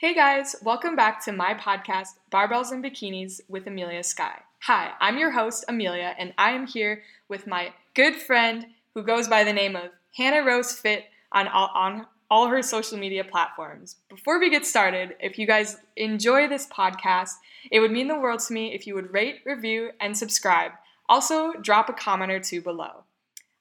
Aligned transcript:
Hey 0.00 0.14
guys, 0.14 0.54
welcome 0.62 0.94
back 0.94 1.24
to 1.24 1.32
my 1.32 1.54
podcast, 1.54 2.20
Barbells 2.30 2.70
and 2.70 2.84
Bikinis 2.84 3.40
with 3.48 3.66
Amelia 3.66 4.04
Sky. 4.04 4.42
Hi, 4.60 4.92
I'm 5.00 5.18
your 5.18 5.32
host, 5.32 5.64
Amelia, 5.66 6.14
and 6.16 6.32
I 6.38 6.50
am 6.50 6.68
here 6.68 7.02
with 7.28 7.48
my 7.48 7.72
good 7.94 8.14
friend 8.14 8.66
who 8.94 9.02
goes 9.02 9.26
by 9.26 9.42
the 9.42 9.52
name 9.52 9.74
of 9.74 9.90
Hannah 10.16 10.46
Rose 10.46 10.72
Fit 10.72 11.06
on 11.32 11.48
all, 11.48 11.72
on 11.74 12.06
all 12.30 12.46
her 12.46 12.62
social 12.62 12.96
media 12.96 13.24
platforms. 13.24 13.96
Before 14.08 14.38
we 14.38 14.50
get 14.50 14.64
started, 14.64 15.16
if 15.18 15.36
you 15.36 15.48
guys 15.48 15.78
enjoy 15.96 16.46
this 16.46 16.68
podcast, 16.68 17.32
it 17.72 17.80
would 17.80 17.90
mean 17.90 18.06
the 18.06 18.20
world 18.20 18.38
to 18.46 18.52
me 18.52 18.72
if 18.72 18.86
you 18.86 18.94
would 18.94 19.12
rate, 19.12 19.40
review, 19.44 19.90
and 19.98 20.16
subscribe. 20.16 20.70
Also, 21.08 21.54
drop 21.54 21.88
a 21.88 21.92
comment 21.92 22.30
or 22.30 22.38
two 22.38 22.62
below. 22.62 23.02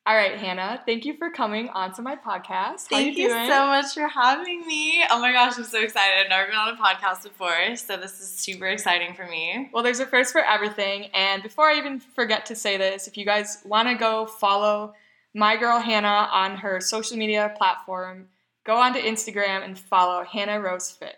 All 0.07 0.15
right, 0.15 0.37
Hannah, 0.37 0.81
thank 0.85 1.03
you 1.03 1.17
for 1.17 1.29
coming 1.29 1.67
onto 1.67 2.01
my 2.01 2.15
podcast. 2.15 2.83
Thank 2.83 3.17
you, 3.17 3.25
you 3.25 3.29
so 3.29 3.67
much 3.67 3.93
for 3.93 4.07
having 4.07 4.65
me. 4.65 5.03
Oh 5.11 5.19
my 5.19 5.33
gosh, 5.33 5.57
I'm 5.57 5.65
so 5.65 5.81
excited. 5.81 6.23
I've 6.23 6.29
never 6.29 6.45
been 6.47 6.55
on 6.55 6.69
a 6.69 6.77
podcast 6.77 7.23
before, 7.23 7.75
so 7.75 7.97
this 7.97 8.21
is 8.21 8.29
super 8.29 8.67
exciting 8.67 9.15
for 9.15 9.27
me. 9.27 9.69
Well, 9.73 9.83
there's 9.83 9.99
a 9.99 10.05
first 10.05 10.31
for 10.31 10.39
everything. 10.39 11.07
And 11.13 11.43
before 11.43 11.69
I 11.69 11.77
even 11.77 11.99
forget 11.99 12.45
to 12.45 12.55
say 12.55 12.77
this, 12.77 13.09
if 13.09 13.17
you 13.17 13.25
guys 13.25 13.61
want 13.65 13.89
to 13.89 13.95
go 13.95 14.27
follow 14.27 14.93
my 15.33 15.57
girl 15.57 15.77
Hannah 15.77 16.29
on 16.31 16.55
her 16.55 16.79
social 16.79 17.17
media 17.17 17.53
platform, 17.57 18.29
go 18.65 18.77
onto 18.77 18.99
Instagram 18.99 19.65
and 19.65 19.77
follow 19.77 20.23
Hannah 20.23 20.61
Rose 20.61 20.89
Fit. 20.89 21.17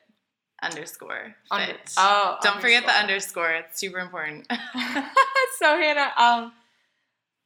Underscore 0.63 1.35
fit. 1.43 1.51
Under, 1.51 1.73
oh, 1.95 2.37
don't 2.41 2.55
underscore. 2.55 2.61
forget 2.61 2.85
the 2.87 2.91
underscore. 2.93 3.51
It's 3.51 3.79
super 3.79 3.99
important. 3.99 4.47
so 5.59 5.77
Hannah, 5.77 6.11
um, 6.17 6.53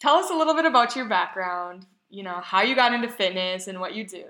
tell 0.03 0.15
us 0.15 0.29
a 0.29 0.35
little 0.35 0.53
bit 0.53 0.65
about 0.65 0.97
your 0.97 1.05
background, 1.05 1.85
you 2.09 2.23
know, 2.23 2.41
how 2.43 2.61
you 2.61 2.75
got 2.75 2.93
into 2.93 3.07
fitness 3.07 3.67
and 3.67 3.79
what 3.79 3.95
you 3.95 4.05
do. 4.05 4.25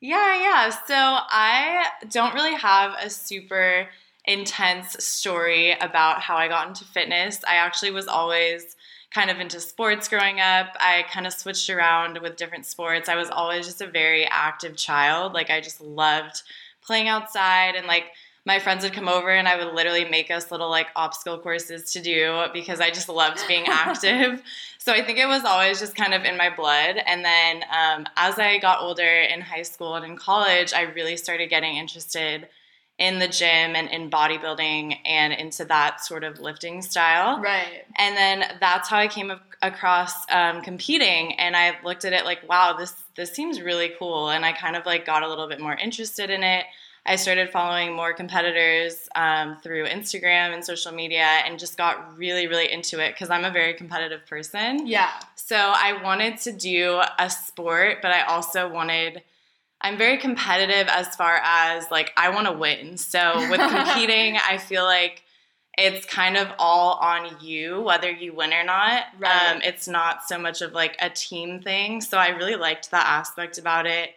Yeah, 0.00 0.36
yeah. 0.40 0.70
So 0.70 0.94
I 0.96 1.86
don't 2.10 2.34
really 2.34 2.54
have 2.54 2.96
a 3.00 3.08
super 3.08 3.86
intense 4.24 4.96
story 5.04 5.76
about 5.80 6.20
how 6.20 6.34
I 6.34 6.48
got 6.48 6.66
into 6.66 6.84
fitness. 6.84 7.40
I 7.46 7.54
actually 7.54 7.92
was 7.92 8.08
always 8.08 8.74
kind 9.14 9.30
of 9.30 9.38
into 9.38 9.60
sports 9.60 10.08
growing 10.08 10.40
up. 10.40 10.74
I 10.80 11.04
kind 11.08 11.28
of 11.28 11.32
switched 11.32 11.70
around 11.70 12.18
with 12.20 12.36
different 12.36 12.66
sports. 12.66 13.08
I 13.08 13.14
was 13.14 13.30
always 13.30 13.64
just 13.64 13.80
a 13.80 13.86
very 13.86 14.24
active 14.24 14.76
child. 14.76 15.34
Like 15.34 15.50
I 15.50 15.60
just 15.60 15.80
loved 15.80 16.42
playing 16.84 17.06
outside 17.06 17.76
and 17.76 17.86
like 17.86 18.06
my 18.44 18.58
friends 18.58 18.82
would 18.82 18.92
come 18.92 19.08
over 19.08 19.30
and 19.30 19.46
I 19.46 19.62
would 19.62 19.74
literally 19.74 20.04
make 20.04 20.30
us 20.30 20.50
little 20.50 20.68
like 20.68 20.88
obstacle 20.96 21.38
courses 21.38 21.92
to 21.92 22.02
do 22.02 22.44
because 22.52 22.80
I 22.80 22.90
just 22.90 23.08
loved 23.08 23.40
being 23.46 23.64
active. 23.68 24.42
so 24.78 24.92
I 24.92 25.02
think 25.02 25.18
it 25.18 25.26
was 25.26 25.44
always 25.44 25.78
just 25.78 25.94
kind 25.94 26.12
of 26.12 26.24
in 26.24 26.36
my 26.36 26.54
blood. 26.54 26.96
And 27.06 27.24
then 27.24 27.62
um, 27.70 28.06
as 28.16 28.38
I 28.38 28.58
got 28.58 28.80
older 28.80 29.02
in 29.02 29.40
high 29.40 29.62
school 29.62 29.94
and 29.94 30.04
in 30.04 30.16
college, 30.16 30.72
I 30.72 30.82
really 30.82 31.16
started 31.16 31.50
getting 31.50 31.76
interested 31.76 32.48
in 32.98 33.18
the 33.18 33.28
gym 33.28 33.74
and 33.74 33.88
in 33.88 34.10
bodybuilding 34.10 34.96
and 35.04 35.32
into 35.32 35.64
that 35.64 36.04
sort 36.04 36.24
of 36.24 36.40
lifting 36.40 36.82
style. 36.82 37.40
Right. 37.40 37.84
And 37.96 38.16
then 38.16 38.56
that's 38.60 38.88
how 38.88 38.98
I 38.98 39.08
came 39.08 39.32
across 39.62 40.12
um, 40.30 40.62
competing. 40.62 41.38
And 41.38 41.56
I 41.56 41.76
looked 41.84 42.04
at 42.04 42.12
it 42.12 42.24
like, 42.24 42.46
wow, 42.48 42.74
this 42.76 42.94
this 43.16 43.32
seems 43.32 43.60
really 43.60 43.92
cool. 43.98 44.30
And 44.30 44.44
I 44.44 44.52
kind 44.52 44.76
of 44.76 44.84
like 44.84 45.06
got 45.06 45.22
a 45.22 45.28
little 45.28 45.48
bit 45.48 45.60
more 45.60 45.74
interested 45.74 46.30
in 46.30 46.42
it. 46.42 46.66
I 47.04 47.16
started 47.16 47.50
following 47.50 47.94
more 47.94 48.12
competitors 48.12 49.08
um, 49.16 49.56
through 49.60 49.86
Instagram 49.86 50.54
and 50.54 50.64
social 50.64 50.92
media 50.92 51.24
and 51.44 51.58
just 51.58 51.76
got 51.76 52.16
really, 52.16 52.46
really 52.46 52.70
into 52.70 53.04
it 53.04 53.14
because 53.14 53.28
I'm 53.28 53.44
a 53.44 53.50
very 53.50 53.74
competitive 53.74 54.24
person. 54.26 54.86
Yeah. 54.86 55.10
So 55.34 55.56
I 55.56 56.00
wanted 56.02 56.38
to 56.42 56.52
do 56.52 57.02
a 57.18 57.28
sport, 57.28 57.98
but 58.02 58.12
I 58.12 58.22
also 58.22 58.70
wanted, 58.70 59.22
I'm 59.80 59.98
very 59.98 60.16
competitive 60.16 60.86
as 60.86 61.16
far 61.16 61.40
as 61.42 61.90
like, 61.90 62.12
I 62.16 62.30
want 62.30 62.46
to 62.46 62.52
win. 62.52 62.96
So 62.96 63.48
with 63.50 63.60
competing, 63.70 64.36
I 64.36 64.58
feel 64.58 64.84
like 64.84 65.24
it's 65.76 66.06
kind 66.06 66.36
of 66.36 66.52
all 66.60 66.98
on 66.98 67.36
you, 67.40 67.80
whether 67.80 68.10
you 68.12 68.32
win 68.32 68.52
or 68.52 68.62
not. 68.62 69.06
Right. 69.18 69.54
Um, 69.54 69.60
it's 69.64 69.88
not 69.88 70.22
so 70.22 70.38
much 70.38 70.62
of 70.62 70.72
like 70.72 70.96
a 71.00 71.10
team 71.10 71.60
thing. 71.62 72.00
So 72.00 72.16
I 72.16 72.28
really 72.28 72.56
liked 72.56 72.92
that 72.92 73.06
aspect 73.06 73.58
about 73.58 73.86
it 73.86 74.10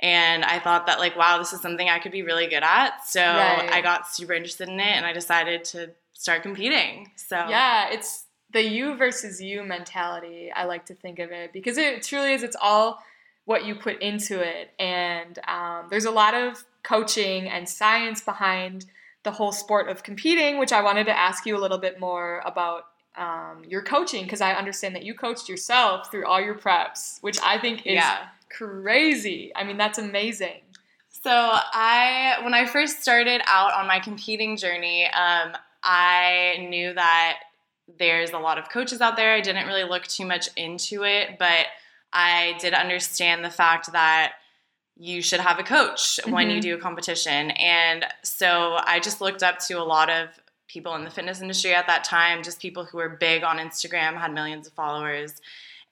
and 0.00 0.44
I 0.44 0.58
thought 0.58 0.86
that 0.86 0.98
like 0.98 1.16
wow 1.16 1.38
this 1.38 1.52
is 1.52 1.60
something 1.60 1.88
I 1.88 1.98
could 1.98 2.12
be 2.12 2.22
really 2.22 2.46
good 2.46 2.62
at. 2.62 3.06
So 3.06 3.20
right. 3.20 3.70
I 3.72 3.80
got 3.80 4.08
super 4.08 4.32
interested 4.32 4.68
in 4.68 4.78
it 4.78 4.82
and 4.82 5.06
I 5.06 5.12
decided 5.12 5.64
to 5.66 5.90
start 6.12 6.42
competing. 6.42 7.10
So 7.16 7.36
yeah 7.36 7.88
it's 7.90 8.24
the 8.52 8.62
you 8.62 8.96
versus 8.96 9.40
you 9.40 9.62
mentality 9.62 10.50
I 10.54 10.64
like 10.64 10.86
to 10.86 10.94
think 10.94 11.18
of 11.18 11.30
it 11.30 11.52
because 11.52 11.78
it 11.78 12.02
truly 12.02 12.32
is 12.32 12.42
it's 12.42 12.56
all 12.60 13.02
what 13.44 13.64
you 13.64 13.76
put 13.76 14.02
into 14.02 14.40
it. 14.40 14.72
And 14.78 15.38
um, 15.46 15.86
there's 15.88 16.04
a 16.04 16.10
lot 16.10 16.34
of 16.34 16.64
coaching 16.82 17.48
and 17.48 17.68
science 17.68 18.20
behind 18.20 18.86
the 19.22 19.30
whole 19.30 19.52
sport 19.52 19.88
of 19.88 20.02
competing 20.02 20.58
which 20.58 20.72
I 20.72 20.82
wanted 20.82 21.04
to 21.06 21.16
ask 21.16 21.46
you 21.46 21.56
a 21.56 21.60
little 21.60 21.78
bit 21.78 21.98
more 21.98 22.42
about 22.44 22.86
um, 23.16 23.64
your 23.66 23.82
coaching 23.82 24.24
because 24.24 24.40
I 24.40 24.52
understand 24.52 24.94
that 24.94 25.04
you 25.04 25.14
coached 25.14 25.48
yourself 25.48 26.10
through 26.10 26.26
all 26.26 26.40
your 26.40 26.54
preps, 26.54 27.22
which 27.22 27.38
I 27.42 27.58
think 27.58 27.86
is 27.86 27.94
yeah 27.94 28.26
crazy. 28.50 29.52
I 29.54 29.64
mean, 29.64 29.76
that's 29.76 29.98
amazing. 29.98 30.60
So 31.08 31.30
I, 31.32 32.36
when 32.42 32.54
I 32.54 32.66
first 32.66 33.02
started 33.02 33.40
out 33.46 33.72
on 33.72 33.86
my 33.86 33.98
competing 33.98 34.56
journey, 34.56 35.06
um, 35.06 35.52
I 35.82 36.66
knew 36.68 36.94
that 36.94 37.38
there's 37.98 38.30
a 38.30 38.38
lot 38.38 38.58
of 38.58 38.68
coaches 38.68 39.00
out 39.00 39.16
there. 39.16 39.32
I 39.32 39.40
didn't 39.40 39.66
really 39.66 39.84
look 39.84 40.06
too 40.06 40.26
much 40.26 40.48
into 40.56 41.04
it, 41.04 41.38
but 41.38 41.66
I 42.12 42.56
did 42.60 42.74
understand 42.74 43.44
the 43.44 43.50
fact 43.50 43.92
that 43.92 44.34
you 44.96 45.20
should 45.22 45.40
have 45.40 45.58
a 45.58 45.62
coach 45.62 46.18
mm-hmm. 46.22 46.32
when 46.32 46.48
you 46.48 46.54
mm-hmm. 46.54 46.60
do 46.60 46.74
a 46.74 46.78
competition. 46.78 47.50
And 47.52 48.06
so 48.22 48.78
I 48.82 49.00
just 49.00 49.20
looked 49.20 49.42
up 49.42 49.58
to 49.66 49.74
a 49.74 49.84
lot 49.84 50.10
of 50.10 50.28
people 50.68 50.94
in 50.94 51.04
the 51.04 51.10
fitness 51.10 51.40
industry 51.40 51.74
at 51.74 51.86
that 51.86 52.04
time, 52.04 52.42
just 52.42 52.60
people 52.60 52.84
who 52.84 52.98
were 52.98 53.08
big 53.08 53.44
on 53.44 53.58
Instagram, 53.58 54.16
had 54.16 54.32
millions 54.32 54.66
of 54.66 54.72
followers. 54.72 55.40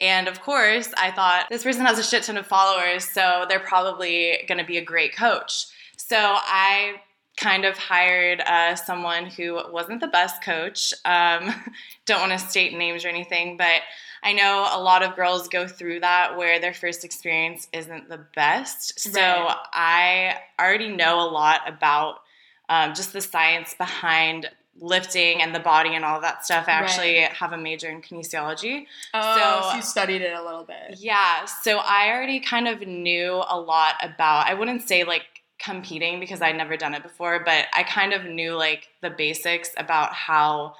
And 0.01 0.27
of 0.27 0.41
course, 0.41 0.93
I 0.97 1.11
thought 1.11 1.47
this 1.51 1.63
person 1.63 1.85
has 1.85 1.99
a 1.99 2.03
shit 2.03 2.25
ton 2.25 2.37
of 2.37 2.47
followers, 2.47 3.05
so 3.05 3.47
they're 3.49 3.61
probably 3.61 4.45
going 4.49 4.59
to 4.59 4.65
be 4.65 4.79
a 4.79 4.85
great 4.85 5.15
coach. 5.15 5.67
So 5.97 6.17
I 6.19 6.97
kind 7.37 7.65
of 7.65 7.77
hired 7.77 8.41
uh, 8.41 8.77
someone 8.77 9.27
who 9.27 9.61
wasn't 9.71 10.01
the 10.01 10.09
best 10.09 10.43
coach. 10.43 10.93
Um, 11.05 11.53
don't 12.07 12.21
want 12.21 12.33
to 12.33 12.39
state 12.39 12.77
names 12.77 13.05
or 13.05 13.09
anything, 13.09 13.57
but 13.57 13.83
I 14.23 14.33
know 14.33 14.69
a 14.73 14.81
lot 14.81 15.03
of 15.03 15.17
girls 15.17 15.49
go 15.49 15.67
through 15.67 16.01
that 16.01 16.37
where 16.37 16.59
their 16.59 16.73
first 16.73 17.05
experience 17.05 17.69
isn't 17.73 18.09
the 18.09 18.25
best. 18.35 18.99
So 18.99 19.21
right. 19.21 19.57
I 19.73 20.37
already 20.59 20.89
know 20.89 21.21
a 21.21 21.29
lot 21.29 21.61
about 21.67 22.21
um, 22.69 22.95
just 22.95 23.13
the 23.13 23.21
science 23.21 23.75
behind 23.77 24.51
lifting 24.81 25.41
and 25.41 25.55
the 25.55 25.61
body 25.61 25.95
and 25.95 26.05
all 26.05 26.21
that 26.21 26.45
stuff. 26.45 26.65
I 26.67 26.73
actually 26.73 27.19
right. 27.21 27.33
have 27.33 27.53
a 27.53 27.57
major 27.57 27.89
in 27.89 28.03
kinesiology. 28.03 28.87
Oh, 29.13 29.37
so, 29.37 29.69
so 29.71 29.77
you 29.77 29.83
studied 29.83 30.23
it 30.23 30.37
a 30.37 30.43
little 30.43 30.65
bit. 30.65 30.99
Yeah. 30.99 31.45
So 31.45 31.79
I 31.79 32.11
already 32.11 32.41
kind 32.41 32.67
of 32.67 32.81
knew 32.81 33.43
a 33.49 33.59
lot 33.59 33.95
about, 34.03 34.47
I 34.47 34.55
wouldn't 34.55 34.87
say 34.89 35.05
like 35.05 35.25
competing 35.59 36.19
because 36.21 36.43
I'd 36.43 36.57
never 36.57 36.77
done 36.77 36.95
it 36.95 37.03
before, 37.03 37.43
but 37.45 37.67
I 37.73 37.85
kind 37.85 38.13
of 38.13 38.25
knew 38.25 38.55
like 38.55 38.89
the 39.01 39.11
basics 39.11 39.71
about 39.77 40.13
how 40.13 40.75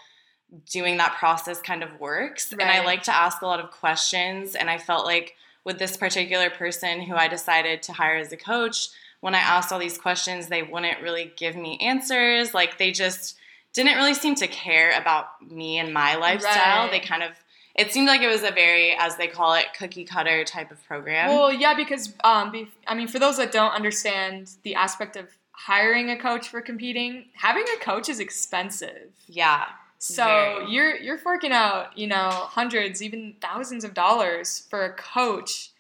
doing 0.71 0.97
that 0.99 1.17
process 1.17 1.61
kind 1.61 1.83
of 1.83 2.01
works. 2.01 2.53
Right. 2.53 2.63
And 2.63 2.71
I 2.71 2.85
like 2.85 3.05
to 3.05 3.15
ask 3.15 3.43
a 3.43 3.47
lot 3.47 3.61
of 3.61 3.71
questions. 3.71 4.55
And 4.55 4.69
I 4.69 4.79
felt 4.79 5.05
like 5.05 5.35
with 5.65 5.79
this 5.79 5.97
particular 5.97 6.51
person 6.51 7.01
who 7.01 7.15
I 7.15 7.29
decided 7.29 7.83
to 7.85 7.93
hire 7.93 8.17
as 8.17 8.33
a 8.33 8.37
coach, 8.37 8.89
when 9.21 9.35
I 9.35 9.39
asked 9.39 9.73
all 9.73 9.79
these 9.79 9.97
questions, 9.97 10.49
they 10.49 10.63
wouldn't 10.63 11.01
really 11.01 11.33
give 11.37 11.57
me 11.57 11.79
answers. 11.79 12.53
Like 12.53 12.77
they 12.77 12.91
just 12.91 13.37
didn't 13.75 13.97
really 13.97 14.15
seem 14.15 14.35
to 14.37 14.47
care 14.47 14.99
about 14.99 15.27
me 15.51 15.79
and 15.79 15.93
my 15.93 16.17
lifestyle. 16.17 16.85
Right. 16.85 16.91
They 16.91 17.01
kind 17.01 17.23
of 17.23 17.33
it 17.75 17.93
seemed 17.93 18.07
like 18.07 18.21
it 18.21 18.29
was 18.29 18.45
a 18.45 18.53
very, 18.53 18.95
as 18.97 19.17
they 19.17 19.27
call 19.27 19.55
it, 19.55 19.67
cookie 19.77 20.05
cutter 20.05 20.45
type 20.45 20.71
of 20.71 20.83
program. 20.87 21.31
Well, 21.31 21.53
yeah, 21.53 21.75
because 21.75 22.13
um, 22.23 22.53
be, 22.53 22.69
I 22.87 22.95
mean, 22.95 23.09
for 23.09 23.19
those 23.19 23.37
that 23.39 23.51
don't 23.51 23.73
understand 23.73 24.53
the 24.63 24.77
aspect 24.77 25.17
of 25.17 25.27
hiring 25.51 26.09
a 26.11 26.17
coach 26.17 26.49
for 26.49 26.61
competing, 26.61 27.27
having 27.33 27.65
a 27.77 27.85
coach 27.85 28.09
is 28.09 28.21
expensive. 28.21 29.13
yeah. 29.27 29.65
So 29.99 30.25
Very. 30.25 30.71
you're 30.71 30.97
you're 30.97 31.19
forking 31.19 31.51
out, 31.53 31.97
you 31.97 32.07
know, 32.07 32.29
hundreds, 32.29 33.03
even 33.03 33.37
thousands 33.41 33.85
of 33.85 33.95
dollars 33.95 34.67
for 34.69 34.85
a 34.85 34.93
coach 34.93 35.71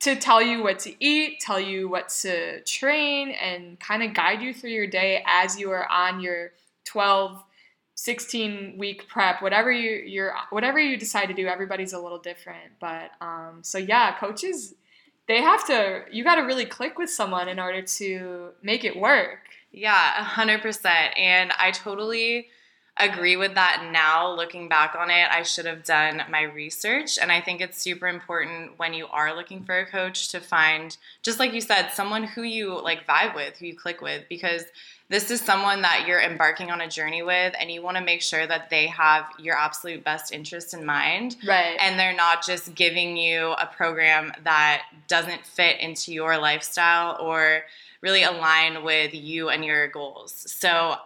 to 0.00 0.16
tell 0.16 0.40
you 0.40 0.62
what 0.62 0.78
to 0.80 1.04
eat, 1.04 1.40
tell 1.40 1.60
you 1.60 1.86
what 1.86 2.08
to 2.20 2.62
train, 2.62 3.32
and 3.32 3.78
kind 3.78 4.02
of 4.02 4.14
guide 4.14 4.40
you 4.40 4.54
through 4.54 4.70
your 4.70 4.86
day 4.86 5.22
as 5.26 5.58
you 5.60 5.70
are 5.70 5.86
on 5.90 6.20
your 6.20 6.52
12, 6.84 7.42
16 7.96 8.76
week 8.76 9.08
prep, 9.08 9.40
whatever 9.40 9.70
you 9.70 9.90
you're 10.06 10.34
whatever 10.50 10.78
you 10.78 10.96
decide 10.96 11.26
to 11.26 11.34
do, 11.34 11.46
everybody's 11.46 11.92
a 11.92 11.98
little 11.98 12.18
different. 12.18 12.72
But 12.80 13.10
um, 13.20 13.58
so 13.62 13.78
yeah, 13.78 14.16
coaches 14.18 14.74
they 15.26 15.40
have 15.40 15.66
to 15.66 16.04
you 16.10 16.24
got 16.24 16.36
to 16.36 16.42
really 16.42 16.66
click 16.66 16.98
with 16.98 17.10
someone 17.10 17.48
in 17.48 17.58
order 17.58 17.82
to 17.82 18.50
make 18.62 18.84
it 18.84 18.96
work. 18.96 19.40
Yeah, 19.72 20.20
a 20.20 20.24
hundred 20.24 20.62
percent. 20.62 21.16
And 21.16 21.52
I 21.58 21.70
totally 21.70 22.48
agree 22.98 23.36
with 23.36 23.54
that 23.54 23.88
now. 23.92 24.32
Looking 24.34 24.68
back 24.68 24.94
on 24.96 25.10
it, 25.10 25.28
I 25.30 25.42
should 25.42 25.66
have 25.66 25.84
done 25.84 26.22
my 26.30 26.42
research. 26.42 27.18
And 27.18 27.32
I 27.32 27.40
think 27.40 27.60
it's 27.60 27.80
super 27.80 28.06
important 28.06 28.78
when 28.78 28.94
you 28.94 29.06
are 29.06 29.34
looking 29.34 29.64
for 29.64 29.78
a 29.78 29.86
coach 29.86 30.28
to 30.30 30.40
find, 30.40 30.96
just 31.22 31.38
like 31.38 31.52
you 31.52 31.60
said, 31.60 31.90
someone 31.90 32.24
who 32.24 32.42
you 32.42 32.80
like 32.80 33.06
vibe 33.06 33.34
with, 33.34 33.58
who 33.58 33.66
you 33.66 33.76
click 33.76 34.00
with, 34.00 34.24
because 34.28 34.64
this 35.14 35.30
is 35.30 35.40
someone 35.40 35.82
that 35.82 36.06
you're 36.08 36.20
embarking 36.20 36.72
on 36.72 36.80
a 36.80 36.88
journey 36.88 37.22
with, 37.22 37.54
and 37.60 37.70
you 37.70 37.80
want 37.80 37.96
to 37.96 38.02
make 38.02 38.20
sure 38.20 38.48
that 38.48 38.68
they 38.68 38.88
have 38.88 39.26
your 39.38 39.56
absolute 39.56 40.02
best 40.02 40.32
interest 40.32 40.74
in 40.74 40.84
mind. 40.84 41.36
Right. 41.46 41.76
and 41.78 41.96
they're 41.96 42.16
not 42.16 42.44
just 42.44 42.74
giving 42.74 43.16
you 43.16 43.52
a 43.52 43.66
program 43.66 44.32
that 44.42 44.82
doesn't 45.06 45.46
fit 45.46 45.78
into 45.78 46.12
your 46.12 46.36
lifestyle 46.38 47.16
or 47.20 47.60
really 48.00 48.24
align 48.24 48.82
with 48.82 49.14
you 49.14 49.50
and 49.50 49.64
your 49.64 49.86
goals. 49.86 50.50
So, 50.50 50.96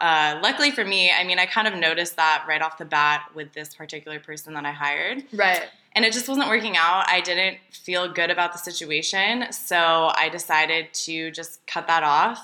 uh, 0.00 0.40
luckily 0.42 0.70
for 0.70 0.84
me, 0.84 1.10
I 1.10 1.24
mean, 1.24 1.38
I 1.38 1.44
kind 1.44 1.68
of 1.68 1.74
noticed 1.74 2.16
that 2.16 2.46
right 2.48 2.62
off 2.62 2.78
the 2.78 2.86
bat 2.86 3.28
with 3.34 3.52
this 3.52 3.74
particular 3.74 4.18
person 4.18 4.54
that 4.54 4.64
I 4.64 4.72
hired, 4.72 5.24
right. 5.34 5.66
and 5.92 6.06
it 6.06 6.14
just 6.14 6.26
wasn't 6.26 6.48
working 6.48 6.78
out. 6.78 7.04
I 7.06 7.20
didn't 7.20 7.58
feel 7.70 8.10
good 8.10 8.30
about 8.30 8.52
the 8.54 8.58
situation, 8.58 9.52
so 9.52 10.10
I 10.14 10.30
decided 10.30 10.94
to 11.04 11.30
just 11.32 11.66
cut 11.66 11.86
that 11.88 12.02
off. 12.02 12.42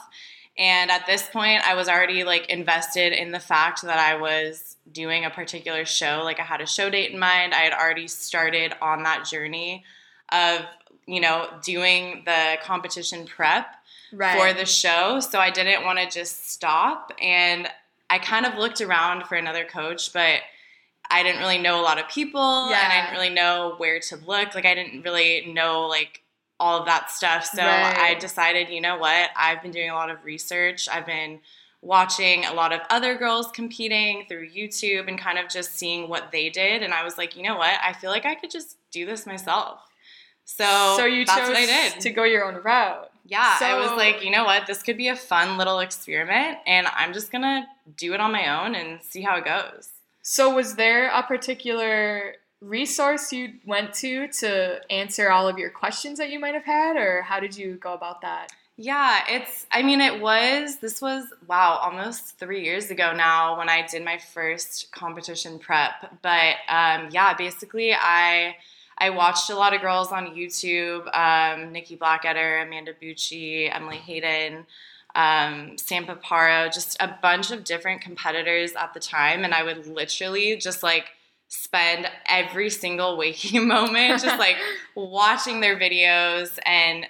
And 0.57 0.91
at 0.91 1.07
this 1.07 1.29
point, 1.29 1.67
I 1.67 1.75
was 1.75 1.89
already 1.89 2.23
like 2.25 2.49
invested 2.49 3.13
in 3.13 3.33
the 3.33 3.41
fact 3.41 3.83
that 3.83 3.99
I 3.99 4.17
was 4.17 4.77
doing 4.93 5.25
a 5.25 5.31
particular 5.31 5.85
show. 5.85 6.21
Like 6.23 6.39
I 6.39 6.45
had 6.45 6.61
a 6.61 6.67
show 6.67 6.91
date 6.91 7.11
in 7.11 7.19
mind. 7.19 7.55
I 7.55 7.61
had 7.61 7.73
already 7.73 8.07
started 8.07 8.75
on 8.81 9.03
that 9.03 9.27
journey 9.27 9.85
of, 10.31 10.61
you 11.07 11.21
know, 11.21 11.49
doing 11.63 12.23
the 12.25 12.57
competition 12.63 13.27
prep 13.27 13.67
Right. 14.13 14.39
for 14.39 14.57
the 14.57 14.65
show. 14.67 15.19
So 15.19 15.41
I 15.41 15.51
didn't 15.51 15.85
want 15.85 15.99
to 15.99 16.09
just 16.09 16.49
stop. 16.51 17.11
And 17.21 17.69
I 18.09 18.19
kind 18.19 18.47
of 18.47 18.55
looked 18.55 18.81
around 18.81 19.27
for 19.27 19.35
another 19.35 19.65
coach, 19.65 20.13
but 20.13 20.41
I 21.11 21.23
didn't 21.23 21.41
really 21.41 21.59
know 21.59 21.81
a 21.81 21.83
lot 21.83 21.99
of 21.99 22.09
people 22.09 22.41
and 22.41 22.75
I 22.75 23.01
didn't 23.03 23.17
really 23.17 23.35
know 23.35 23.75
where 23.79 23.99
to 23.99 24.17
look. 24.17 24.55
Like 24.55 24.65
I 24.67 24.75
didn't 24.75 25.03
really 25.03 25.53
know 25.53 25.87
like 25.87 26.23
all 26.61 26.79
of 26.79 26.87
that 26.87 27.11
stuff. 27.11 27.45
So 27.45 27.63
Right. 27.63 27.97
I 27.99 28.15
decided, 28.15 28.69
you 28.69 28.81
know 28.81 28.97
what? 28.97 29.31
I've 29.37 29.63
been 29.63 29.73
doing 29.73 29.91
a 29.91 29.95
lot 29.95 30.11
of 30.11 30.25
research. 30.25 30.89
I've 30.89 31.07
been 31.07 31.41
watching 31.83 32.45
a 32.47 32.55
lot 32.55 32.73
of 32.73 32.81
other 32.89 33.15
girls 33.17 33.49
competing 33.49 34.25
through 34.29 34.49
YouTube 34.49 35.07
and 35.09 35.19
kind 35.19 35.39
of 35.39 35.49
just 35.49 35.77
seeing 35.77 36.09
what 36.09 36.33
they 36.33 36.49
did. 36.49 36.83
And 36.83 36.95
I 36.95 37.05
was 37.05 37.19
like, 37.19 37.37
you 37.37 37.43
know 37.43 37.57
what? 37.57 37.75
I 37.83 37.93
feel 37.93 38.11
like 38.11 38.25
I 38.25 38.35
could 38.35 38.51
just 38.51 38.77
do 38.91 39.05
this 39.05 39.27
myself. 39.27 39.81
So, 40.47 40.95
so 40.97 41.05
you 41.05 41.25
that's 41.25 41.39
chose 41.39 41.49
what 41.49 41.57
I 41.57 41.67
did. 41.67 42.01
to 42.01 42.11
go 42.11 42.25
your 42.25 42.45
own 42.45 42.63
route. 42.63 43.11
Yeah, 43.27 43.59
so, 43.59 43.65
I 43.65 43.79
was 43.81 43.91
like, 43.93 44.23
you 44.23 44.31
know 44.31 44.45
what? 44.45 44.67
This 44.67 44.83
could 44.83 44.99
be 44.99 45.09
a 45.09 45.17
fun 45.17 45.57
little 45.57 45.81
experiment, 45.81 46.59
and 46.67 46.87
I'm 46.89 47.15
just 47.15 47.33
gonna 47.33 47.67
do 47.97 48.13
it 48.13 48.21
on 48.21 48.31
my 48.33 48.63
own 48.63 48.75
and 48.75 49.03
see 49.03 49.23
how 49.23 49.37
it 49.37 49.47
goes. 49.47 49.89
So 50.21 50.55
was 50.55 50.75
there 50.77 51.09
a 51.09 51.23
particular 51.23 52.35
resource 52.65 53.33
you 53.33 53.55
went 53.67 53.95
to 53.95 54.29
to 54.29 54.81
answer 54.91 55.31
all 55.31 55.47
of 55.47 55.59
your 55.59 55.71
questions 55.71 56.19
that 56.19 56.31
you 56.31 56.41
might 56.41 56.55
have 56.55 56.65
had, 56.65 56.97
or 56.97 57.23
how 57.23 57.41
did 57.41 57.57
you 57.57 57.75
go 57.75 57.93
about 57.93 58.23
that? 58.23 58.49
Yeah, 58.77 59.23
it's, 59.29 59.67
I 59.71 59.85
mean, 59.85 60.01
it 60.01 60.21
was, 60.21 60.79
this 60.79 61.01
was, 61.01 61.27
wow, 61.47 61.79
almost 61.81 62.39
three 62.41 62.65
years 62.65 62.91
ago 62.91 63.13
now 63.15 63.57
when 63.57 63.69
I 63.69 63.87
did 63.87 64.05
my 64.05 64.19
first 64.19 64.91
competition 64.91 65.61
prep. 65.61 66.21
But 66.23 66.57
um, 66.69 67.09
yeah, 67.13 67.35
basically, 67.35 67.95
I, 67.95 68.57
I 68.99 69.11
watched 69.11 69.49
a 69.51 69.55
lot 69.55 69.75
of 69.75 69.81
girls 69.81 70.11
on 70.11 70.35
YouTube 70.35 71.07
um, 71.15 71.71
Nikki 71.71 71.97
Blackketter, 71.97 72.67
Amanda 72.67 72.95
Bucci, 73.01 73.73
Emily 73.73 73.99
Hayden, 73.99 74.67
um, 75.15 75.79
Sam 75.79 76.05
Paparo, 76.05 76.73
just 76.75 76.97
a 76.99 77.17
bunch 77.23 77.53
of 77.53 77.63
different 77.63 78.01
competitors 78.01 78.73
at 78.73 78.93
the 78.93 78.99
time. 78.99 79.45
And 79.45 79.55
I 79.55 79.63
would 79.63 79.87
literally 79.87 80.57
just 80.57 80.83
like 80.83 81.11
spend 81.55 82.11
every 82.29 82.69
single 82.71 83.17
waking 83.23 83.67
moment 83.69 84.23
just 84.23 84.39
like 84.39 84.57
watching 84.95 85.61
their 85.61 85.79
videos 85.79 86.59
and 86.67 87.07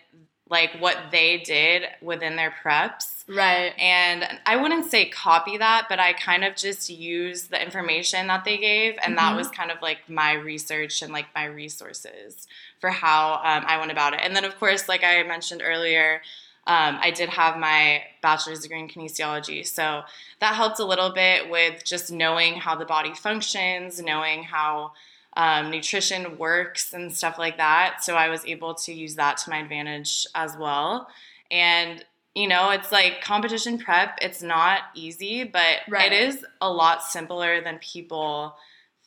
like 0.50 0.70
what 0.79 0.96
they 1.11 1.38
did 1.38 1.85
within 2.02 2.37
their 2.37 2.55
preps. 2.62 3.25
Right. 3.26 3.73
And 3.79 4.26
I 4.44 4.56
wouldn't 4.56 4.91
say 4.91 5.08
copy 5.08 5.56
that, 5.56 5.87
but 5.88 5.99
I 5.99 6.12
kind 6.12 6.44
of 6.44 6.55
just 6.55 6.91
used 6.91 7.50
the 7.50 7.61
information 7.61 8.26
that 8.26 8.44
they 8.44 8.58
gave. 8.58 8.96
And 9.02 9.17
that 9.17 9.32
Mhm. 9.32 9.37
was 9.37 9.49
kind 9.49 9.70
of 9.70 9.81
like 9.81 10.08
my 10.08 10.32
research 10.35 11.00
and 11.00 11.11
like 11.12 11.26
my 11.35 11.46
resources 11.46 12.46
for 12.79 12.91
how 12.91 13.41
um, 13.43 13.64
I 13.67 13.79
went 13.79 13.91
about 13.91 14.12
it. 14.12 14.20
And 14.23 14.37
then, 14.37 14.44
of 14.44 14.58
course, 14.61 14.87
like 14.87 15.02
I 15.02 15.23
mentioned 15.23 15.62
earlier, 15.64 16.20
um, 16.66 16.99
I 17.00 17.11
did 17.11 17.28
have 17.28 17.58
my 17.58 18.02
bachelor's 18.22 18.61
degree 18.61 18.81
in 18.81 18.88
kinesiology. 18.88 19.66
So 19.66 20.02
that 20.40 20.55
helped 20.55 20.78
a 20.78 20.84
little 20.84 21.12
bit 21.12 21.50
with 21.50 21.84
just 21.84 22.11
knowing 22.11 22.55
how 22.55 22.75
the 22.75 22.87
body 22.87 23.14
functions, 23.14 24.00
knowing 24.00 24.44
how 24.44 24.93
um, 25.37 25.70
nutrition 25.70 26.38
works 26.38 26.93
and 26.94 27.14
stuff 27.14 27.38
like 27.38 27.58
that. 27.58 28.02
So 28.02 28.14
I 28.14 28.28
was 28.28 28.44
able 28.46 28.75
to 28.75 28.93
use 28.93 29.16
that 29.16 29.36
to 29.38 29.50
my 29.50 29.58
advantage 29.58 30.27
as 30.34 30.56
well. 30.56 31.08
And 31.50 32.05
you 32.34 32.48
know, 32.48 32.70
it's 32.70 32.91
like 32.91 33.20
competition 33.22 33.79
prep, 33.79 34.19
it's 34.20 34.43
not 34.43 34.81
easy, 34.94 35.44
but 35.44 35.79
Right. 35.88 36.10
it 36.10 36.29
is 36.29 36.44
a 36.60 36.69
lot 36.69 37.05
simpler 37.05 37.60
than 37.60 37.79
people 37.79 38.56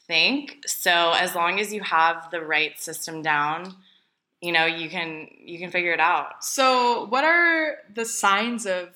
think. 0.07 0.63
So 0.65 1.11
as 1.11 1.35
long 1.35 1.59
as 1.59 1.73
you 1.73 1.81
have 1.81 2.31
the 2.31 2.39
right 2.39 2.79
system 2.79 3.21
down, 3.21 3.75
you 4.41 4.51
know, 4.51 4.65
you 4.65 4.89
can 4.89 5.27
you 5.39 5.59
can 5.59 5.71
figure 5.71 5.93
it 5.93 5.99
out. 5.99 6.43
So, 6.43 7.05
what 7.05 7.23
are 7.23 7.77
the 7.93 8.05
signs 8.05 8.65
of 8.65 8.89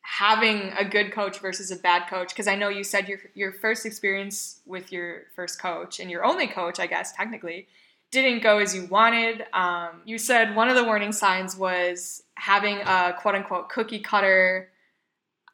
having 0.00 0.72
a 0.78 0.84
good 0.84 1.12
coach 1.12 1.40
versus 1.40 1.70
a 1.70 1.76
bad 1.76 2.08
coach? 2.08 2.30
Because 2.30 2.48
I 2.48 2.56
know 2.56 2.68
you 2.68 2.84
said 2.84 3.08
your 3.08 3.18
your 3.34 3.52
first 3.52 3.84
experience 3.84 4.60
with 4.66 4.92
your 4.92 5.24
first 5.36 5.60
coach 5.60 6.00
and 6.00 6.10
your 6.10 6.24
only 6.24 6.46
coach, 6.46 6.80
I 6.80 6.86
guess 6.86 7.12
technically, 7.12 7.66
didn't 8.10 8.42
go 8.42 8.58
as 8.58 8.74
you 8.74 8.86
wanted. 8.86 9.44
Um, 9.52 10.02
you 10.04 10.18
said 10.18 10.56
one 10.56 10.68
of 10.68 10.76
the 10.76 10.84
warning 10.84 11.12
signs 11.12 11.56
was 11.56 12.22
having 12.34 12.78
a 12.78 13.14
quote 13.18 13.34
unquote 13.34 13.68
cookie 13.68 14.00
cutter 14.00 14.70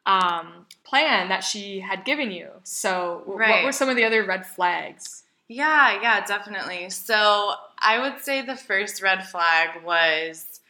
um, 0.05 0.65
plan 0.83 1.29
that 1.29 1.43
she 1.43 1.81
had 1.81 2.05
given 2.05 2.31
you. 2.31 2.49
So, 2.63 3.23
w- 3.27 3.37
what 3.37 3.65
were 3.65 3.71
some 3.71 3.89
of 3.89 3.95
the 3.95 4.05
other 4.05 4.23
red 4.23 4.45
flags? 4.45 5.23
Yeah, 5.49 5.99
yeah, 6.01 6.25
definitely. 6.25 6.91
So 6.91 7.53
I 7.79 7.99
would 7.99 8.21
say 8.23 8.43
the 8.43 8.55
first 8.55 9.01
red 9.01 9.27
flag 9.27 9.83
was 9.83 10.61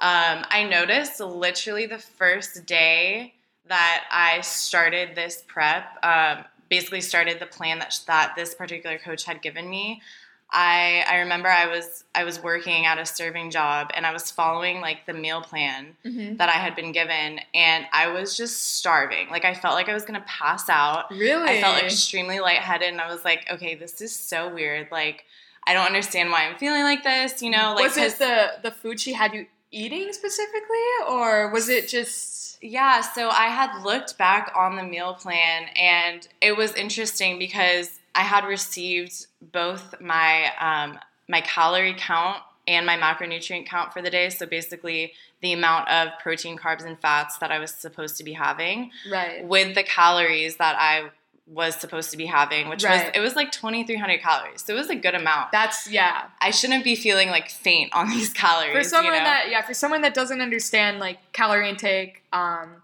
um, 0.00 0.44
I 0.48 0.64
noticed 0.70 1.18
literally 1.20 1.86
the 1.86 1.98
first 1.98 2.64
day 2.64 3.34
that 3.66 4.04
I 4.12 4.40
started 4.42 5.16
this 5.16 5.42
prep, 5.48 5.84
um, 6.04 6.44
basically 6.70 7.00
started 7.00 7.40
the 7.40 7.46
plan 7.46 7.80
that 7.80 7.98
that 8.06 8.34
this 8.36 8.54
particular 8.54 8.98
coach 8.98 9.24
had 9.24 9.42
given 9.42 9.68
me. 9.68 10.02
I 10.50 11.04
I 11.06 11.18
remember 11.18 11.48
I 11.48 11.66
was 11.66 12.04
I 12.14 12.24
was 12.24 12.42
working 12.42 12.86
at 12.86 12.98
a 12.98 13.04
serving 13.04 13.50
job 13.50 13.90
and 13.94 14.06
I 14.06 14.12
was 14.12 14.30
following 14.30 14.80
like 14.80 15.04
the 15.06 15.12
meal 15.12 15.42
plan 15.42 15.96
mm-hmm. 16.04 16.36
that 16.36 16.48
I 16.48 16.52
had 16.52 16.74
been 16.74 16.92
given 16.92 17.40
and 17.54 17.84
I 17.92 18.08
was 18.08 18.36
just 18.36 18.76
starving. 18.76 19.28
Like 19.28 19.44
I 19.44 19.52
felt 19.52 19.74
like 19.74 19.88
I 19.88 19.94
was 19.94 20.04
gonna 20.04 20.24
pass 20.26 20.70
out. 20.70 21.10
Really? 21.10 21.58
I 21.58 21.60
felt 21.60 21.82
extremely 21.82 22.40
lightheaded 22.40 22.88
and 22.88 23.00
I 23.00 23.12
was 23.12 23.24
like, 23.24 23.46
okay, 23.50 23.74
this 23.74 24.00
is 24.00 24.14
so 24.14 24.52
weird. 24.52 24.88
Like, 24.90 25.24
I 25.66 25.74
don't 25.74 25.86
understand 25.86 26.30
why 26.30 26.46
I'm 26.46 26.56
feeling 26.56 26.82
like 26.82 27.02
this, 27.02 27.42
you 27.42 27.50
know? 27.50 27.74
Like, 27.74 27.84
was 27.84 27.96
it 27.98 28.18
the 28.18 28.52
the 28.62 28.70
food 28.70 28.98
she 28.98 29.12
had 29.12 29.34
you 29.34 29.46
eating 29.70 30.12
specifically, 30.14 30.78
or 31.08 31.50
was 31.50 31.68
it 31.68 31.88
just 31.88 32.38
yeah, 32.60 33.02
so 33.02 33.28
I 33.28 33.48
had 33.48 33.82
looked 33.84 34.18
back 34.18 34.52
on 34.56 34.76
the 34.76 34.82
meal 34.82 35.14
plan 35.14 35.68
and 35.76 36.26
it 36.40 36.56
was 36.56 36.74
interesting 36.74 37.38
because 37.38 37.97
I 38.18 38.22
had 38.22 38.44
received 38.44 39.26
both 39.40 39.94
my 40.00 40.50
um, 40.58 40.98
my 41.28 41.40
calorie 41.42 41.94
count 41.96 42.38
and 42.66 42.84
my 42.84 42.96
macronutrient 42.96 43.66
count 43.66 43.92
for 43.92 44.02
the 44.02 44.10
day. 44.10 44.28
So 44.28 44.44
basically, 44.44 45.12
the 45.40 45.52
amount 45.52 45.88
of 45.88 46.08
protein, 46.20 46.58
carbs, 46.58 46.84
and 46.84 46.98
fats 46.98 47.38
that 47.38 47.52
I 47.52 47.60
was 47.60 47.70
supposed 47.70 48.16
to 48.16 48.24
be 48.24 48.32
having 48.32 48.90
Right. 49.10 49.44
with 49.44 49.76
the 49.76 49.84
calories 49.84 50.56
that 50.56 50.74
I 50.78 51.10
was 51.46 51.76
supposed 51.76 52.10
to 52.10 52.16
be 52.16 52.26
having, 52.26 52.68
which 52.68 52.82
Right. 52.84 53.06
was 53.06 53.12
it 53.14 53.20
was 53.20 53.36
like 53.36 53.52
2,300 53.52 54.20
calories. 54.20 54.64
So 54.64 54.74
it 54.74 54.76
was 54.76 54.90
a 54.90 54.96
good 54.96 55.14
amount. 55.14 55.52
That's 55.52 55.88
yeah. 55.88 56.24
I 56.40 56.50
shouldn't 56.50 56.82
be 56.82 56.96
feeling 56.96 57.30
like 57.30 57.48
faint 57.50 57.94
on 57.94 58.10
these 58.10 58.32
calories. 58.32 58.72
For 58.76 58.82
someone 58.82 59.14
you 59.14 59.20
know? 59.20 59.24
that 59.26 59.48
yeah, 59.48 59.62
for 59.62 59.74
someone 59.74 60.02
that 60.02 60.12
doesn't 60.12 60.40
understand 60.40 60.98
like 60.98 61.18
calorie 61.32 61.68
intake, 61.70 62.24
um, 62.32 62.82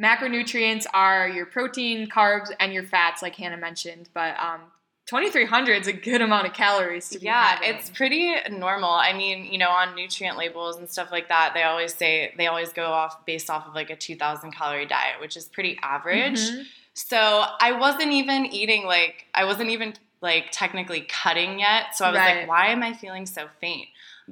macronutrients 0.00 0.86
are 0.94 1.28
your 1.28 1.46
protein, 1.46 2.08
carbs, 2.08 2.50
and 2.58 2.72
your 2.72 2.82
fats, 2.84 3.22
like 3.22 3.36
Hannah 3.36 3.56
mentioned. 3.56 4.08
But 4.14 4.38
um, 4.40 4.60
2,300 5.06 5.82
is 5.82 5.86
a 5.86 5.92
good 5.92 6.22
amount 6.22 6.46
of 6.46 6.52
calories 6.54 7.08
to 7.10 7.18
be 7.18 7.26
yeah, 7.26 7.56
having. 7.56 7.74
it's 7.74 7.90
pretty 7.90 8.34
normal. 8.50 8.90
I 8.90 9.12
mean, 9.12 9.44
you 9.52 9.58
know, 9.58 9.68
on 9.68 9.94
nutrient 9.94 10.38
labels 10.38 10.76
and 10.76 10.88
stuff 10.88 11.10
like 11.10 11.28
that, 11.28 11.52
they 11.54 11.62
always 11.64 11.94
say 11.94 12.32
they 12.38 12.46
always 12.46 12.72
go 12.72 12.86
off 12.86 13.24
based 13.26 13.50
off 13.50 13.66
of 13.66 13.74
like 13.74 13.90
a 13.90 13.96
2,000 13.96 14.52
calorie 14.52 14.86
diet, 14.86 15.20
which 15.20 15.36
is 15.36 15.46
pretty 15.48 15.78
average. 15.82 16.40
Mhm. 16.40 16.64
So 16.94 17.44
I 17.60 17.72
wasn't 17.72 18.12
even 18.12 18.46
eating 18.46 18.84
like 18.86 19.26
I 19.34 19.44
wasn't 19.44 19.70
even 19.70 19.94
like 20.20 20.48
technically 20.52 21.02
cutting 21.02 21.58
yet. 21.60 21.96
So 21.96 22.04
I 22.04 22.10
was 22.10 22.18
Right. 22.18 22.40
like, 22.40 22.48
why 22.48 22.66
am 22.68 22.82
I 22.82 22.92
feeling 22.92 23.26
so 23.26 23.48
faint? 23.60 23.88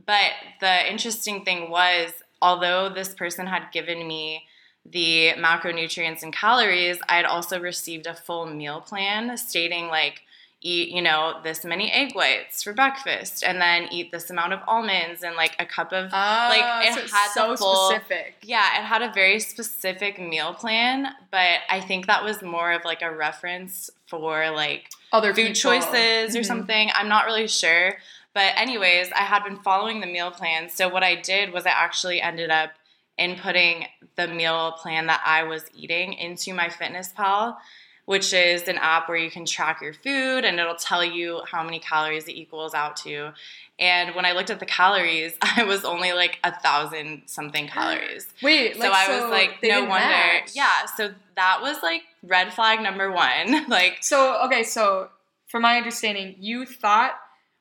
But 0.06 0.32
the 0.60 0.90
interesting 0.90 1.44
thing 1.44 1.70
was, 1.70 2.12
although 2.42 2.88
this 2.88 3.14
person 3.14 3.46
had 3.46 3.70
given 3.72 4.06
me 4.06 4.44
the 4.90 5.32
macronutrients 5.38 6.22
and 6.22 6.32
calories, 6.32 6.98
I 7.08 7.16
had 7.16 7.24
also 7.24 7.60
received 7.60 8.06
a 8.06 8.14
full 8.14 8.46
meal 8.46 8.80
plan 8.80 9.36
stating 9.36 9.88
like 9.88 10.22
eat, 10.60 10.88
you 10.88 11.00
know, 11.00 11.38
this 11.44 11.64
many 11.64 11.90
egg 11.92 12.14
whites 12.16 12.64
for 12.64 12.72
breakfast 12.72 13.44
and 13.44 13.60
then 13.60 13.86
eat 13.92 14.10
this 14.10 14.28
amount 14.28 14.52
of 14.52 14.60
almonds 14.66 15.22
and 15.22 15.36
like 15.36 15.54
a 15.60 15.64
cup 15.66 15.92
of 15.92 16.10
Oh, 16.12 16.80
it 16.82 16.94
so 16.94 17.16
had 17.16 17.30
so 17.30 17.56
full- 17.56 17.90
specific. 17.90 18.34
yeah, 18.42 18.80
it 18.80 18.84
had 18.84 19.02
a 19.02 19.12
very 19.12 19.38
specific 19.38 20.18
meal 20.18 20.52
plan, 20.54 21.14
but 21.30 21.60
I 21.70 21.80
think 21.80 22.06
that 22.06 22.24
was 22.24 22.42
more 22.42 22.72
of 22.72 22.84
like 22.84 23.02
a 23.02 23.10
reference 23.14 23.88
for 24.08 24.50
like 24.50 24.90
Other 25.12 25.32
food 25.32 25.54
people. 25.54 25.60
choices 25.80 26.34
or 26.34 26.40
Mhm. 26.40 26.46
something. 26.46 26.90
I'm 26.94 27.08
not 27.08 27.26
really 27.26 27.46
sure. 27.48 27.98
But, 28.34 28.52
anyways, 28.56 29.10
I 29.12 29.22
had 29.22 29.42
been 29.42 29.58
following 29.60 30.00
the 30.00 30.06
meal 30.06 30.30
plan. 30.30 30.68
So, 30.68 30.86
what 30.88 31.02
I 31.02 31.14
did 31.16 31.52
was 31.52 31.66
I 31.66 31.70
actually 31.70 32.20
ended 32.20 32.50
up 32.50 32.70
inputting 33.18 33.86
the 34.16 34.28
meal 34.28 34.72
plan 34.72 35.06
that 35.06 35.22
I 35.24 35.42
was 35.44 35.64
eating 35.74 36.12
into 36.14 36.52
MyFitnessPal, 36.52 37.56
which 38.04 38.32
is 38.32 38.68
an 38.68 38.78
app 38.78 39.08
where 39.08 39.18
you 39.18 39.30
can 39.30 39.44
track 39.44 39.80
your 39.82 39.92
food 39.92 40.44
and 40.44 40.58
it'll 40.58 40.74
tell 40.76 41.04
you 41.04 41.42
how 41.50 41.62
many 41.62 41.78
calories 41.78 42.26
it 42.26 42.32
equals 42.36 42.74
out 42.74 42.96
to. 42.98 43.32
And 43.80 44.14
when 44.16 44.24
I 44.24 44.32
looked 44.32 44.50
at 44.50 44.58
the 44.60 44.66
calories, 44.66 45.36
I 45.42 45.64
was 45.64 45.84
only 45.84 46.12
like 46.12 46.38
a 46.42 46.52
thousand 46.60 47.22
something 47.26 47.68
calories. 47.68 48.26
Wait, 48.42 48.74
So 48.74 48.80
like, 48.88 48.92
I 49.08 49.20
was 49.20 49.30
like, 49.30 49.58
no 49.62 49.80
wonder. 49.84 50.06
match. 50.06 50.50
Yeah, 50.54 50.86
so 50.96 51.12
that 51.36 51.58
was 51.62 51.76
like 51.82 52.02
red 52.22 52.52
flag 52.52 52.80
number 52.80 53.12
one. 53.12 53.66
like, 53.68 53.98
So 54.00 54.42
okay, 54.46 54.62
so 54.64 55.10
from 55.46 55.62
my 55.62 55.76
understanding, 55.76 56.34
you 56.40 56.66
thought, 56.66 57.12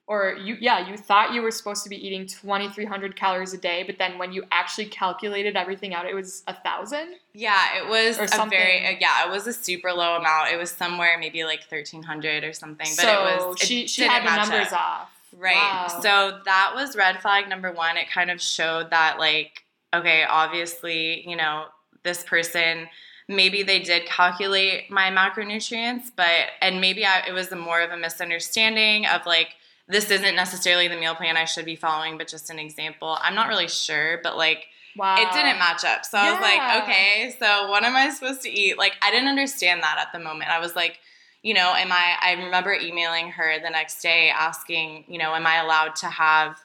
or 0.07 0.37
you 0.41 0.57
yeah, 0.59 0.89
you 0.89 0.97
thought 0.97 1.33
you 1.33 1.41
were 1.41 1.51
supposed 1.51 1.83
to 1.83 1.89
be 1.89 2.07
eating 2.07 2.25
2,300 2.25 3.15
calories 3.15 3.53
a 3.53 3.57
day, 3.57 3.83
but 3.83 3.97
then 3.97 4.17
when 4.17 4.31
you 4.31 4.43
actually 4.51 4.85
calculated 4.85 5.55
everything 5.55 5.93
out, 5.93 6.05
it 6.05 6.15
was 6.15 6.43
a 6.47 6.53
thousand. 6.53 7.15
yeah, 7.33 7.77
it 7.77 7.89
was 7.89 8.17
a 8.17 8.45
very 8.49 8.87
uh, 8.87 8.97
yeah, 8.99 9.27
it 9.27 9.29
was 9.29 9.45
a 9.47 9.53
super 9.53 9.91
low 9.91 10.15
amount. 10.15 10.49
It 10.51 10.57
was 10.57 10.71
somewhere 10.71 11.17
maybe 11.19 11.43
like 11.43 11.63
thirteen 11.69 12.03
hundred 12.03 12.43
or 12.43 12.53
something. 12.53 12.87
But 12.95 13.03
so 13.03 13.27
it 13.27 13.47
was 13.47 13.61
it 13.61 13.67
she 13.67 13.87
she 13.87 14.03
had 14.03 14.23
the 14.23 14.35
numbers 14.35 14.71
up. 14.71 14.79
off. 14.79 15.09
Right. 15.37 15.55
Wow. 15.55 15.99
So 16.01 16.39
that 16.45 16.71
was 16.73 16.95
red 16.95 17.21
flag 17.21 17.47
number 17.47 17.71
one. 17.71 17.97
It 17.97 18.09
kind 18.09 18.31
of 18.31 18.41
showed 18.41 18.89
that, 18.89 19.19
like, 19.19 19.63
okay, 19.93 20.23
obviously, 20.23 21.27
you 21.29 21.35
know, 21.35 21.65
this 22.03 22.23
person, 22.23 22.87
maybe 23.27 23.61
they 23.61 23.79
did 23.79 24.05
calculate 24.07 24.89
my 24.89 25.11
macronutrients, 25.11 26.11
but, 26.15 26.31
and 26.61 26.81
maybe 26.81 27.05
I, 27.05 27.23
it 27.27 27.33
was 27.33 27.51
a 27.51 27.55
more 27.55 27.81
of 27.81 27.91
a 27.91 27.97
misunderstanding 27.97 29.05
of 29.05 29.25
like, 29.25 29.49
this 29.87 30.11
isn't 30.11 30.35
necessarily 30.35 30.87
the 30.87 30.97
meal 30.97 31.15
plan 31.15 31.37
I 31.37 31.45
should 31.45 31.65
be 31.65 31.75
following, 31.75 32.17
but 32.17 32.27
just 32.27 32.49
an 32.49 32.59
example. 32.59 33.17
I'm 33.21 33.35
not 33.35 33.47
really 33.47 33.67
sure, 33.67 34.19
but 34.21 34.37
like, 34.37 34.65
Wow. 34.95 35.15
it 35.15 35.31
didn't 35.31 35.59
match 35.59 35.85
up. 35.85 36.03
So 36.05 36.17
I 36.17 36.31
was 36.31 36.41
like, 36.41 36.83
okay, 36.83 37.35
so 37.39 37.69
what 37.69 37.83
am 37.83 37.95
I 37.95 38.09
supposed 38.09 38.41
to 38.41 38.49
eat? 38.49 38.77
Like, 38.79 38.93
I 39.01 39.11
didn't 39.11 39.29
understand 39.29 39.83
that 39.83 39.97
at 39.99 40.11
the 40.11 40.17
moment. 40.19 40.49
I 40.49 40.59
was 40.59 40.75
like, 40.75 40.99
you 41.43 41.53
know, 41.53 41.73
am 41.75 41.91
I, 41.91 42.15
I 42.19 42.31
remember 42.43 42.73
emailing 42.73 43.29
her 43.29 43.59
the 43.63 43.69
next 43.69 44.01
day 44.01 44.29
asking, 44.29 45.05
you 45.07 45.19
know, 45.19 45.35
am 45.35 45.45
I 45.45 45.57
allowed 45.57 45.95
to 45.97 46.07
have 46.07 46.57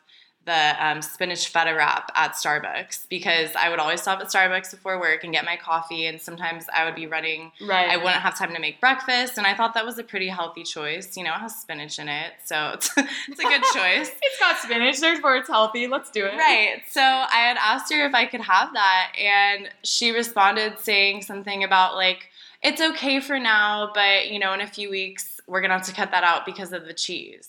the 0.45 0.75
um, 0.85 1.03
spinach 1.03 1.49
feta 1.49 1.75
wrap 1.75 2.11
at 2.15 2.33
Starbucks? 2.33 3.09
Because 3.09 3.51
I 3.55 3.69
would 3.69 3.79
always 3.79 4.03
stop 4.03 4.21
at 4.21 4.29
Starbucks 4.29 4.71
before 4.71 4.99
work 4.99 5.25
and 5.25 5.33
get 5.33 5.45
my 5.45 5.57
coffee, 5.57 6.07
and 6.07 6.21
sometimes 6.21 6.67
I 6.73 6.85
would 6.85 6.95
be 6.95 7.07
running 7.07 7.53
Right. 7.61 7.91
I 7.91 7.97
wouldn't 7.97 8.23
have 8.23 8.37
time 8.39 8.53
to 8.55 8.61
make 8.61 8.81
breakfast, 8.81 9.39
and 9.39 9.47
I 9.47 9.55
thought 9.55 9.75
that 9.75 9.85
was 9.85 9.99
a 9.99 10.05
pretty 10.05 10.29
healthy 10.29 10.63
choice. 10.65 11.17
You 11.17 11.25
know, 11.25 11.31
it 11.31 11.39
has 11.41 11.57
spinach 11.57 11.99
in 11.99 12.09
it, 12.09 12.33
so 12.45 12.73
it's, 12.75 12.91
it's 12.97 13.41
a 13.41 13.43
good 13.43 13.63
choice. 13.75 14.11
It's 14.23 14.39
got 14.39 14.59
spinach. 14.59 15.01
Therefore, 15.01 15.37
it's 15.37 15.49
healthy. 15.49 15.87
Let's 15.87 16.11
do 16.11 16.25
it. 16.25 16.37
Right. 16.37 16.83
So 16.89 17.01
I 17.01 17.39
had 17.49 17.57
asked 17.59 17.93
her 17.93 18.07
if 18.07 18.15
I 18.15 18.27
could 18.27 18.41
have 18.41 18.73
that, 18.73 19.13
and 19.19 19.69
she 19.83 20.11
responded 20.11 20.79
saying 20.79 21.23
something 21.23 21.65
about 21.65 21.95
like, 21.97 22.29
it's 22.63 22.81
okay 22.81 23.21
for 23.21 23.39
now, 23.39 23.91
but 23.95 24.31
you 24.31 24.39
know, 24.39 24.53
in 24.53 24.61
a 24.61 24.67
few 24.67 24.89
weeks, 24.91 25.41
we're 25.47 25.61
gonna 25.61 25.75
have 25.75 25.87
to 25.87 25.93
cut 25.93 26.11
that 26.13 26.25
out 26.25 26.47
because 26.47 26.73
of 26.73 26.87
the 26.87 26.95
cheese. 26.95 27.49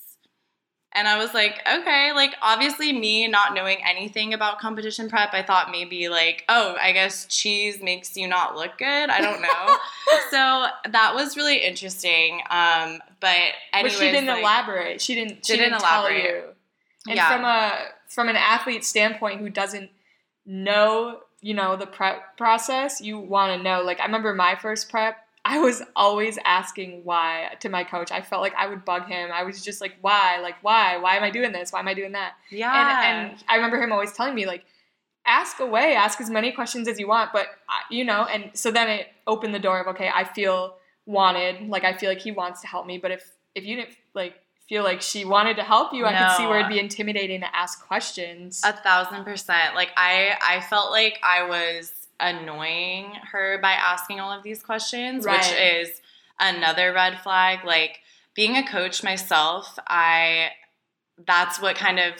And 0.95 1.07
I 1.07 1.17
was 1.17 1.33
like, 1.33 1.59
okay, 1.67 2.11
like 2.13 2.35
obviously 2.41 2.93
me 2.93 3.27
not 3.27 3.53
knowing 3.55 3.77
anything 3.83 4.33
about 4.33 4.59
competition 4.59 5.09
prep, 5.09 5.33
I 5.33 5.41
thought 5.41 5.71
maybe 5.71 6.07
like, 6.09 6.43
oh, 6.49 6.75
I 6.79 6.91
guess 6.91 7.25
cheese 7.25 7.81
makes 7.81 8.15
you 8.15 8.27
not 8.27 8.55
look 8.55 8.77
good. 8.77 9.09
I 9.09 9.19
don't 9.19 9.41
know. 9.41 9.77
so 10.29 10.65
that 10.91 11.13
was 11.15 11.35
really 11.35 11.57
interesting. 11.57 12.41
Um, 12.49 12.99
but 13.19 13.35
anyways, 13.73 13.93
but 13.93 13.99
she 14.05 14.11
didn't 14.11 14.27
like- 14.27 14.41
elaborate. 14.41 15.01
She 15.01 15.15
didn't. 15.15 15.45
She 15.45 15.53
Didn't 15.53 15.71
didn't, 15.71 15.81
elaborate. 15.81 16.21
tell 16.21 16.31
you. 16.35 16.43
And 17.07 17.15
Yeah. 17.17 17.29
from 17.35 17.43
a 17.45 17.71
from 18.09 18.29
an 18.29 18.35
athlete 18.35 18.85
standpoint 18.85 19.39
who 19.39 19.49
doesn't 19.49 19.89
know, 20.45 21.19
you 21.41 21.53
know, 21.53 21.75
the 21.75 21.87
prep 21.87 22.37
process, 22.37 23.01
you 23.01 23.17
want 23.19 23.57
to 23.57 23.63
know. 23.63 23.81
Like 23.81 23.99
I 23.99 24.05
remember 24.05 24.33
my 24.33 24.55
first 24.55 24.89
prep, 24.89 25.17
I 25.45 25.59
was 25.59 25.81
always 25.95 26.39
asking 26.45 27.03
why 27.03 27.49
to 27.59 27.69
my 27.69 27.83
coach. 27.83 28.11
I 28.11 28.21
felt 28.21 28.41
like 28.41 28.55
I 28.55 28.67
would 28.67 28.85
bug 28.85 29.07
him. 29.07 29.29
I 29.33 29.43
was 29.43 29.61
just 29.61 29.81
like, 29.81 29.93
why? 30.01 30.39
Like 30.41 30.55
why? 30.61 30.97
Why 30.97 31.15
am 31.17 31.23
I 31.23 31.29
doing 31.29 31.51
this? 31.51 31.71
Why 31.73 31.79
am 31.79 31.87
I 31.87 31.93
doing 31.93 32.13
that? 32.13 32.33
yeah, 32.49 33.19
And 33.19 33.31
and 33.31 33.43
I 33.49 33.55
remember 33.55 33.81
him 33.81 33.91
always 33.91 34.13
telling 34.13 34.35
me 34.35 34.45
like 34.45 34.63
ask 35.25 35.59
away, 35.59 35.95
ask 35.95 36.19
as 36.21 36.29
many 36.29 36.51
questions 36.51 36.87
as 36.87 36.99
you 36.99 37.07
want, 37.07 37.31
but 37.33 37.47
you 37.89 38.05
know, 38.05 38.25
and 38.25 38.51
so 38.53 38.71
then 38.71 38.89
it 38.89 39.07
opened 39.27 39.53
the 39.53 39.59
door 39.59 39.79
of 39.79 39.87
okay, 39.87 40.09
I 40.13 40.23
feel 40.23 40.75
wanted, 41.05 41.67
like 41.69 41.83
I 41.83 41.93
feel 41.93 42.09
like 42.09 42.19
he 42.21 42.31
wants 42.31 42.61
to 42.61 42.67
help 42.67 42.85
me, 42.85 42.97
but 42.97 43.11
if 43.11 43.29
if 43.55 43.65
you 43.65 43.75
didn't 43.75 43.95
like 44.13 44.35
feel 44.69 44.83
like 44.83 45.01
she 45.01 45.25
wanted 45.25 45.57
to 45.57 45.63
help 45.63 45.93
you, 45.93 46.05
I 46.05 46.13
could 46.17 46.37
see 46.37 46.47
where 46.47 46.59
it'd 46.59 46.69
be 46.69 46.79
intimidating 46.79 47.41
to 47.41 47.55
ask 47.55 47.85
questions. 47.85 48.61
A 48.63 48.71
thousand 48.71 49.25
percent. 49.25 49.75
Like 49.75 49.91
I, 49.97 50.37
I 50.41 50.61
felt 50.61 50.91
like 50.91 51.19
I 51.21 51.43
was 51.43 52.02
annoying 52.23 53.13
her 53.31 53.59
by 53.61 53.73
asking 53.73 54.19
all 54.19 54.31
of 54.31 54.43
these 54.43 54.63
questions, 54.63 55.25
which 55.25 55.51
is 55.51 56.01
another 56.39 56.93
red 56.93 57.19
flag. 57.19 57.59
Like 57.65 57.99
being 58.35 58.55
a 58.57 58.65
coach 58.67 59.03
myself, 59.03 59.77
I 59.87 60.51
that's 61.27 61.61
what 61.61 61.75
kind 61.75 61.99
of 61.99 62.13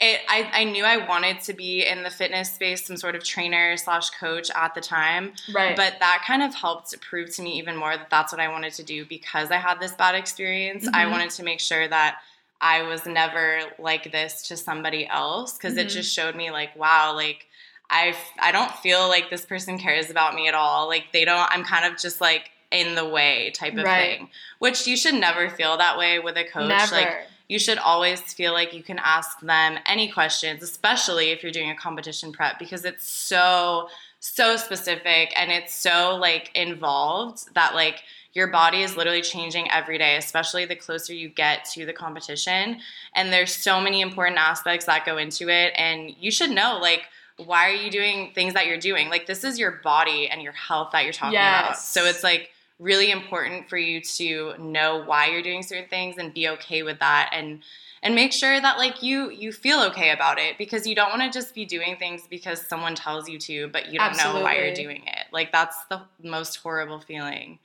it 0.00 0.20
I, 0.28 0.50
I 0.52 0.64
knew 0.64 0.84
I 0.84 1.06
wanted 1.06 1.40
to 1.42 1.52
be 1.52 1.84
in 1.86 2.02
the 2.02 2.10
fitness 2.10 2.52
space, 2.52 2.86
some 2.86 2.96
sort 2.96 3.14
of 3.14 3.22
trainer 3.22 3.76
slash 3.76 4.10
coach 4.10 4.50
at 4.54 4.74
the 4.74 4.80
time. 4.80 5.32
right. 5.54 5.76
But 5.76 5.96
that 6.00 6.24
kind 6.26 6.42
of 6.42 6.54
helped 6.54 6.98
prove 7.00 7.34
to 7.36 7.42
me 7.42 7.58
even 7.58 7.76
more 7.76 7.96
that 7.96 8.10
that's 8.10 8.32
what 8.32 8.40
I 8.40 8.48
wanted 8.48 8.72
to 8.74 8.82
do 8.82 9.04
because 9.04 9.50
I 9.50 9.56
had 9.58 9.78
this 9.80 9.92
bad 9.92 10.14
experience. 10.14 10.88
I 10.88 11.04
Mhm. 11.04 11.10
wanted 11.10 11.30
to 11.30 11.42
make 11.44 11.60
sure 11.60 11.86
that 11.86 12.18
I 12.60 12.82
was 12.82 13.06
never 13.06 13.60
like 13.78 14.10
this 14.12 14.42
to 14.48 14.56
somebody 14.56 15.06
else 15.06 15.52
because 15.56 15.76
it 15.76 15.88
Mhm. 15.88 15.90
just 15.90 16.14
showed 16.14 16.34
me 16.36 16.50
like, 16.50 16.74
wow, 16.74 17.12
like 17.14 17.46
I 17.92 18.16
I 18.40 18.50
don't 18.50 18.72
feel 18.76 19.06
like 19.08 19.30
this 19.30 19.44
person 19.44 19.78
cares 19.78 20.10
about 20.10 20.34
me 20.34 20.48
at 20.48 20.54
all. 20.54 20.88
Like 20.88 21.06
they 21.12 21.24
don't. 21.24 21.48
I'm 21.52 21.62
kind 21.64 21.84
of 21.84 22.00
just 22.00 22.20
like 22.20 22.50
in 22.70 22.94
the 22.94 23.06
way 23.06 23.50
type 23.54 23.74
of 23.76 23.84
Right. 23.84 24.18
thing. 24.18 24.30
Which 24.58 24.86
you 24.86 24.96
should 24.96 25.14
never 25.14 25.48
feel 25.50 25.76
that 25.76 25.98
way 25.98 26.18
with 26.18 26.36
a 26.36 26.44
coach. 26.44 26.68
Never. 26.68 26.94
Like 26.96 27.14
you 27.48 27.58
should 27.58 27.76
always 27.78 28.20
feel 28.20 28.52
like 28.54 28.72
you 28.72 28.82
can 28.82 28.98
ask 28.98 29.38
them 29.40 29.78
any 29.84 30.10
questions, 30.10 30.62
especially 30.62 31.30
if 31.30 31.42
you're 31.42 31.52
doing 31.52 31.68
a 31.70 31.74
competition 31.76 32.32
prep, 32.32 32.58
because 32.58 32.86
it's 32.86 33.06
so, 33.06 33.88
so 34.20 34.56
specific 34.56 35.34
and 35.38 35.52
it's 35.52 35.74
so 35.74 36.16
like 36.16 36.50
involved 36.54 37.52
that 37.54 37.74
like 37.74 38.04
your 38.32 38.46
body 38.46 38.80
is 38.80 38.96
literally 38.96 39.20
changing 39.20 39.70
every 39.70 39.98
day, 39.98 40.16
especially 40.16 40.64
the 40.64 40.76
closer 40.76 41.12
you 41.12 41.28
get 41.28 41.66
to 41.66 41.84
the 41.84 41.92
competition. 41.92 42.78
And 43.14 43.30
there's 43.30 43.54
so 43.54 43.78
many 43.82 44.00
important 44.00 44.38
aspects 44.38 44.86
that 44.86 45.04
go 45.04 45.18
into 45.18 45.50
it. 45.50 45.74
And 45.76 46.14
you 46.18 46.30
should 46.30 46.50
know, 46.50 46.78
like, 46.80 47.02
why 47.36 47.68
are 47.70 47.74
you 47.74 47.90
doing 47.90 48.32
things 48.34 48.54
that 48.54 48.66
you're 48.66 48.78
doing? 48.78 49.08
Like, 49.08 49.26
this 49.26 49.44
is 49.44 49.58
your 49.58 49.80
body 49.82 50.28
and 50.28 50.42
your 50.42 50.52
health 50.52 50.90
that 50.92 51.04
you're 51.04 51.12
talking 51.12 51.38
about. 51.38 51.78
So 51.78 52.04
it's 52.04 52.22
like, 52.22 52.50
really 52.82 53.12
important 53.12 53.68
for 53.68 53.78
you 53.78 54.00
to 54.00 54.54
know 54.58 55.02
why 55.04 55.28
you're 55.28 55.42
doing 55.42 55.62
certain 55.62 55.88
things 55.88 56.18
and 56.18 56.34
be 56.34 56.48
okay 56.48 56.82
with 56.82 56.98
that 56.98 57.30
and 57.32 57.60
and 58.02 58.16
make 58.16 58.32
sure 58.32 58.60
that 58.60 58.76
like 58.76 59.02
you 59.02 59.30
you 59.30 59.52
feel 59.52 59.80
okay 59.80 60.10
about 60.10 60.38
it 60.38 60.58
because 60.58 60.86
you 60.86 60.94
don't 60.94 61.10
want 61.10 61.22
to 61.22 61.30
just 61.30 61.54
be 61.54 61.64
doing 61.64 61.96
things 61.96 62.22
because 62.28 62.60
someone 62.60 62.96
tells 62.96 63.28
you 63.28 63.38
to 63.38 63.68
but 63.68 63.86
you 63.86 63.98
don't 63.98 64.10
Absolutely. 64.10 64.40
know 64.40 64.44
why 64.44 64.56
you're 64.58 64.74
doing 64.74 65.02
it 65.06 65.26
like 65.32 65.52
that's 65.52 65.84
the 65.84 66.00
most 66.24 66.56
horrible 66.56 66.98
feeling 66.98 67.60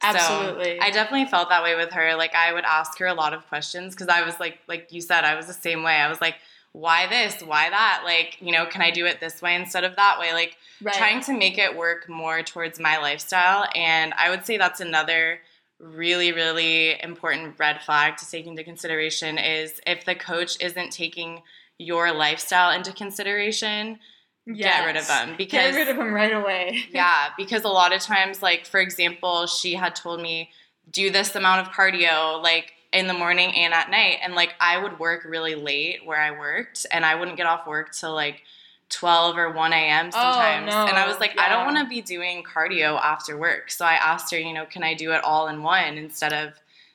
Absolutely. 0.00 0.78
so 0.78 0.84
i 0.84 0.90
definitely 0.90 1.26
felt 1.26 1.48
that 1.48 1.64
way 1.64 1.74
with 1.74 1.90
her 1.92 2.14
like 2.14 2.34
i 2.34 2.52
would 2.52 2.64
ask 2.64 2.96
her 2.98 3.06
a 3.06 3.14
lot 3.14 3.34
of 3.34 3.46
questions 3.48 3.94
because 3.94 4.08
i 4.08 4.22
was 4.22 4.38
like 4.38 4.58
like 4.68 4.92
you 4.92 5.00
said 5.00 5.24
i 5.24 5.34
was 5.34 5.46
the 5.46 5.52
same 5.52 5.82
way 5.82 5.96
i 5.96 6.08
was 6.08 6.20
like 6.20 6.36
why 6.72 7.06
this 7.06 7.42
why 7.42 7.68
that 7.68 8.00
like 8.02 8.38
you 8.40 8.50
know 8.50 8.64
can 8.64 8.80
i 8.80 8.90
do 8.90 9.04
it 9.04 9.20
this 9.20 9.42
way 9.42 9.54
instead 9.54 9.84
of 9.84 9.94
that 9.96 10.18
way 10.18 10.32
like 10.32 10.56
right. 10.80 10.94
trying 10.94 11.20
to 11.20 11.36
make 11.36 11.58
it 11.58 11.76
work 11.76 12.08
more 12.08 12.42
towards 12.42 12.80
my 12.80 12.96
lifestyle 12.96 13.66
and 13.74 14.14
i 14.14 14.30
would 14.30 14.46
say 14.46 14.56
that's 14.56 14.80
another 14.80 15.38
really, 15.82 16.32
really 16.32 17.02
important 17.02 17.58
red 17.58 17.82
flag 17.82 18.16
to 18.16 18.30
take 18.30 18.46
into 18.46 18.62
consideration 18.64 19.36
is 19.36 19.80
if 19.86 20.04
the 20.04 20.14
coach 20.14 20.56
isn't 20.60 20.92
taking 20.92 21.42
your 21.76 22.12
lifestyle 22.12 22.70
into 22.70 22.92
consideration, 22.92 23.98
get 24.46 24.86
rid 24.86 24.96
of 24.96 25.06
them. 25.08 25.34
Because 25.36 25.72
Get 25.72 25.76
rid 25.76 25.88
of 25.88 25.96
them 25.96 26.12
right 26.12 26.32
away. 26.32 26.84
yeah, 26.92 27.30
because 27.36 27.64
a 27.64 27.68
lot 27.68 27.92
of 27.92 28.00
times, 28.00 28.42
like 28.42 28.64
for 28.64 28.80
example, 28.80 29.46
she 29.46 29.74
had 29.74 29.96
told 29.96 30.22
me 30.22 30.50
do 30.90 31.10
this 31.10 31.34
amount 31.34 31.66
of 31.66 31.72
cardio, 31.72 32.40
like 32.40 32.72
in 32.92 33.06
the 33.06 33.14
morning 33.14 33.54
and 33.56 33.72
at 33.72 33.90
night, 33.90 34.18
and 34.22 34.34
like 34.34 34.54
I 34.60 34.76
would 34.82 34.98
work 34.98 35.24
really 35.24 35.54
late 35.54 36.04
where 36.04 36.20
I 36.20 36.30
worked, 36.30 36.86
and 36.92 37.04
I 37.04 37.14
wouldn't 37.14 37.36
get 37.36 37.46
off 37.46 37.66
work 37.66 37.92
till 37.92 38.14
like. 38.14 38.42
12 38.88 39.38
or 39.38 39.50
1 39.50 39.72
a.m. 39.72 40.08
Oh, 40.08 40.10
sometimes. 40.10 40.70
Oh, 40.70 40.84
no. 40.84 40.86
And 40.86 40.98
I 40.98 41.08
was 41.08 41.18
like, 41.18 41.38
I 41.40 41.48
don't 41.48 41.64
want 41.64 41.78
to 41.78 41.88
be 41.88 42.02
doing 42.02 42.42
cardio 42.42 43.00
after 43.00 43.38
work. 43.38 43.70
So 43.70 43.86
I 43.86 43.94
asked 43.94 44.30
her, 44.32 44.38
you 44.38 44.52
know, 44.52 44.66
can 44.66 44.82
I 44.82 44.92
do 44.92 45.12
it 45.12 45.24
all 45.24 45.48
in 45.48 45.62
one 45.62 45.96
instead 45.96 46.34
of 46.34 46.52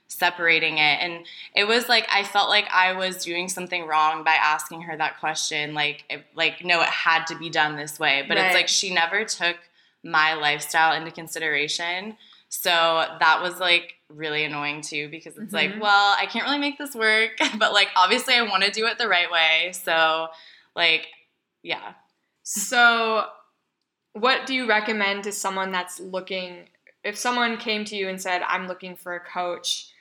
separating 0.08 0.78
it? 0.78 1.00
And 1.02 1.26
it 1.56 1.64
was 1.68 1.90
like 1.90 2.08
I 2.14 2.24
felt 2.24 2.50
like 2.50 2.68
I 2.72 2.94
was 2.94 3.24
doing 3.24 3.50
something 3.50 3.88
wrong 3.88 4.24
by 4.24 4.34
asking 4.34 4.84
her 4.84 4.96
that 4.96 5.20
question. 5.20 5.74
Like, 5.74 6.04
it, 6.08 6.24
like 6.36 6.64
no, 6.64 6.82
it 6.82 6.88
had 6.88 7.26
to 7.28 7.36
be 7.40 7.50
done 7.50 7.76
this 7.76 8.00
way. 8.00 8.24
But 8.28 8.38
Right. 8.38 8.46
it's 8.46 8.56
like 8.56 8.68
she 8.68 8.94
never 8.94 9.26
took 9.26 9.58
my 10.04 10.36
lifestyle 10.36 10.94
into 10.96 11.10
consideration. 11.10 12.16
So 12.50 12.72
that 13.20 13.42
was 13.42 13.60
like 13.60 13.96
really 14.10 14.44
annoying 14.44 14.82
too 14.82 15.10
because 15.10 15.38
it's 15.38 15.52
Mhm. 15.52 15.54
like, 15.54 15.82
well, 15.82 16.16
I 16.18 16.26
can't 16.26 16.46
really 16.46 16.60
make 16.60 16.78
this 16.78 16.96
work, 16.96 17.32
but 17.58 17.74
like 17.74 17.90
obviously 17.96 18.34
I 18.36 18.42
want 18.44 18.64
to 18.64 18.72
do 18.72 18.86
it 18.88 18.98
the 18.98 19.08
right 19.08 19.30
way. 19.30 19.72
So 19.74 20.30
like, 20.76 21.08
yeah. 21.64 21.94
So, 22.44 23.30
what 24.14 24.46
do 24.46 24.54
you 24.54 24.68
recommend 24.68 25.26
to 25.26 25.32
someone 25.32 25.72
that's 25.72 26.00
looking? 26.00 26.70
If 27.04 27.18
someone 27.18 27.58
came 27.58 27.84
to 27.86 27.96
you 27.96 28.08
and 28.08 28.22
said, 28.22 28.42
"I'm 28.44 28.68
looking 28.68 28.96
for 28.96 29.16
a 29.16 29.20
coach. 29.20 29.92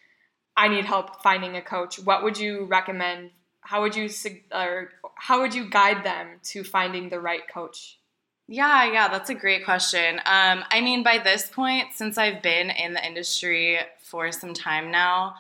I 0.57 0.69
need 0.69 0.85
help 0.85 1.23
finding 1.23 1.57
a 1.57 1.63
coach." 1.63 1.99
What 1.99 2.23
would 2.23 2.39
you 2.39 2.65
recommend? 2.67 3.33
How 3.63 3.83
would 3.83 3.97
you 3.97 4.09
or 4.53 4.93
how 5.17 5.41
would 5.41 5.55
you 5.55 5.69
guide 5.69 6.05
them 6.05 6.39
to 6.45 6.63
finding 6.63 7.09
the 7.09 7.21
right 7.21 7.47
coach? 7.49 7.99
Yeah, 8.49 8.93
yeah, 8.93 9.09
that's 9.09 9.29
a 9.31 9.35
great 9.35 9.65
question. 9.65 10.21
Um, 10.25 10.63
I 10.71 10.81
mean, 10.81 11.03
by 11.03 11.19
this 11.19 11.49
point, 11.49 11.89
since 11.95 12.17
I've 12.17 12.43
been 12.43 12.71
in 12.71 12.95
the 12.95 13.05
industry 13.05 13.79
for 13.99 14.31
some 14.31 14.55
time 14.55 14.91
now, 14.93 15.35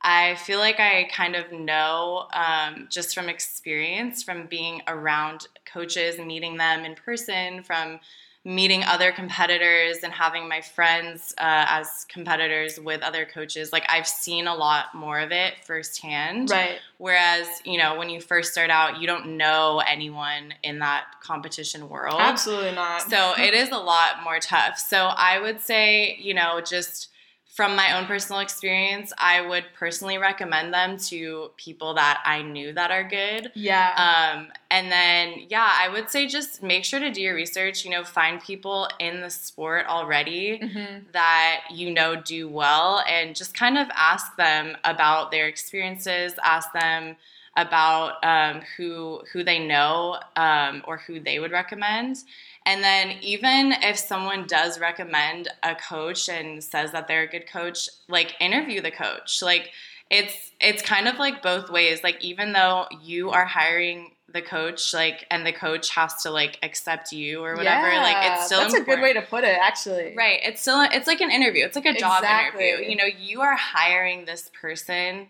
I 0.00 0.36
feel 0.36 0.60
like 0.60 0.78
I 0.78 1.08
kind 1.12 1.34
of 1.34 1.50
know 1.52 2.28
um, 2.32 2.86
just 2.88 3.14
from 3.14 3.28
experience, 3.28 4.22
from 4.22 4.46
being 4.46 4.80
around 4.86 5.48
coaches, 5.64 6.18
meeting 6.18 6.56
them 6.56 6.84
in 6.84 6.94
person, 6.94 7.64
from 7.64 7.98
meeting 8.44 8.82
other 8.82 9.12
competitors 9.12 9.98
and 10.02 10.12
having 10.12 10.48
my 10.48 10.60
friends 10.60 11.32
uh, 11.38 11.64
as 11.68 12.04
competitors 12.08 12.78
with 12.80 13.00
other 13.02 13.24
coaches. 13.24 13.72
Like, 13.72 13.84
I've 13.88 14.08
seen 14.08 14.48
a 14.48 14.54
lot 14.54 14.94
more 14.94 15.20
of 15.20 15.30
it 15.30 15.54
firsthand. 15.64 16.50
Right. 16.50 16.78
Whereas, 16.98 17.46
you 17.64 17.78
know, 17.78 17.96
when 17.96 18.10
you 18.10 18.20
first 18.20 18.50
start 18.50 18.68
out, 18.68 19.00
you 19.00 19.06
don't 19.06 19.36
know 19.36 19.80
anyone 19.86 20.54
in 20.64 20.80
that 20.80 21.04
competition 21.20 21.88
world. 21.88 22.16
Absolutely 22.18 22.72
not. 22.72 23.02
So 23.02 23.34
it 23.38 23.54
is 23.54 23.70
a 23.70 23.78
lot 23.78 24.24
more 24.24 24.40
tough. 24.40 24.76
So 24.76 24.98
I 24.98 25.40
would 25.40 25.60
say, 25.60 26.16
you 26.20 26.34
know, 26.34 26.60
just 26.60 27.10
from 27.54 27.76
my 27.76 27.98
own 27.98 28.06
personal 28.06 28.40
experience, 28.40 29.12
I 29.18 29.42
would 29.46 29.64
personally 29.74 30.16
recommend 30.16 30.72
them 30.72 30.96
to 31.10 31.50
people 31.58 31.92
that 31.94 32.22
I 32.24 32.40
knew 32.40 32.72
that 32.72 32.90
are 32.90 33.04
good. 33.04 33.52
yeah. 33.54 33.92
Um, 34.34 34.48
and 34.70 34.90
then, 34.90 35.34
yeah, 35.50 35.68
I 35.70 35.90
would 35.90 36.08
say 36.08 36.26
just 36.26 36.62
make 36.62 36.82
sure 36.82 36.98
to 36.98 37.10
do 37.10 37.20
your 37.20 37.34
research. 37.34 37.84
You 37.84 37.90
know, 37.90 38.04
find 38.04 38.42
people 38.42 38.88
in 38.98 39.20
the 39.20 39.28
sport 39.28 39.84
already 39.86 40.60
Mhm. 40.60 41.12
that 41.12 41.64
you 41.70 41.92
know 41.92 42.16
do 42.16 42.48
well 42.48 43.04
and 43.06 43.36
just 43.36 43.52
kind 43.54 43.76
of 43.76 43.86
ask 43.94 44.34
them 44.36 44.76
about 44.84 45.30
their 45.30 45.46
experiences 45.46 46.32
ask 46.42 46.72
them 46.72 47.16
about 47.56 48.24
um, 48.24 48.62
who 48.76 49.20
who 49.32 49.44
they 49.44 49.58
know 49.58 50.18
um, 50.36 50.82
or 50.86 50.98
who 50.98 51.20
they 51.20 51.38
would 51.38 51.52
recommend 51.52 52.18
and 52.64 52.82
then 52.82 53.16
even 53.20 53.72
if 53.82 53.98
someone 53.98 54.46
does 54.46 54.80
recommend 54.80 55.48
a 55.62 55.74
coach 55.74 56.28
and 56.28 56.62
says 56.62 56.92
that 56.92 57.08
they're 57.08 57.24
a 57.24 57.28
good 57.28 57.46
coach 57.46 57.88
like 58.08 58.34
interview 58.40 58.80
the 58.80 58.90
coach 58.90 59.42
like 59.42 59.70
it's 60.10 60.52
it's 60.60 60.82
kind 60.82 61.08
of 61.08 61.18
like 61.18 61.42
both 61.42 61.70
ways 61.70 62.02
like 62.02 62.22
even 62.22 62.52
though 62.52 62.86
you 63.02 63.30
are 63.30 63.44
hiring 63.44 64.12
the 64.32 64.42
coach 64.42 64.94
like 64.94 65.26
and 65.30 65.46
the 65.46 65.52
coach 65.52 65.90
has 65.90 66.22
to 66.22 66.30
like 66.30 66.58
accept 66.62 67.12
you 67.12 67.44
or 67.44 67.54
whatever 67.54 67.88
like 67.96 68.16
it's 68.32 68.46
still 68.46 68.60
that's 68.60 68.74
a 68.74 68.80
good 68.80 69.00
way 69.00 69.12
to 69.12 69.22
put 69.22 69.44
it. 69.44 69.58
Actually. 69.60 70.14
Right. 70.16 70.40
It's 70.42 70.62
still 70.62 70.80
it's 70.90 71.06
like 71.06 71.20
an 71.20 71.30
interview. 71.30 71.64
It's 71.64 71.76
like 71.76 71.86
a 71.86 71.94
job 71.94 72.22
Exactly. 72.22 72.68
interview. 72.68 72.90
You 72.90 72.96
know, 72.96 73.04
you 73.04 73.40
are 73.42 73.56
hiring 73.56 74.24
this 74.24 74.50
person. 74.58 75.28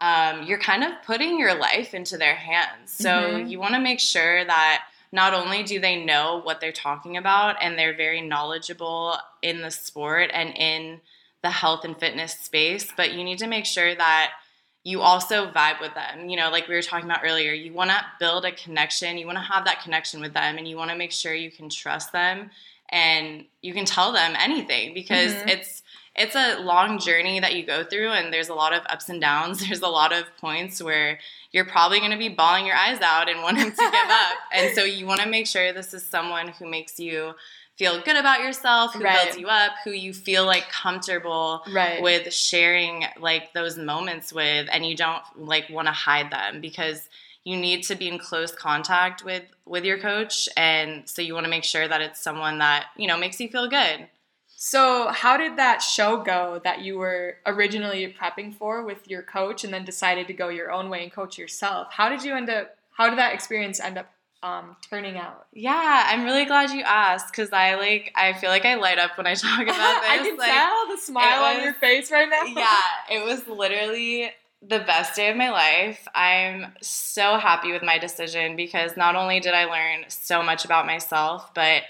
Um, 0.00 0.42
you're 0.44 0.58
kind 0.58 0.82
of 0.84 0.90
putting 1.04 1.38
your 1.38 1.54
life 1.54 1.94
into 1.94 2.16
their 2.18 2.34
hands. 2.34 2.92
So 2.92 3.08
Mhm. 3.08 3.48
you 3.48 3.58
want 3.58 3.74
to 3.74 3.80
make 3.80 4.00
sure 4.00 4.44
that 4.44 4.84
not 5.12 5.32
only 5.34 5.62
do 5.62 5.78
they 5.78 6.04
know 6.04 6.40
what 6.42 6.60
they're 6.60 6.72
talking 6.72 7.16
about 7.16 7.56
and 7.62 7.78
they're 7.78 7.94
very 7.94 8.20
knowledgeable 8.20 9.16
in 9.42 9.62
the 9.62 9.70
sport 9.70 10.30
and 10.34 10.50
in 10.56 11.00
the 11.42 11.50
health 11.50 11.84
and 11.84 11.96
fitness 11.98 12.32
space, 12.40 12.92
but 12.96 13.12
you 13.12 13.22
need 13.22 13.38
to 13.38 13.46
make 13.46 13.66
sure 13.66 13.94
that 13.94 14.32
you 14.82 15.00
also 15.00 15.50
vibe 15.50 15.80
with 15.80 15.94
them. 15.94 16.28
You 16.28 16.36
know, 16.36 16.50
like 16.50 16.68
we 16.68 16.74
were 16.74 16.82
talking 16.82 17.08
about 17.08 17.20
earlier, 17.24 17.52
you 17.52 17.72
want 17.72 17.90
to 17.90 18.04
build 18.18 18.44
a 18.44 18.52
connection, 18.52 19.16
you 19.16 19.26
want 19.26 19.38
to 19.38 19.42
have 19.44 19.64
that 19.66 19.82
connection 19.82 20.20
with 20.20 20.34
them, 20.34 20.58
and 20.58 20.66
you 20.66 20.76
want 20.76 20.90
to 20.90 20.96
make 20.96 21.12
sure 21.12 21.32
you 21.32 21.50
can 21.50 21.68
trust 21.68 22.12
them 22.12 22.50
and 22.90 23.44
you 23.62 23.72
can 23.72 23.84
tell 23.86 24.12
them 24.12 24.34
anything 24.38 24.92
because 24.92 25.32
Mhm. 25.34 25.48
it's 25.48 25.82
it's 26.16 26.36
a 26.36 26.58
long 26.60 26.98
journey 26.98 27.40
that 27.40 27.54
you 27.54 27.64
go 27.66 27.82
through 27.84 28.10
and 28.12 28.32
there's 28.32 28.48
a 28.48 28.54
lot 28.54 28.72
of 28.72 28.82
ups 28.88 29.08
and 29.08 29.20
downs 29.20 29.58
there's 29.66 29.82
a 29.82 29.88
lot 29.88 30.12
of 30.12 30.24
points 30.38 30.82
where 30.82 31.18
you're 31.52 31.64
probably 31.64 31.98
going 31.98 32.10
to 32.10 32.16
be 32.18 32.28
bawling 32.28 32.66
your 32.66 32.76
eyes 32.76 33.00
out 33.00 33.28
and 33.28 33.42
wanting 33.42 33.70
to 33.70 33.76
give 33.76 34.10
up 34.10 34.36
and 34.52 34.74
so 34.74 34.84
you 34.84 35.06
want 35.06 35.20
to 35.20 35.28
make 35.28 35.46
sure 35.46 35.72
this 35.72 35.92
is 35.94 36.04
someone 36.04 36.48
who 36.48 36.68
makes 36.68 36.98
you 37.00 37.34
feel 37.76 38.00
good 38.02 38.16
about 38.16 38.40
yourself 38.40 38.94
who 38.94 39.02
Right. 39.02 39.24
builds 39.24 39.38
you 39.38 39.48
up 39.48 39.72
who 39.84 39.90
you 39.90 40.12
feel 40.14 40.46
like 40.46 40.68
comfortable 40.70 41.62
Right. 41.72 42.00
with 42.00 42.32
sharing 42.32 43.04
like 43.20 43.52
those 43.52 43.76
moments 43.76 44.32
with 44.32 44.68
and 44.72 44.86
you 44.86 44.96
don't 44.96 45.22
like 45.36 45.68
want 45.70 45.88
to 45.88 45.92
hide 45.92 46.30
them 46.30 46.60
because 46.60 47.08
you 47.42 47.56
need 47.58 47.82
to 47.82 47.94
be 47.94 48.08
in 48.08 48.18
close 48.18 48.52
contact 48.52 49.24
with 49.24 49.42
with 49.66 49.84
your 49.84 49.98
coach 49.98 50.48
and 50.56 51.06
so 51.08 51.20
you 51.20 51.34
want 51.34 51.44
to 51.44 51.50
make 51.50 51.64
sure 51.64 51.86
that 51.88 52.00
it's 52.00 52.20
someone 52.20 52.58
that 52.58 52.86
you 52.96 53.06
know 53.08 53.18
makes 53.18 53.40
you 53.40 53.48
feel 53.48 53.68
good 53.68 54.08
So, 54.66 55.08
how 55.08 55.36
did 55.36 55.58
that 55.58 55.82
show 55.82 56.22
go 56.22 56.58
that 56.64 56.80
you 56.80 56.96
were 56.96 57.36
originally 57.44 58.16
prepping 58.18 58.54
for 58.54 58.82
with 58.82 59.06
your 59.06 59.20
coach 59.20 59.62
and 59.62 59.74
then 59.74 59.84
decided 59.84 60.26
to 60.28 60.32
go 60.32 60.48
your 60.48 60.72
own 60.72 60.88
way 60.88 61.02
and 61.02 61.12
coach 61.12 61.36
yourself? 61.36 61.88
How 61.90 62.08
did 62.08 62.24
you 62.24 62.34
end 62.34 62.48
up, 62.48 62.74
how 62.90 63.10
did 63.10 63.18
that 63.18 63.34
experience 63.34 63.78
end 63.78 63.98
up 63.98 64.10
um, 64.42 64.74
turning 64.90 65.18
out? 65.18 65.46
yeah 65.52 66.04
i'm 66.08 66.24
really 66.24 66.44
glad 66.44 66.70
you 66.70 66.82
asked 66.82 67.30
because 67.30 67.50
i 67.50 67.76
like 67.76 68.12
i 68.14 68.34
feel 68.34 68.50
like 68.50 68.66
i 68.66 68.74
light 68.74 68.98
up 68.98 69.16
when 69.16 69.26
i 69.26 69.34
talk 69.46 69.62
about 69.62 70.00
this 70.02 70.10
I 70.10 70.18
can 70.18 70.36
like, 70.36 70.50
tell 70.50 70.88
the 70.88 71.00
smile 71.00 71.44
on 71.44 71.62
your 71.62 71.72
face 71.74 72.10
right 72.10 72.28
now. 72.28 72.44
yeah, 72.44 72.80
it 73.10 73.24
was 73.24 73.46
literally 73.46 74.30
the 74.62 74.80
best 74.80 75.14
day 75.14 75.30
of 75.30 75.36
my 75.36 75.50
life. 75.50 76.08
I'm 76.14 76.72
so 76.80 77.36
happy 77.36 77.70
with 77.72 77.82
my 77.82 77.98
decision 77.98 78.56
because 78.56 78.96
not 78.96 79.14
only 79.14 79.40
did 79.40 79.52
I 79.52 79.66
learn 79.66 80.06
so 80.08 80.42
much 80.42 80.64
about 80.64 80.86
myself, 80.86 81.52
but 81.54 81.82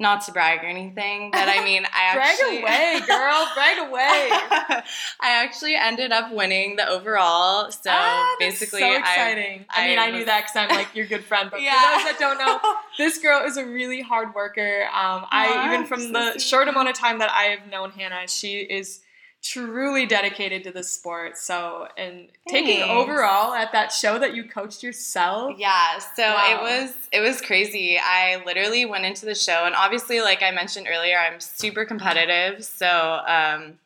not 0.00 0.22
to 0.24 0.32
brag 0.32 0.62
or 0.62 0.66
anything, 0.68 1.30
but 1.32 1.48
I 1.48 1.64
mean, 1.64 1.84
I 1.92 2.14
Brag 2.14 2.28
actually 2.28 2.60
away, 2.62 3.00
girl. 3.06 3.48
Brag 3.54 3.78
away. 3.88 4.28
I 5.20 5.42
actually 5.44 5.74
ended 5.74 6.12
up 6.12 6.32
winning 6.32 6.76
the 6.76 6.88
overall. 6.88 7.70
So 7.72 7.90
Ah, 7.90 8.36
that's 8.38 8.60
basically, 8.60 8.80
so 8.80 8.86
I- 8.86 8.96
exciting. 8.98 9.64
I, 9.70 9.88
mean, 9.88 9.98
I 9.98 10.06
I 10.06 10.10
knew 10.12 10.24
that 10.24 10.42
because 10.42 10.56
I'm 10.56 10.68
like 10.68 10.94
your 10.94 11.06
good 11.06 11.24
friend. 11.24 11.50
But 11.50 11.62
Yeah. 11.62 11.72
for 11.80 11.96
those 11.98 12.04
that 12.12 12.16
don't 12.20 12.38
know, 12.38 12.60
this 12.98 13.18
girl 13.18 13.44
is 13.44 13.56
a 13.56 13.64
really 13.66 14.00
hard 14.00 14.34
worker. 14.34 14.84
Um, 14.92 15.26
I 15.30 15.72
even 15.74 15.84
from 15.86 16.12
the 16.12 16.38
short 16.38 16.68
amount 16.68 16.88
of 16.88 16.94
time 16.94 17.18
that 17.18 17.30
I 17.30 17.44
have 17.54 17.68
known 17.68 17.90
Hannah, 17.90 18.28
she 18.28 18.60
is 18.60 19.00
truly 19.42 20.04
dedicated 20.04 20.64
to 20.64 20.70
the 20.72 20.82
sport. 20.82 21.38
So, 21.38 21.88
and 21.96 22.28
taking 22.48 22.82
overall 22.82 23.54
at 23.54 23.72
that 23.72 23.92
show 23.92 24.18
that 24.18 24.34
you 24.34 24.44
coached 24.44 24.82
yourself. 24.82 25.54
Yeah, 25.58 25.98
so 26.16 26.22
Wow. 26.22 26.46
it 26.50 26.62
was 26.62 26.94
it 27.12 27.20
was 27.20 27.40
crazy. 27.40 27.98
I 28.02 28.42
literally 28.44 28.84
went 28.84 29.04
into 29.04 29.26
the 29.26 29.34
show, 29.34 29.64
and 29.64 29.74
obviously, 29.74 30.20
like 30.20 30.42
I 30.42 30.50
mentioned 30.50 30.86
earlier, 30.90 31.16
I'm 31.18 31.40
super 31.40 31.84
competitive. 31.84 32.64
So 32.64 33.20
um, 33.26 33.78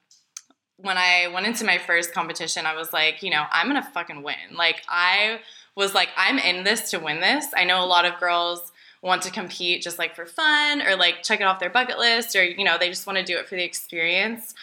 when 0.78 0.98
I 0.98 1.28
went 1.32 1.46
into 1.46 1.64
my 1.64 1.78
first 1.78 2.12
competition, 2.12 2.66
I 2.66 2.74
was 2.74 2.92
like, 2.92 3.22
you 3.22 3.30
know, 3.30 3.44
I'm 3.52 3.66
gonna 3.68 3.88
fucking 3.94 4.22
win. 4.22 4.34
Like 4.56 4.82
I 4.88 5.40
was 5.76 5.94
like, 5.94 6.08
I'm 6.16 6.38
in 6.38 6.64
this 6.64 6.90
to 6.90 6.98
win 6.98 7.20
this. 7.20 7.46
I 7.56 7.64
know 7.64 7.84
a 7.84 7.86
lot 7.86 8.04
of 8.04 8.18
girls 8.18 8.71
want 9.02 9.22
to 9.22 9.30
compete 9.30 9.82
just 9.82 9.98
like 9.98 10.14
for 10.14 10.26
fun 10.26 10.80
or 10.82 10.96
like 10.96 11.22
check 11.22 11.40
it 11.40 11.44
off 11.44 11.58
their 11.58 11.70
bucket 11.70 11.98
list 11.98 12.36
or 12.36 12.44
you 12.44 12.64
know 12.64 12.78
they 12.78 12.88
just 12.88 13.06
want 13.06 13.18
to 13.18 13.24
do 13.24 13.36
it 13.36 13.48
for 13.48 13.56
the 13.56 13.64
experience. 13.64 14.54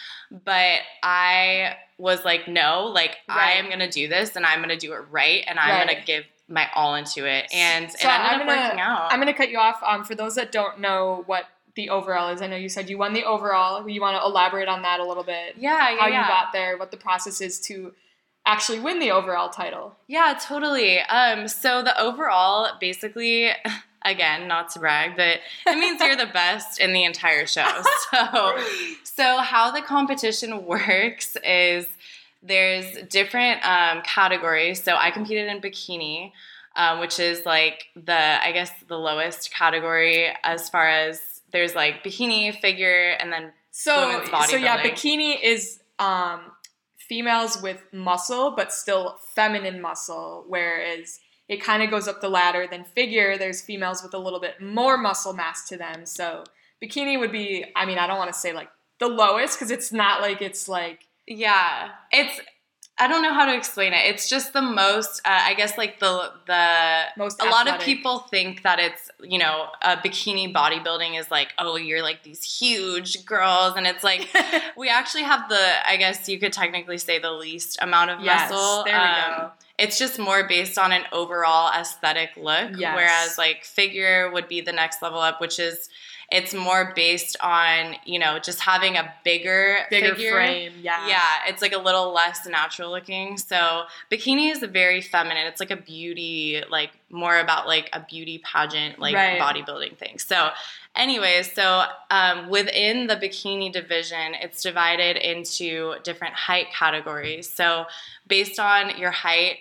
But 0.44 0.80
i 1.02 1.76
was 1.98 2.24
like 2.24 2.48
no 2.48 2.86
like 2.86 3.18
right. 3.28 3.38
i 3.38 3.50
am 3.52 3.66
going 3.66 3.80
to 3.80 3.90
do 3.90 4.08
this 4.08 4.34
and 4.34 4.46
i'm 4.46 4.60
going 4.60 4.70
to 4.70 4.76
do 4.76 4.94
it 4.94 5.00
right 5.10 5.44
and 5.46 5.58
i'm 5.58 5.68
right. 5.68 5.86
going 5.86 6.00
to 6.00 6.06
give 6.06 6.24
my 6.50 6.68
all 6.74 6.96
into 6.96 7.24
it. 7.24 7.46
And 7.54 7.90
so 7.90 7.96
it 7.96 8.04
ended 8.04 8.26
I'm 8.26 8.40
up 8.40 8.46
gonna, 8.46 8.62
working 8.62 8.80
out. 8.80 9.12
I'm 9.12 9.20
going 9.20 9.32
to 9.32 9.38
cut 9.38 9.50
you 9.50 9.58
off 9.58 9.80
um, 9.86 10.04
for 10.04 10.14
those 10.14 10.34
that 10.34 10.52
don't 10.52 10.80
know 10.80 11.22
what 11.26 11.44
the 11.76 11.90
overall 11.90 12.30
is. 12.30 12.42
I 12.42 12.48
know 12.48 12.56
you 12.56 12.68
said 12.68 12.90
you 12.90 12.98
won 12.98 13.12
the 13.12 13.24
overall. 13.24 13.88
You 13.88 14.00
want 14.00 14.20
to 14.20 14.26
elaborate 14.26 14.68
on 14.68 14.82
that 14.82 15.00
a 15.00 15.04
little 15.04 15.22
bit? 15.22 15.54
Yeah, 15.56 15.90
yeah 15.90 16.00
how 16.00 16.08
yeah. 16.08 16.22
you 16.22 16.28
got 16.28 16.52
there 16.52 16.76
what 16.76 16.90
the 16.90 16.96
process 16.96 17.40
is 17.40 17.60
to 17.60 17.94
actually 18.44 18.80
win 18.80 18.98
the 18.98 19.12
overall 19.12 19.48
title. 19.48 19.94
Yeah 20.08 20.36
totally. 20.40 20.98
Um 21.00 21.46
so 21.46 21.82
the 21.82 21.98
overall 22.00 22.68
basically 22.80 23.50
again, 24.04 24.48
not 24.48 24.70
to 24.70 24.78
brag, 24.78 25.16
but 25.16 25.40
it 25.66 25.78
means 25.78 26.00
you're 26.00 26.16
the 26.16 26.26
best 26.26 26.80
in 26.80 26.92
the 26.92 27.04
entire 27.04 27.46
show. 27.46 27.66
So, 28.10 28.58
so 29.04 29.38
how 29.38 29.70
the 29.70 29.82
competition 29.82 30.64
works 30.64 31.36
is 31.44 31.86
there's 32.42 32.86
different 33.08 33.64
um, 33.64 34.02
categories. 34.02 34.82
So 34.82 34.96
I 34.96 35.10
competed 35.10 35.48
in 35.48 35.60
bikini, 35.60 36.32
um, 36.76 37.00
which 37.00 37.20
is 37.20 37.44
like 37.44 37.86
the 37.94 38.14
I 38.44 38.52
guess 38.52 38.70
the 38.88 38.96
lowest 38.96 39.52
category 39.52 40.28
as 40.42 40.68
far 40.68 40.88
as 40.88 41.20
there's 41.52 41.74
like 41.74 42.02
bikini, 42.02 42.58
figure, 42.58 43.10
and 43.20 43.32
then 43.32 43.52
so 43.70 44.24
so 44.48 44.56
yeah, 44.56 44.82
bikini 44.82 45.40
is 45.42 45.80
um, 45.98 46.40
females 46.96 47.60
with 47.62 47.82
muscle, 47.92 48.52
but 48.56 48.72
still 48.72 49.18
feminine 49.34 49.80
muscle, 49.80 50.44
whereas 50.48 51.20
it 51.50 51.60
kind 51.60 51.82
of 51.82 51.90
goes 51.90 52.06
up 52.06 52.20
the 52.20 52.28
ladder. 52.28 52.68
Then 52.70 52.84
figure, 52.84 53.36
there's 53.36 53.60
females 53.60 54.04
with 54.04 54.14
a 54.14 54.18
little 54.18 54.38
bit 54.38 54.62
more 54.62 54.96
muscle 54.96 55.32
mass 55.32 55.68
to 55.68 55.76
them. 55.76 56.06
So 56.06 56.44
bikini 56.80 57.18
would 57.18 57.32
be, 57.32 57.64
I 57.74 57.84
mean, 57.86 57.98
I 57.98 58.06
don't 58.06 58.18
want 58.18 58.32
to 58.32 58.38
say 58.38 58.52
like 58.52 58.68
the 59.00 59.08
lowest 59.08 59.58
because 59.58 59.72
it's 59.72 59.92
not 59.92 60.22
like 60.22 60.40
it's 60.40 60.68
like. 60.68 61.08
Yeah, 61.26 61.90
it's. 62.12 62.40
I 63.00 63.08
don't 63.08 63.22
know 63.22 63.32
how 63.32 63.46
to 63.46 63.56
explain 63.56 63.94
it. 63.94 64.02
It's 64.04 64.28
just 64.28 64.52
the 64.52 64.60
most. 64.60 65.20
Uh, 65.24 65.30
I 65.30 65.54
guess 65.54 65.78
like 65.78 65.98
the 66.00 66.32
the 66.46 67.04
most. 67.16 67.42
A 67.42 67.46
lot 67.46 67.66
of 67.66 67.80
people 67.80 68.20
think 68.30 68.62
that 68.62 68.78
it's 68.78 69.10
you 69.22 69.38
know 69.38 69.68
a 69.82 69.96
bikini 69.96 70.52
bodybuilding 70.52 71.18
is 71.18 71.30
like 71.30 71.48
oh 71.58 71.76
you're 71.76 72.02
like 72.02 72.22
these 72.22 72.44
huge 72.44 73.24
girls 73.24 73.74
and 73.76 73.86
it's 73.86 74.04
like 74.04 74.28
we 74.76 74.90
actually 74.90 75.24
have 75.24 75.48
the 75.48 75.88
I 75.88 75.96
guess 75.96 76.28
you 76.28 76.38
could 76.38 76.52
technically 76.52 76.98
say 76.98 77.18
the 77.18 77.32
least 77.32 77.78
amount 77.80 78.10
of 78.10 78.20
yes, 78.20 78.50
muscle. 78.50 78.84
There 78.84 78.94
we 78.94 79.00
um, 79.00 79.40
go 79.40 79.50
it's 79.80 79.98
just 79.98 80.18
more 80.18 80.46
based 80.46 80.78
on 80.78 80.92
an 80.92 81.04
overall 81.10 81.72
aesthetic 81.72 82.30
look 82.36 82.72
yes. 82.76 82.94
whereas 82.94 83.38
like 83.38 83.64
figure 83.64 84.30
would 84.30 84.46
be 84.46 84.60
the 84.60 84.72
next 84.72 85.00
level 85.00 85.18
up 85.18 85.40
which 85.40 85.58
is 85.58 85.88
it's 86.30 86.54
more 86.54 86.92
based 86.94 87.36
on 87.40 87.96
you 88.04 88.18
know 88.18 88.38
just 88.38 88.60
having 88.60 88.96
a 88.96 89.12
bigger 89.24 89.78
bigger 89.90 90.14
figure. 90.14 90.32
frame 90.32 90.72
yeah 90.80 91.08
yeah 91.08 91.22
it's 91.48 91.60
like 91.60 91.72
a 91.72 91.78
little 91.78 92.12
less 92.12 92.46
natural 92.46 92.90
looking 92.90 93.36
so 93.36 93.82
bikini 94.10 94.50
is 94.50 94.60
very 94.70 95.00
feminine 95.00 95.46
it's 95.46 95.60
like 95.60 95.70
a 95.70 95.76
beauty 95.76 96.62
like 96.70 96.90
more 97.10 97.38
about 97.38 97.66
like 97.66 97.88
a 97.92 98.00
beauty 98.00 98.38
pageant 98.44 98.98
like 98.98 99.14
right. 99.14 99.40
bodybuilding 99.40 99.96
thing 99.96 100.18
so 100.18 100.50
anyways 100.94 101.52
so 101.52 101.84
um, 102.10 102.48
within 102.48 103.06
the 103.06 103.16
bikini 103.16 103.72
division 103.72 104.34
it's 104.40 104.62
divided 104.62 105.16
into 105.16 105.94
different 106.04 106.34
height 106.34 106.66
categories 106.72 107.52
so 107.52 107.86
based 108.28 108.60
on 108.60 108.96
your 108.98 109.10
height 109.10 109.58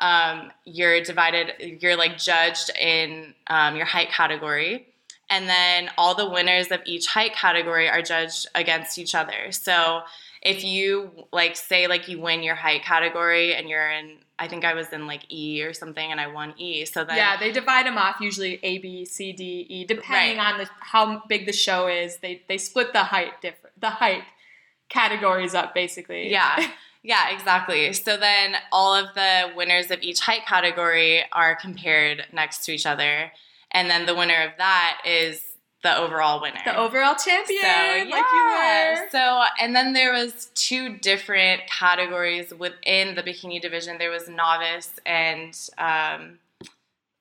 um, 0.00 0.50
you're 0.64 1.02
divided, 1.02 1.78
you're 1.82 1.96
like 1.96 2.16
judged 2.16 2.70
in 2.80 3.34
um, 3.48 3.76
your 3.76 3.84
height 3.84 4.08
category. 4.10 4.86
And 5.30 5.48
then 5.48 5.90
all 5.96 6.14
the 6.14 6.28
winners 6.28 6.70
of 6.72 6.80
each 6.84 7.06
height 7.06 7.32
category 7.34 7.88
are 7.88 8.02
judged 8.02 8.48
against 8.54 8.98
each 8.98 9.14
other. 9.14 9.52
So 9.52 10.02
if 10.42 10.64
you 10.64 11.26
like 11.32 11.56
say 11.56 11.86
like 11.86 12.08
you 12.08 12.20
win 12.20 12.42
your 12.42 12.56
height 12.56 12.82
category 12.82 13.54
and 13.54 13.68
you're 13.68 13.90
in 13.90 14.18
I 14.38 14.48
think 14.48 14.64
I 14.64 14.72
was 14.72 14.88
in 14.88 15.06
like 15.06 15.30
E 15.30 15.62
or 15.62 15.74
something 15.74 16.10
and 16.10 16.18
I 16.20 16.26
won 16.26 16.54
E. 16.58 16.84
So 16.86 17.04
then 17.04 17.16
Yeah, 17.16 17.36
they 17.38 17.52
divide 17.52 17.86
them 17.86 17.98
off 17.98 18.16
usually 18.20 18.58
A 18.62 18.78
B 18.78 19.04
C 19.04 19.32
D 19.32 19.66
E 19.68 19.84
depending 19.84 20.38
Right. 20.38 20.52
on 20.52 20.58
the, 20.58 20.68
how 20.80 21.22
big 21.28 21.46
the 21.46 21.52
show 21.52 21.86
is. 21.88 22.16
They 22.18 22.42
they 22.48 22.58
split 22.58 22.92
the 22.92 23.04
height 23.04 23.40
different 23.42 23.78
the 23.80 23.90
height 23.90 24.22
categories 24.88 25.54
up 25.54 25.74
basically. 25.74 26.30
Yeah. 26.30 26.68
Yeah, 27.02 27.30
exactly. 27.30 27.94
So 27.94 28.18
then 28.18 28.56
all 28.70 28.94
of 28.94 29.14
the 29.14 29.52
winners 29.56 29.90
of 29.90 30.02
each 30.02 30.20
height 30.20 30.44
category 30.44 31.24
are 31.32 31.56
compared 31.56 32.26
next 32.30 32.62
to 32.66 32.72
each 32.72 32.84
other. 32.84 33.32
And 33.72 33.88
then 33.90 34.06
the 34.06 34.14
winner 34.14 34.42
of 34.42 34.52
that 34.58 35.02
is 35.06 35.42
the 35.82 35.96
overall 35.96 36.40
winner. 36.40 36.60
The 36.64 36.78
overall 36.78 37.14
champion, 37.14 37.62
so, 37.62 37.68
like 37.68 38.08
you 38.08 38.14
yeah. 38.16 39.00
were. 39.00 39.08
So, 39.10 39.42
and 39.60 39.74
then 39.74 39.92
there 39.92 40.12
was 40.12 40.50
two 40.54 40.98
different 40.98 41.62
categories 41.66 42.52
within 42.52 43.14
the 43.14 43.22
bikini 43.22 43.60
division. 43.60 43.96
There 43.98 44.10
was 44.10 44.28
novice 44.28 44.90
and 45.06 45.58
um, 45.78 46.38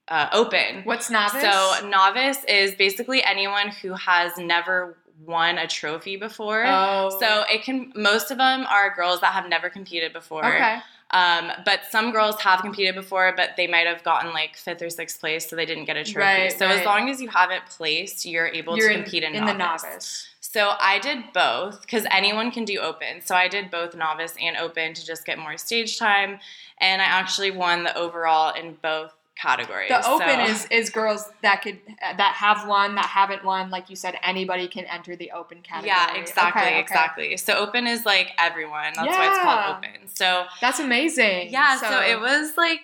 uh, 0.10 0.30
open. 0.34 0.84
What's 0.84 1.10
novice? 1.10 1.42
So, 1.42 1.88
novice 1.88 2.44
is 2.46 2.76
basically 2.76 3.24
anyone 3.24 3.70
who 3.70 3.94
has 3.94 4.38
never 4.38 4.98
won 5.26 5.58
a 5.58 5.68
trophy 5.68 6.18
before. 6.18 6.66
oh. 6.66 7.16
So 7.20 7.44
it 7.50 7.64
can. 7.64 7.94
Most 7.96 8.32
of 8.32 8.38
them 8.38 8.66
are 8.70 8.94
girls 8.94 9.22
that 9.22 9.34
have 9.34 9.48
never 9.48 9.70
competed 9.70 10.12
before. 10.12 10.46
okay. 10.46 10.80
Um, 11.12 11.52
but 11.66 11.82
some 11.90 12.12
girls 12.12 12.40
have 12.42 12.62
competed 12.62 12.94
before, 12.94 13.34
but 13.36 13.52
they 13.58 13.66
might 13.66 13.88
have 13.88 14.04
gotten 14.04 14.32
like 14.32 14.56
fifth 14.56 14.82
or 14.82 14.90
sixth 14.90 15.20
place, 15.20 15.50
so 15.50 15.56
they 15.56 15.66
didn't 15.66 15.86
get 15.86 15.98
a 15.98 16.04
trophy. 16.04 16.20
Right, 16.20 16.52
so 16.52 16.68
right. 16.68 16.80
as 16.80 16.86
long 16.86 17.10
as 17.10 17.20
you 17.20 17.30
haven't 17.30 17.66
placed, 17.66 18.26
you're 18.26 18.48
able 18.48 18.78
You're 18.78 18.90
to 18.90 18.96
in, 18.96 19.04
compete 19.04 19.24
in, 19.24 19.34
in 19.34 19.46
novice. 19.46 19.82
the 19.82 19.88
novice. 19.88 20.28
So 20.42 20.72
I 20.80 21.00
did 21.00 21.32
both 21.34 21.82
because 21.82 22.06
anyone 22.10 22.52
can 22.52 22.66
do 22.66 22.80
open. 22.80 23.22
So 23.24 23.36
I 23.36 23.48
did 23.48 23.70
both 23.70 23.96
novice 23.96 24.36
and 24.42 24.58
open 24.58 24.94
to 24.94 25.06
just 25.06 25.26
get 25.26 25.38
more 25.38 25.58
stage 25.58 25.98
time, 25.98 26.40
and 26.80 27.02
I 27.02 27.06
actually 27.06 27.52
won 27.52 27.84
the 27.84 27.96
overall 27.98 28.54
in 28.54 28.78
both 28.82 29.14
categories. 29.42 29.90
The 29.90 30.06
open 30.08 30.46
So- 30.46 30.52
is 30.52 30.66
is 30.70 30.90
girls 30.90 31.30
that 31.42 31.62
could 31.62 31.80
that 32.02 32.34
have 32.36 32.68
won 32.68 32.96
that 32.96 33.06
haven't 33.06 33.44
won. 33.44 33.70
Like 33.70 33.90
you 33.90 33.96
said, 33.96 34.18
anybody 34.24 34.68
can 34.68 34.86
enter 34.86 35.16
the 35.16 35.32
open 35.32 35.62
category. 35.62 35.88
Yeah, 35.90 36.14
exactly, 36.16 36.62
Okay, 36.62 36.70
okay. 36.72 36.80
exactly. 36.80 37.38
So 37.38 37.54
open 37.58 37.88
is 37.88 38.06
like 38.06 38.32
everyone. 38.38 38.94
That's 38.96 39.08
why 39.08 39.28
it's 39.30 39.40
called 39.40 39.78
open. 39.78 40.08
So 40.08 40.46
That's 40.62 40.80
amazing. 40.80 41.52
yeah, 41.52 41.78
so, 41.78 42.02
it 42.02 42.20
was 42.20 42.58
like 42.58 42.82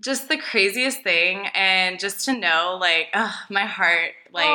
just 0.00 0.28
the 0.30 0.38
craziest 0.38 1.02
thing, 1.02 1.46
and 1.54 2.00
just 2.00 2.24
to 2.24 2.32
know, 2.32 2.78
like, 2.80 3.08
ugh, 3.12 3.30
my 3.50 3.66
heart, 3.66 4.12
like, 4.32 4.48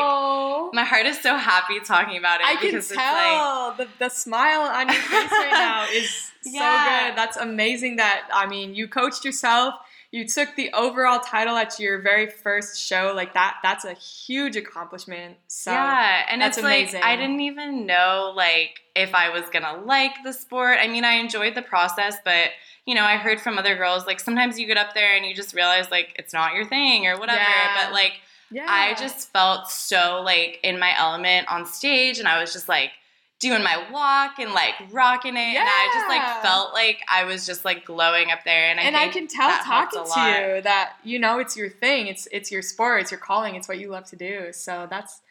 my 0.74 0.84
heart 0.84 1.06
is 1.06 1.22
so 1.22 1.38
happy 1.38 1.80
talking 1.80 2.18
about 2.18 2.42
it 2.42 2.48
I 2.48 2.56
can 2.56 2.76
it's 2.76 2.90
like, 2.90 2.98
tell 3.00 3.74
the, 3.78 3.88
the 4.00 4.10
smile 4.10 4.62
on 4.62 4.88
your 4.88 4.96
face 5.02 5.32
right 5.32 5.52
now 5.52 5.86
is 5.92 6.32
Yeah. 6.44 6.60
so 7.06 7.08
good. 7.10 7.18
That's 7.18 7.38
amazing 7.38 7.98
that 7.98 8.28
I 8.34 8.48
mean 8.48 8.74
you 8.74 8.88
coached 8.88 9.24
yourself. 9.24 9.76
You 10.18 10.28
took 10.28 10.56
the 10.56 10.74
overall 10.74 11.20
title 11.20 11.56
at 11.56 11.80
your 11.80 12.02
very 12.02 12.26
first 12.26 12.82
show. 12.82 13.14
Like 13.16 13.36
that 13.36 13.58
that's 13.62 13.86
a 13.86 13.94
huge 13.94 14.56
accomplishment. 14.56 15.38
So 15.46 15.72
yeah, 15.72 16.26
and 16.28 16.42
that's 16.42 16.58
it's 16.58 16.66
amazing. 16.66 17.02
like 17.02 17.06
I 17.08 17.16
didn't 17.16 17.42
even 17.42 17.86
know 17.86 18.34
like 18.36 18.82
if 18.96 19.14
I 19.14 19.30
was 19.30 19.44
gonna 19.52 19.80
like 19.86 20.24
the 20.24 20.34
sport. 20.34 20.80
I 20.82 20.88
mean, 20.88 21.06
I 21.06 21.18
enjoyed 21.18 21.54
the 21.54 21.62
process, 21.62 22.16
but 22.26 22.50
you 22.88 22.96
know, 22.96 23.04
I 23.04 23.18
heard 23.18 23.40
from 23.40 23.60
other 23.60 23.76
girls 23.76 24.08
like 24.08 24.20
sometimes 24.20 24.60
you 24.60 24.66
get 24.66 24.78
up 24.78 24.96
there 24.96 25.16
and 25.16 25.24
you 25.24 25.36
just 25.36 25.54
realize 25.54 25.92
like 25.92 26.16
it's 26.18 26.34
not 26.34 26.56
your 26.56 26.66
thing 26.66 27.06
or 27.06 27.20
whatever. 27.20 27.38
Yeah. 27.38 27.86
But 27.86 27.94
like 27.94 28.14
yeah. 28.50 28.66
I 28.68 28.96
just 28.96 29.32
felt 29.32 29.70
so 29.70 30.24
like 30.26 30.60
in 30.64 30.80
my 30.80 30.98
element 30.98 31.48
on 31.48 31.68
stage, 31.68 32.18
and 32.18 32.28
I 32.28 32.42
was 32.42 32.52
just 32.52 32.68
like 32.68 32.90
doing 33.40 33.64
my 33.64 33.84
walk 33.92 34.40
and 34.40 34.54
like 34.54 34.74
rocking 34.92 35.36
it, 35.36 35.40
and 35.40 35.68
I 35.68 35.90
just 35.94 36.08
like 36.08 36.42
felt 36.44 36.74
like 36.74 37.00
I 37.10 37.24
was 37.26 37.46
just 37.46 37.64
like 37.66 37.86
glowing 37.86 38.32
up 38.32 38.40
there, 38.46 38.70
and 38.70 38.80
I 38.80 38.84
and 38.84 38.96
I 38.96 39.08
can 39.10 39.28
tell 39.28 39.50
talking 39.64 40.04
to 40.04 40.20
you 40.56 40.62
that 40.64 40.94
you 41.04 41.20
know 41.20 41.40
it's 41.40 41.56
your 41.56 41.70
thing. 41.70 42.08
It's 42.08 42.28
it's 42.32 42.52
your 42.52 42.62
sport. 42.62 43.02
It's 43.02 43.12
your 43.12 43.20
calling. 43.20 43.56
It's 43.56 43.68
what 43.68 43.80
you 43.80 43.90
love 43.90 44.06
to 44.06 44.16
do. 44.16 44.48
So 44.52 44.88
that's 44.90 45.22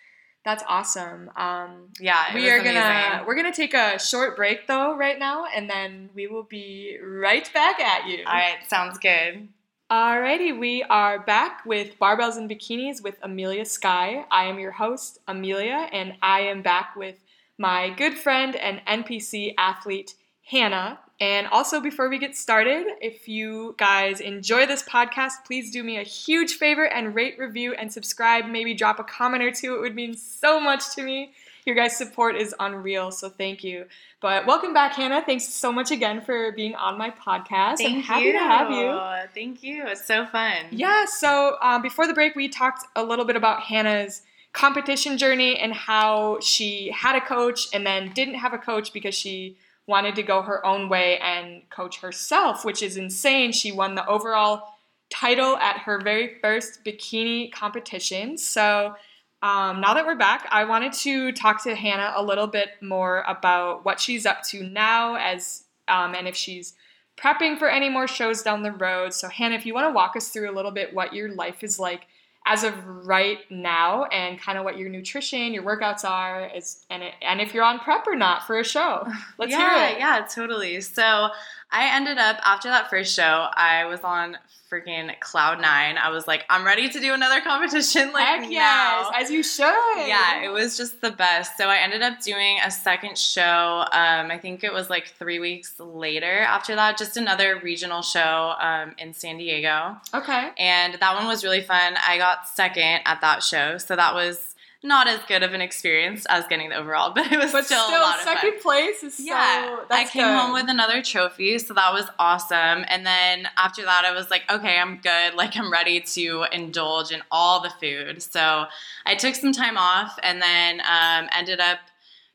that's 0.45 0.63
awesome. 0.69 1.31
Um, 1.37 1.89
Yeah, 1.99 2.33
we 2.33 2.49
are 2.51 2.63
gonna 2.63 3.25
we're 3.27 3.35
gonna 3.35 3.53
take 3.53 3.75
a 3.75 3.99
short 3.99 4.37
break 4.37 4.69
though 4.69 4.97
right 4.97 5.19
now, 5.19 5.45
and 5.47 5.69
then 5.69 6.11
we 6.15 6.29
will 6.29 6.45
be 6.45 6.99
right 7.03 7.53
back 7.53 7.81
at 7.81 8.07
you. 8.07 8.19
All 8.25 8.33
right, 8.33 8.59
sounds 8.69 8.99
good. 8.99 9.49
Alrighty, 9.91 10.57
we 10.59 10.83
are 10.85 11.21
back 11.21 11.65
with 11.65 11.97
Barbells 12.01 12.37
and 12.37 12.51
Bikinis 12.51 13.03
with 13.03 13.17
Amelia 13.23 13.65
Sky. 13.65 14.25
I 14.33 14.45
am 14.45 14.59
your 14.59 14.73
host, 14.73 15.19
Amelia, 15.29 15.89
and 15.93 16.15
I 16.23 16.41
am 16.41 16.63
back 16.63 16.97
with 16.97 17.17
my 17.59 17.91
good 17.91 18.15
friend 18.19 18.55
and 18.57 18.81
NPC 18.87 19.55
athlete, 19.59 20.15
Hannah. 20.51 20.99
And 21.19 21.47
also, 21.47 21.81
before 21.81 22.11
we 22.11 22.19
get 22.19 22.37
started, 22.37 22.87
if 23.01 23.27
you 23.27 23.75
guys 23.79 24.21
enjoy 24.21 24.67
this 24.67 24.83
podcast, 24.83 25.45
please 25.47 25.71
do 25.71 25.83
me 25.83 25.97
a 25.97 26.03
huge 26.03 26.55
favor 26.55 26.85
and 26.85 27.15
rate, 27.15 27.39
review, 27.39 27.73
and 27.73 27.91
subscribe. 27.91 28.45
Maybe 28.47 28.75
drop 28.75 28.99
a 28.99 29.05
comment 29.05 29.43
or 29.43 29.51
two. 29.51 29.77
It 29.77 29.81
would 29.81 29.95
mean 29.95 30.15
so 30.15 30.61
much 30.61 30.95
to 30.95 31.03
me. 31.03 31.33
your 31.65 31.75
guys' 31.75 31.97
support 31.97 32.37
is 32.37 32.55
unreal. 32.61 33.11
So 33.11 33.29
thank 33.31 33.65
you. 33.65 33.87
But 34.21 34.47
welcome 34.47 34.73
back, 34.75 34.93
Hannah. 34.93 35.23
Thanks 35.25 35.49
so 35.49 35.73
much 35.73 35.91
again 35.91 36.21
for 36.21 36.53
being 36.53 36.75
on 36.75 36.97
my 36.99 37.11
podcast. 37.11 37.79
Thank 37.79 37.97
I'm 37.97 38.03
happy 38.03 38.25
you. 38.27 38.33
to 38.33 38.39
have 38.39 38.71
you. 38.71 39.29
Thank 39.35 39.63
you. 39.63 39.87
It's 39.87 40.05
so 40.05 40.27
fun. 40.27 40.67
Yeah. 40.71 41.07
So 41.07 41.57
um, 41.63 41.81
before 41.83 42.07
the 42.07 42.15
break, 42.15 42.37
we 42.37 42.49
talked 42.49 42.85
a 42.95 43.03
little 43.03 43.25
bit 43.25 43.37
about 43.37 43.63
Hannah's 43.63 44.23
competition 44.57 45.19
journey 45.19 45.59
and 45.59 45.75
how 45.75 46.41
she 46.41 46.91
had 46.91 47.15
a 47.15 47.21
coach 47.21 47.69
and 47.75 47.87
then 47.87 48.11
didn't 48.15 48.37
have 48.37 48.55
a 48.55 48.59
coach 48.59 48.91
because 48.91 49.15
she 49.15 49.55
wanted 49.87 50.17
to 50.17 50.23
go 50.23 50.41
her 50.41 50.65
own 50.65 50.89
way 50.89 51.19
and 51.19 51.61
coach 51.69 52.01
herself, 52.01 52.65
which 52.65 52.83
is 52.83 52.97
insane. 52.97 53.53
She 53.53 53.71
won 53.71 53.95
the 53.95 54.07
overall 54.07 54.63
title 55.11 55.59
at 55.59 55.77
her 55.81 56.01
very 56.01 56.39
first 56.41 56.83
bikini 56.85 57.53
competition. 57.53 58.39
So 58.39 58.95
um, 59.43 59.83
now 59.83 59.93
that 59.93 60.07
we're 60.07 60.17
back, 60.17 60.49
I 60.51 60.65
wanted 60.65 60.95
to 60.95 61.33
talk 61.33 61.63
to 61.65 61.75
Hannah 61.75 62.15
a 62.17 62.25
little 62.25 62.47
bit 62.47 62.71
more 62.81 63.25
about 63.29 63.85
what 63.85 64.01
she's 64.01 64.25
up 64.25 64.43
to 64.45 64.63
now, 64.63 65.17
as 65.17 65.65
um, 65.87 66.15
and 66.15 66.27
if 66.27 66.35
she's 66.35 66.73
prepping 67.19 67.59
for 67.59 67.69
any 67.69 67.91
more 67.91 68.09
shows 68.09 68.43
down 68.43 68.63
the 68.63 68.73
road. 68.73 69.13
So 69.13 69.29
Hannah, 69.29 69.57
if 69.57 69.67
you 69.67 69.75
want 69.75 69.87
to 69.87 69.93
walk 69.93 70.17
us 70.17 70.31
through 70.31 70.51
a 70.51 70.57
little 70.57 70.73
bit 70.73 70.95
what 70.95 71.13
your 71.13 71.35
life 71.35 71.63
is 71.63 71.79
like 71.79 72.07
as 72.47 72.63
of 72.63 72.75
right 72.87 73.41
now, 73.51 74.05
and 74.05 74.39
kind 74.39 74.57
of 74.57 74.65
what 74.65 74.79
your 74.79 74.89
nutrition, 74.89 75.53
your 75.53 75.65
workouts 75.65 76.05
are, 76.05 76.49
is 76.55 76.87
and 76.89 77.03
it, 77.03 77.13
and 77.21 77.41
if 77.41 77.53
you're 77.53 77.65
on 77.65 77.81
prep 77.81 78.07
or 78.07 78.15
not 78.15 78.47
for 78.47 78.59
a 78.59 78.65
show. 78.65 79.07
Let's 79.39 79.51
yeah, 79.51 79.89
hear 79.89 79.97
it. 79.97 79.99
Yeah, 79.99 80.27
totally. 80.33 80.81
So 80.81 81.29
I 81.71 81.97
ended 81.97 82.19
up 82.19 82.39
after 82.45 82.69
that 82.69 82.89
first 82.91 83.15
show, 83.15 83.49
I 83.53 83.87
was 83.87 84.01
on 84.01 84.39
freaking 84.71 85.19
cloud 85.21 85.61
nine. 85.61 85.97
I 85.97 86.11
was 86.11 86.27
like, 86.27 86.45
I'm 86.51 86.65
ready 86.65 86.89
to 86.89 87.01
do 87.01 87.15
another 87.15 87.41
competition. 87.45 88.13
Like 88.13 88.27
Heck 88.27 88.41
now. 88.43 88.49
yes, 88.51 89.11
as 89.15 89.31
you 89.31 89.43
should. 89.43 89.65
Yeah, 90.07 90.43
it 90.43 90.49
was 90.49 90.77
just 90.77 91.01
the 91.01 91.11
best. 91.13 91.57
So 91.57 91.69
I 91.69 91.77
ended 91.79 92.03
up 92.03 92.21
doing 92.21 92.59
a 92.65 92.71
second 92.71 93.17
show. 93.17 93.85
Um, 93.93 94.31
I 94.31 94.39
think 94.41 94.65
it 94.65 94.73
was 94.73 94.91
like 94.91 95.09
three 95.19 95.39
weeks 95.39 95.79
later 95.79 96.41
after 96.41 96.75
that, 96.75 96.99
just 96.99 97.17
another 97.17 97.61
regional 97.63 98.03
show 98.03 98.55
um, 98.61 98.95
in 98.99 99.13
San 99.13 99.39
Diego. 99.39 99.97
Okay. 100.15 100.51
And 100.59 100.95
that 100.95 101.15
one 101.15 101.27
was 101.27 101.45
really 101.45 101.63
fun. 101.63 101.95
I 102.07 102.19
got 102.19 102.49
second 102.49 103.01
at 103.05 103.21
that 103.21 103.43
show. 103.43 103.79
So 103.79 103.95
that 103.95 104.15
was 104.15 104.55
not 104.87 105.07
as 105.09 105.21
good 105.29 105.43
of 105.43 105.53
an 105.53 105.61
experience 105.61 106.25
as 106.31 106.47
getting 106.47 106.69
the 106.71 106.77
overall, 106.77 107.13
but 107.15 107.31
it 107.31 107.39
was 107.39 107.53
But 107.53 107.67
still, 107.67 107.85
still, 107.87 108.01
a 108.01 108.03
lot 108.03 108.19
of 108.19 108.25
fun. 108.25 108.37
second 108.37 108.61
place 108.61 109.03
is 109.03 109.17
so. 109.17 109.23
Yeah, 109.25 109.77
so. 109.81 109.85
I 109.91 110.05
came 110.05 110.23
good. 110.25 110.39
home 110.39 110.53
with 110.53 110.69
another 110.69 111.03
trophy, 111.03 111.59
so 111.59 111.75
that 111.75 111.93
was 111.93 112.07
awesome. 112.19 112.85
And 112.89 113.05
then 113.05 113.49
after 113.57 113.83
that, 113.85 114.05
I 114.05 114.13
was 114.13 114.31
like, 114.31 114.43
okay, 114.51 114.79
I'm 114.79 114.99
good. 114.99 115.35
Like, 115.35 115.57
I'm 115.57 115.71
ready 115.73 116.01
to 116.01 116.45
indulge 116.53 117.11
in 117.13 117.23
all 117.31 117.61
the 117.63 117.71
food. 117.81 118.23
So 118.23 118.67
I 119.05 119.15
took 119.15 119.35
some 119.35 119.53
time 119.53 119.77
off 119.77 120.19
and 120.23 120.41
then 120.41 120.81
um, 120.81 121.29
ended 121.37 121.61
up 121.61 121.79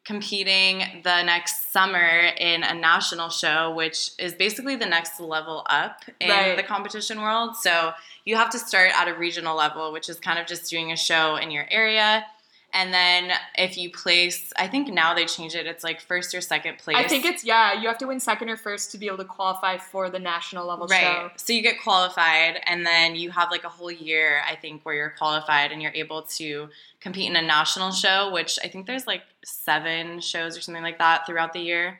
competing 0.03 0.83
the 1.03 1.21
next 1.23 1.71
summer 1.71 2.31
in 2.37 2.63
a 2.63 2.73
national 2.73 3.29
show, 3.29 3.71
which 3.73 4.11
is 4.19 4.33
basically 4.33 4.75
the 4.75 4.85
next 4.85 5.19
level 5.19 5.63
up 5.69 6.03
in 6.19 6.29
Right. 6.29 6.57
the 6.57 6.63
competition 6.63 7.21
world. 7.21 7.55
So 7.55 7.93
you 8.25 8.35
have 8.35 8.49
to 8.51 8.59
start 8.59 8.91
at 8.95 9.07
a 9.07 9.13
regional 9.13 9.55
level, 9.55 9.91
which 9.93 10.09
is 10.09 10.19
kind 10.19 10.39
of 10.39 10.47
just 10.47 10.69
doing 10.69 10.91
a 10.91 10.97
show 10.97 11.35
in 11.37 11.51
your 11.51 11.65
area. 11.69 12.25
And 12.73 12.93
then 12.93 13.33
if 13.57 13.77
you 13.77 13.91
place, 13.91 14.53
I 14.57 14.67
think 14.67 14.87
now 14.87 15.13
they 15.13 15.25
change 15.25 15.55
it. 15.55 15.65
It's 15.65 15.83
like 15.83 15.99
first 15.99 16.33
or 16.33 16.39
second 16.39 16.77
place. 16.77 16.95
I 16.97 17.05
think 17.05 17.25
it's 17.25 17.43
yeah. 17.43 17.73
You 17.73 17.87
have 17.89 17.97
to 17.97 18.07
win 18.07 18.21
second 18.21 18.49
or 18.49 18.55
first 18.55 18.91
to 18.91 18.97
be 18.97 19.07
able 19.07 19.17
to 19.17 19.25
qualify 19.25 19.77
for 19.77 20.09
the 20.09 20.19
national 20.19 20.67
level 20.67 20.87
right. 20.87 21.01
show. 21.01 21.31
So 21.35 21.51
you 21.51 21.61
get 21.61 21.81
qualified, 21.83 22.61
and 22.65 22.85
then 22.85 23.15
you 23.15 23.29
have 23.31 23.51
like 23.51 23.65
a 23.65 23.69
whole 23.69 23.91
year, 23.91 24.41
I 24.49 24.55
think, 24.55 24.85
where 24.85 24.95
you're 24.95 25.09
qualified 25.17 25.73
and 25.73 25.81
you're 25.81 25.91
able 25.93 26.21
to 26.37 26.69
compete 27.01 27.29
in 27.29 27.35
a 27.35 27.41
national 27.41 27.91
show, 27.91 28.31
which 28.31 28.57
I 28.63 28.69
think 28.69 28.87
there's 28.87 29.05
like 29.05 29.23
seven 29.43 30.21
shows 30.21 30.57
or 30.57 30.61
something 30.61 30.83
like 30.83 30.99
that 30.99 31.25
throughout 31.25 31.51
the 31.51 31.59
year, 31.59 31.99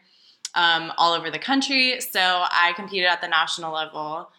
um, 0.56 0.94
all 0.98 1.14
over 1.14 1.30
the 1.30 1.40
country. 1.40 2.00
So 2.00 2.20
I 2.22 2.72
competed 2.78 3.08
at 3.08 3.20
the 3.20 3.28
national 3.28 3.74
level. 3.74 4.30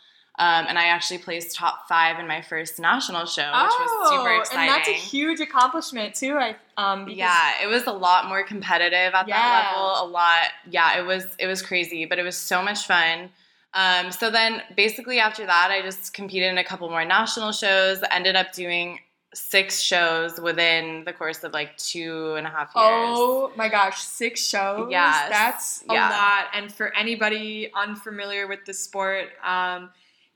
Um, 0.42 0.66
and 0.68 0.76
I 0.78 0.86
actually 0.86 1.18
placed 1.18 1.54
top 1.56 1.86
five 1.88 2.18
in 2.18 2.26
my 2.26 2.40
first 2.42 2.80
national 2.80 3.26
show, 3.26 3.42
which 3.46 3.72
was 3.78 4.08
super 4.10 4.34
exciting. 4.40 4.58
Oh, 4.58 4.62
and 4.62 4.70
that's 4.70 4.88
a 4.88 4.92
huge 4.92 5.40
accomplishment 5.40 6.14
too. 6.14 6.34
I 6.36 6.56
um 6.76 7.04
because- 7.04 7.18
yeah 7.18 7.62
it 7.62 7.66
was 7.66 7.84
a 7.86 7.92
lot 7.92 8.26
more 8.28 8.42
competitive 8.42 9.14
at 9.14 9.28
Yeah. 9.28 9.36
that 9.38 9.72
level 9.76 10.04
a 10.04 10.08
lot 10.08 10.46
yeah 10.70 10.98
it 10.98 11.04
was 11.06 11.24
it 11.38 11.46
was 11.46 11.60
crazy 11.60 12.06
but 12.06 12.18
it 12.18 12.22
was 12.22 12.36
so 12.36 12.62
much 12.62 12.86
fun 12.86 13.28
um, 13.74 14.10
so 14.10 14.30
then 14.30 14.62
basically 14.76 15.18
after 15.20 15.44
that 15.44 15.68
i 15.70 15.82
just 15.82 16.14
competed 16.14 16.48
in 16.50 16.56
a 16.58 16.64
couple 16.64 16.88
more 16.88 17.04
national 17.04 17.52
shows 17.52 17.98
ended 18.10 18.36
up 18.36 18.52
doing 18.54 18.98
six 19.34 19.80
shows 19.80 20.40
within 20.40 21.04
the 21.04 21.12
course 21.12 21.44
of 21.44 21.52
like 21.52 21.76
two 21.76 22.34
and 22.38 22.46
a 22.46 22.50
half 22.50 22.68
years 22.74 22.74
Oh 22.76 23.52
my 23.56 23.68
gosh, 23.68 23.98
six 24.02 24.46
shows. 24.46 24.88
Yes. 24.90 25.28
That's 25.30 25.84
a 25.88 25.94
Yeah. 25.94 26.10
lot. 26.10 26.44
And 26.54 26.72
for 26.74 26.94
anybody 26.94 27.70
unfamiliar 27.74 28.46
with 28.46 28.60
the 28.66 28.74
sport, 28.74 29.28
um, 29.42 29.90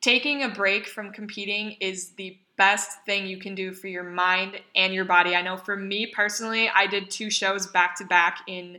taking 0.06 0.44
a 0.44 0.48
break 0.48 0.86
from 0.86 1.10
competing 1.10 1.72
is 1.80 2.10
the 2.10 2.38
best 2.56 3.04
thing 3.06 3.26
you 3.26 3.38
can 3.38 3.56
do 3.56 3.72
for 3.72 3.88
your 3.88 4.04
mind 4.04 4.52
and 4.76 4.94
your 4.94 5.04
body. 5.04 5.34
I 5.34 5.42
know 5.42 5.56
for 5.56 5.74
me 5.74 6.06
personally, 6.06 6.70
I 6.72 6.86
did 6.86 7.10
two 7.10 7.28
shows 7.28 7.66
back 7.66 7.96
to 7.96 8.04
back 8.04 8.38
in 8.46 8.78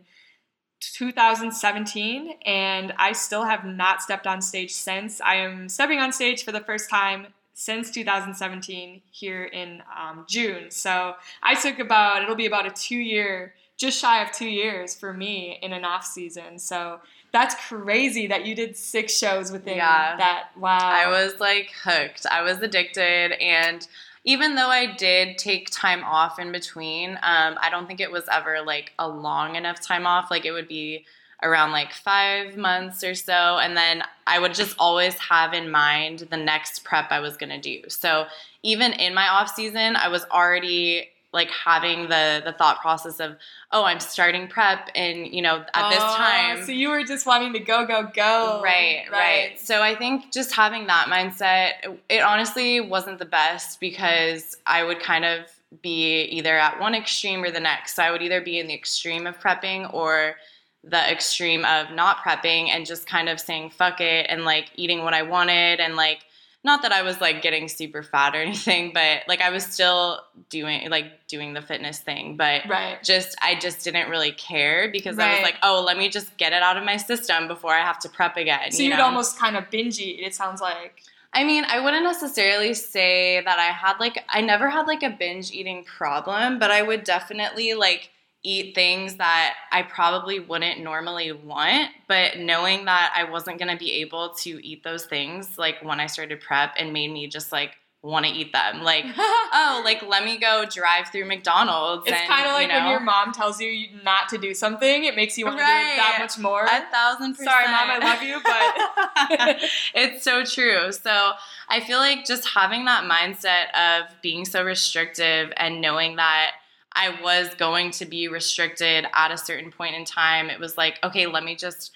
2017 0.80 2.34
and 2.46 2.94
I 2.98 3.12
still 3.12 3.44
have 3.44 3.66
not 3.66 4.02
stepped 4.02 4.26
on 4.26 4.42
stage 4.42 4.72
since. 4.72 5.20
I 5.20 5.36
am 5.36 5.68
stepping 5.68 6.00
on 6.00 6.14
stage 6.14 6.46
for 6.46 6.54
the 6.54 6.62
first 6.62 6.90
time 6.90 7.28
since 7.54 7.92
2017 7.92 9.02
here 9.12 9.44
in 9.44 9.84
um, 10.00 10.24
June. 10.30 10.72
So 10.72 11.16
I 11.44 11.56
took 11.56 11.80
about, 11.80 12.24
it'll 12.24 12.36
be 12.38 12.46
about 12.46 12.68
a 12.68 12.72
two 12.72 12.96
year, 12.96 13.54
just 13.76 14.00
shy 14.00 14.24
of 14.24 14.32
two 14.32 14.48
years 14.48 14.96
for 14.96 15.12
me 15.12 15.60
in 15.62 15.74
an 15.74 15.84
off 15.84 16.06
season. 16.06 16.58
So 16.58 17.02
that's 17.32 17.56
crazy 17.68 18.28
that 18.28 18.46
you 18.46 18.56
did 18.56 18.76
six 18.78 19.18
shows 19.18 19.52
within 19.52 19.78
Yeah. 19.78 20.16
that. 20.18 20.50
Wow. 20.58 20.78
I 20.80 21.08
was 21.08 21.40
like 21.40 21.72
hooked. 21.84 22.26
I 22.26 22.42
was 22.42 22.62
addicted. 22.62 23.34
And 23.42 23.86
even 24.24 24.56
though 24.56 24.70
I 24.70 24.94
did 24.96 25.38
take 25.38 25.70
time 25.70 26.04
off 26.04 26.40
in 26.40 26.52
between, 26.52 27.12
um, 27.22 27.58
I 27.62 27.70
don't 27.70 27.88
think 27.88 28.00
it 28.00 28.12
was 28.12 28.24
ever 28.32 28.62
like 28.62 28.94
a 29.00 29.08
long 29.08 29.56
enough 29.56 29.80
time 29.82 30.06
off. 30.08 30.30
Like 30.32 30.46
it 30.46 30.52
would 30.52 30.68
be 30.68 31.06
around 31.44 31.72
like 31.72 31.94
five 31.94 32.58
months 32.58 33.04
or 33.04 33.14
so. 33.14 33.58
And 33.60 33.78
then 33.78 34.04
I 34.26 34.40
would 34.40 34.54
just 34.56 34.76
always 34.80 35.16
have 35.20 35.54
in 35.54 35.70
mind 35.70 36.28
the 36.32 36.38
next 36.38 36.84
prep 36.84 37.12
I 37.12 37.20
was 37.20 37.38
going 37.38 37.52
to 37.52 37.60
do. 37.62 37.88
So 37.90 38.26
even 38.64 38.92
in 38.94 39.14
my 39.14 39.28
off 39.28 39.50
season, 39.54 39.96
I 39.96 40.08
was 40.08 40.26
already 40.32 41.10
like 41.34 41.50
having 41.52 42.04
the 42.10 42.42
the 42.46 42.54
thought 42.54 42.80
process 42.82 43.20
of 43.20 43.36
oh 43.72 43.84
i'm 43.84 44.00
starting 44.00 44.48
prep 44.48 44.90
and 44.96 45.28
you 45.28 45.42
know 45.42 45.64
at 45.74 45.90
this 45.90 46.00
Oh, 46.02 46.16
time 46.18 46.64
So 46.66 46.72
you 46.72 46.90
were 46.90 47.04
just 47.04 47.26
wanting 47.26 47.54
to 47.54 47.60
go, 47.60 47.86
go, 47.86 48.10
go. 48.14 48.62
Right, 48.64 49.04
right, 49.12 49.60
So 49.60 49.82
I 49.82 49.94
think 49.96 50.32
just 50.32 50.54
having 50.56 50.88
that 50.88 51.08
mindset, 51.08 51.98
it 52.10 52.22
honestly 52.22 52.80
wasn't 52.80 53.20
the 53.20 53.26
best 53.26 53.80
because 53.80 54.58
I 54.66 54.84
would 54.84 55.00
kind 55.00 55.26
of 55.26 55.46
be 55.82 56.24
either 56.24 56.58
at 56.58 56.80
one 56.80 56.96
extreme 56.96 57.44
or 57.44 57.52
the 57.52 57.60
next. 57.60 57.96
So 57.96 58.04
I 58.04 58.12
would 58.12 58.22
either 58.22 58.42
be 58.42 58.60
in 58.60 58.68
the 58.68 58.74
extreme 58.74 59.28
of 59.28 59.38
prepping 59.40 59.94
or 59.94 60.36
the 60.84 61.12
extreme 61.12 61.66
of 61.66 61.92
not 61.92 62.18
prepping 62.18 62.70
and 62.70 62.86
just 62.86 63.06
kind 63.08 63.28
of 63.28 63.40
saying 63.40 63.72
fuck 63.72 64.00
it 64.00 64.28
and 64.30 64.46
like 64.46 64.72
eating 64.76 65.04
what 65.04 65.14
I 65.14 65.24
wanted 65.24 65.80
and 65.82 65.96
like 65.98 66.20
not 66.68 66.84
that 66.84 66.92
I 66.92 67.02
was 67.02 67.20
like 67.20 67.42
getting 67.42 67.68
super 67.68 68.04
fat 68.04 68.36
or 68.36 68.42
anything, 68.48 68.92
but 68.94 69.22
like 69.28 69.42
I 69.42 69.50
was 69.50 69.66
still 69.66 70.22
doing 70.50 70.88
like 70.92 71.26
doing 71.28 71.54
the 71.54 71.62
fitness 71.64 72.00
thing, 72.00 72.38
but 72.38 72.62
Right. 72.70 73.02
just 73.04 73.36
I 73.42 73.56
just 73.56 73.84
didn't 73.84 74.10
really 74.12 74.32
care 74.32 74.92
because 74.92 75.18
I 75.18 75.32
was 75.32 75.42
like, 75.42 75.56
oh, 75.64 75.84
let 75.84 75.98
me 75.98 76.10
just 76.10 76.38
get 76.38 76.54
it 76.54 76.62
out 76.62 76.78
of 76.78 76.84
my 76.84 76.98
system 76.98 77.48
before 77.48 77.74
I 77.74 77.80
have 77.80 77.98
to 78.00 78.10
prep 78.10 78.38
again. 78.38 78.72
So 78.72 78.84
you 78.84 78.90
you'd 78.90 78.98
know? 78.98 79.06
almost 79.06 79.40
kind 79.40 79.58
of 79.58 79.72
binge 79.72 80.00
eat, 80.00 80.20
it 80.20 80.36
sounds 80.36 80.62
like. 80.62 81.02
I 81.34 81.44
mean, 81.44 81.66
I 81.66 81.80
wouldn't 81.80 82.04
necessarily 82.04 82.74
say 82.74 83.42
that 83.42 83.60
I 83.60 83.66
had 83.66 83.98
like 84.00 84.24
I 84.30 84.42
never 84.42 84.70
had 84.70 84.88
like 84.88 85.04
a 85.04 85.10
binge 85.10 85.52
eating 85.52 85.84
problem, 85.84 86.60
but 86.60 86.70
I 86.72 86.82
would 86.82 87.04
definitely 87.04 87.74
like 87.74 88.12
eat 88.48 88.74
things 88.74 89.16
that 89.16 89.56
I 89.74 89.84
probably 89.84 90.40
wouldn't 90.40 90.80
normally 90.82 91.34
want, 91.34 91.92
but 92.08 92.40
knowing 92.40 92.86
that 92.86 93.14
I 93.14 93.30
wasn't 93.30 93.60
going 93.60 93.72
to 93.72 93.78
be 93.78 93.92
able 93.96 94.30
to 94.36 94.66
eat 94.66 94.84
those 94.84 95.06
things 95.06 95.58
like 95.58 95.84
when 95.84 96.00
I 96.00 96.08
started 96.08 96.40
prep 96.40 96.74
and 96.78 96.94
made 96.94 97.12
me 97.12 97.28
just 97.28 97.52
like 97.52 97.72
want 98.02 98.26
to 98.26 98.32
eat 98.32 98.54
them. 98.54 98.84
Like, 98.84 99.04
oh, 99.18 99.82
like 99.84 100.02
let 100.02 100.24
me 100.24 100.38
go 100.38 100.64
drive 100.66 101.10
through 101.10 101.26
McDonald's 101.26 102.08
It's 102.08 102.22
kind 102.22 102.48
of 102.48 102.54
like 102.54 102.68
you 102.68 102.74
know, 102.74 102.80
when 102.80 102.90
your 102.92 103.00
mom 103.02 103.34
tells 103.34 103.60
you 103.60 103.88
not 104.06 104.30
to 104.30 104.38
do 104.38 104.54
something, 104.54 105.04
it 105.04 105.18
makes 105.18 105.38
you 105.38 105.46
want 105.46 105.58
to 105.58 105.66
do 105.66 105.70
it 105.70 105.98
that 105.98 106.18
much 106.18 106.38
more. 106.38 106.64
A 106.64 106.86
thousand 106.90 107.34
percent. 107.34 107.50
Sorry, 107.50 107.66
mom, 107.66 107.90
I 107.90 107.98
love 107.98 108.24
you, 108.24 108.40
but 108.42 109.58
it's 109.94 110.24
so 110.24 110.46
true. 110.46 110.94
So 110.94 111.34
I 111.68 111.82
feel 111.82 111.98
like 111.98 112.24
just 112.24 112.48
having 112.48 112.86
that 112.86 113.04
mindset 113.04 113.74
of 113.76 114.22
being 114.22 114.46
so 114.46 114.64
restrictive 114.64 115.52
and 115.58 115.82
knowing 115.82 116.16
that 116.16 116.52
I 116.98 117.22
was 117.22 117.54
going 117.56 117.92
to 117.92 118.06
be 118.06 118.28
restricted 118.28 119.06
at 119.14 119.32
a 119.32 119.38
certain 119.38 119.72
point 119.72 119.96
in 119.96 120.04
time, 120.04 120.50
it 120.50 120.60
was 120.60 120.78
like, 120.78 121.00
okay, 121.04 121.28
let 121.28 121.44
me 121.44 121.56
just 121.56 121.92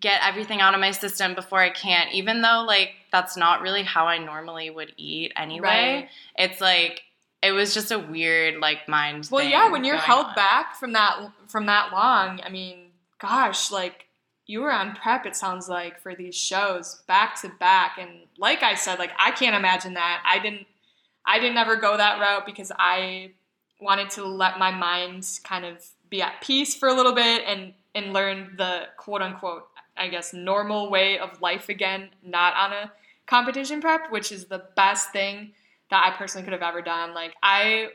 get 0.00 0.20
everything 0.22 0.60
out 0.60 0.74
of 0.74 0.80
my 0.80 0.92
system 0.92 1.34
before 1.34 1.60
I 1.60 1.70
can't, 1.70 2.12
even 2.12 2.40
though 2.40 2.64
like 2.66 2.92
that's 3.12 3.36
not 3.36 3.60
really 3.60 3.82
how 3.82 4.06
I 4.06 4.18
normally 4.18 4.70
would 4.70 4.92
eat 4.96 5.32
anyway. 5.36 5.66
Right. 5.66 6.08
It's 6.38 6.60
like 6.60 7.02
it 7.42 7.52
was 7.52 7.74
just 7.74 7.92
a 7.92 7.98
weird 7.98 8.60
like 8.60 8.88
mind. 8.88 9.28
Well, 9.30 9.44
yeah, 9.44 9.70
when 9.70 9.84
you're 9.84 9.96
held 9.96 10.26
on. 10.26 10.34
back 10.34 10.76
from 10.76 10.92
that 10.92 11.30
from 11.48 11.66
that 11.66 11.92
long, 11.92 12.40
I 12.44 12.48
mean, 12.48 12.92
gosh, 13.18 13.70
like 13.70 14.06
you 14.46 14.60
were 14.60 14.72
on 14.72 14.94
prep. 14.94 15.26
It 15.26 15.36
sounds 15.36 15.68
like 15.68 16.00
for 16.00 16.14
these 16.14 16.34
shows 16.34 17.02
back 17.06 17.40
to 17.42 17.50
back, 17.60 17.98
and 17.98 18.26
like 18.38 18.62
I 18.62 18.74
said, 18.74 18.98
like 18.98 19.12
I 19.18 19.30
can't 19.32 19.56
imagine 19.56 19.94
that. 19.94 20.22
I 20.26 20.38
didn't, 20.38 20.66
I 21.26 21.38
didn't 21.38 21.58
ever 21.58 21.76
go 21.76 21.96
that 21.96 22.20
route 22.20 22.46
because 22.46 22.72
I 22.78 23.32
wanted 23.80 24.10
to 24.10 24.24
let 24.24 24.58
my 24.58 24.70
mind 24.70 25.26
kind 25.44 25.64
of 25.64 25.84
be 26.10 26.22
at 26.22 26.40
peace 26.40 26.74
for 26.74 26.88
a 26.88 26.94
little 26.94 27.14
bit 27.14 27.42
and 27.46 27.74
and 27.94 28.12
learn 28.12 28.54
the 28.56 28.88
quote 28.96 29.22
unquote, 29.22 29.68
I 29.96 30.08
guess, 30.08 30.32
normal 30.32 30.90
way 30.90 31.18
of 31.18 31.40
life 31.40 31.68
again, 31.68 32.10
not 32.22 32.54
on 32.56 32.72
a 32.72 32.92
competition 33.26 33.80
prep, 33.80 34.10
which 34.10 34.32
is 34.32 34.46
the 34.46 34.64
best 34.76 35.12
thing 35.12 35.52
that 35.90 36.04
I 36.04 36.16
personally 36.16 36.44
could 36.44 36.52
have 36.52 36.62
ever 36.62 36.82
done. 36.82 37.14
Like 37.14 37.34
I 37.42 37.88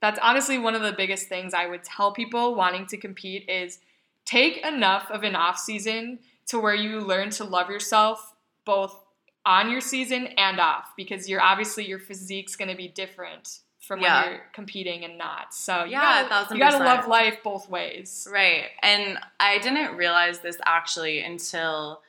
that's 0.00 0.18
honestly 0.22 0.58
one 0.58 0.74
of 0.74 0.82
the 0.82 0.92
biggest 0.92 1.28
things 1.28 1.54
I 1.54 1.66
would 1.66 1.82
tell 1.82 2.12
people 2.12 2.54
wanting 2.54 2.86
to 2.86 2.96
compete 2.96 3.48
is 3.48 3.78
take 4.24 4.58
enough 4.58 5.10
of 5.10 5.22
an 5.22 5.34
off 5.34 5.58
season 5.58 6.18
to 6.48 6.58
where 6.58 6.74
you 6.74 7.00
learn 7.00 7.30
to 7.30 7.44
love 7.44 7.70
yourself 7.70 8.34
both 8.64 9.02
on 9.44 9.70
your 9.70 9.80
season 9.80 10.26
and 10.38 10.60
off 10.60 10.92
because 10.96 11.28
you're 11.28 11.40
obviously 11.40 11.86
your 11.86 11.98
physique's 11.98 12.56
going 12.56 12.70
to 12.70 12.76
be 12.76 12.88
different 12.88 13.60
from 13.86 14.00
Yeah. 14.00 14.22
when 14.22 14.32
you're 14.32 14.42
competing 14.52 15.04
and 15.04 15.16
not. 15.16 15.54
So 15.54 15.84
you 15.84 15.92
Yeah, 15.92 16.00
gotta, 16.22 16.28
thousand 16.28 16.56
you 16.56 16.62
gotta 16.62 16.84
love 16.84 17.06
life 17.06 17.38
both 17.42 17.68
ways. 17.68 18.26
Right. 18.30 18.64
And 18.82 19.18
I 19.38 19.58
didn't 19.58 19.96
realize 19.96 20.40
this 20.40 20.56
actually 20.64 21.20
until 21.22 22.02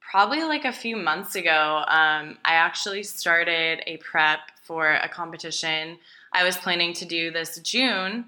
probably 0.00 0.42
like 0.42 0.64
a 0.64 0.72
few 0.72 0.96
months 0.96 1.36
ago. 1.36 1.84
Um, 1.86 2.38
I 2.44 2.54
actually 2.54 3.04
started 3.04 3.82
a 3.86 3.96
prep 3.98 4.40
for 4.64 4.92
a 4.94 5.08
competition 5.08 5.98
I 6.32 6.44
was 6.44 6.56
planning 6.56 6.92
to 6.94 7.04
do 7.04 7.30
this 7.32 7.58
June. 7.58 8.26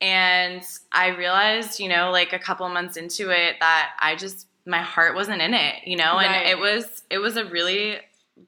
And 0.00 0.62
I 0.92 1.08
realized, 1.08 1.78
you 1.78 1.88
know, 1.88 2.10
like 2.10 2.32
a 2.32 2.38
couple 2.38 2.68
months 2.68 2.96
into 2.96 3.30
it, 3.30 3.56
that 3.60 3.92
I 4.00 4.16
just, 4.16 4.46
my 4.66 4.82
heart 4.82 5.14
wasn't 5.14 5.40
in 5.40 5.54
it, 5.54 5.76
you 5.86 5.96
know, 5.96 6.18
and 6.18 6.32
Right. 6.32 6.46
it 6.48 6.58
was, 6.58 7.02
it 7.10 7.18
was 7.18 7.36
a 7.36 7.44
really, 7.44 7.98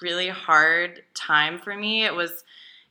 really 0.03 0.29
hard 0.29 1.03
time 1.15 1.59
for 1.61 1.75
me. 1.77 2.05
It 2.05 2.15
was, 2.15 2.43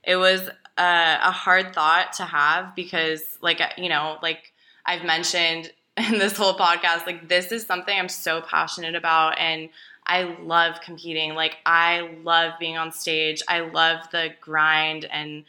it 0.05 0.15
was 0.15 0.49
a, 0.77 1.17
a 1.23 1.31
hard 1.31 1.73
thought 1.73 2.13
to 2.13 2.23
have 2.23 2.75
because, 2.75 3.37
like, 3.41 3.61
you 3.77 3.89
know, 3.89 4.17
like 4.21 4.53
I've 4.85 5.03
mentioned 5.03 5.71
in 5.97 6.17
this 6.17 6.37
whole 6.37 6.55
podcast, 6.55 7.05
like, 7.05 7.27
this 7.29 7.51
is 7.51 7.65
something 7.65 7.97
I'm 7.97 8.09
so 8.09 8.41
passionate 8.41 8.95
about. 8.95 9.39
And 9.39 9.69
I 10.05 10.23
love 10.41 10.81
competing. 10.81 11.33
Like, 11.33 11.57
I 11.65 12.09
love 12.23 12.53
being 12.59 12.77
on 12.77 12.91
stage. 12.91 13.41
I 13.47 13.61
love 13.61 14.09
the 14.11 14.29
grind 14.41 15.05
and 15.05 15.45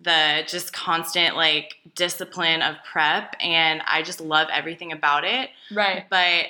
the 0.00 0.42
just 0.46 0.72
constant, 0.72 1.36
like, 1.36 1.76
discipline 1.94 2.62
of 2.62 2.76
prep. 2.90 3.36
And 3.40 3.82
I 3.86 4.02
just 4.02 4.20
love 4.20 4.48
everything 4.50 4.92
about 4.92 5.24
it. 5.24 5.50
Right. 5.70 6.06
But 6.08 6.46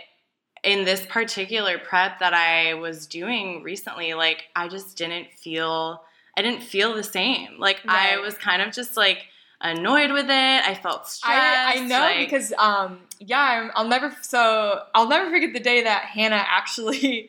in 0.63 0.85
this 0.85 1.05
particular 1.07 1.79
prep 1.79 2.19
that 2.21 2.35
I 2.35 2.75
was 2.75 3.07
doing 3.07 3.63
recently, 3.63 4.15
like 4.15 4.45
I 4.55 4.69
just 4.69 4.97
didn't 4.97 5.33
feel 5.33 6.03
I 6.41 6.43
didn't 6.43 6.63
feel 6.63 6.95
the 6.95 7.03
same. 7.03 7.59
Like 7.59 7.81
I 7.87 8.17
was 8.17 8.35
kind 8.39 8.63
of 8.63 8.73
just 8.73 8.97
like 8.97 9.27
annoyed 9.61 10.11
with 10.11 10.25
it. 10.25 10.31
I 10.67 10.75
felt 10.75 11.07
stressed. 11.07 11.39
I, 11.39 11.77
I 11.77 11.81
know 11.87 12.01
like- 12.01 12.19
because 12.31 12.55
um 12.59 13.01
yeah 13.19 13.39
I'm, 13.39 13.71
I'll 13.75 13.89
never 13.89 14.11
so 14.23 14.83
I'll 14.95 15.07
never 15.09 15.29
forget 15.31 15.53
the 15.53 15.61
day 15.61 15.83
that 15.83 16.05
Hannah 16.05 16.37
actually 16.49 17.29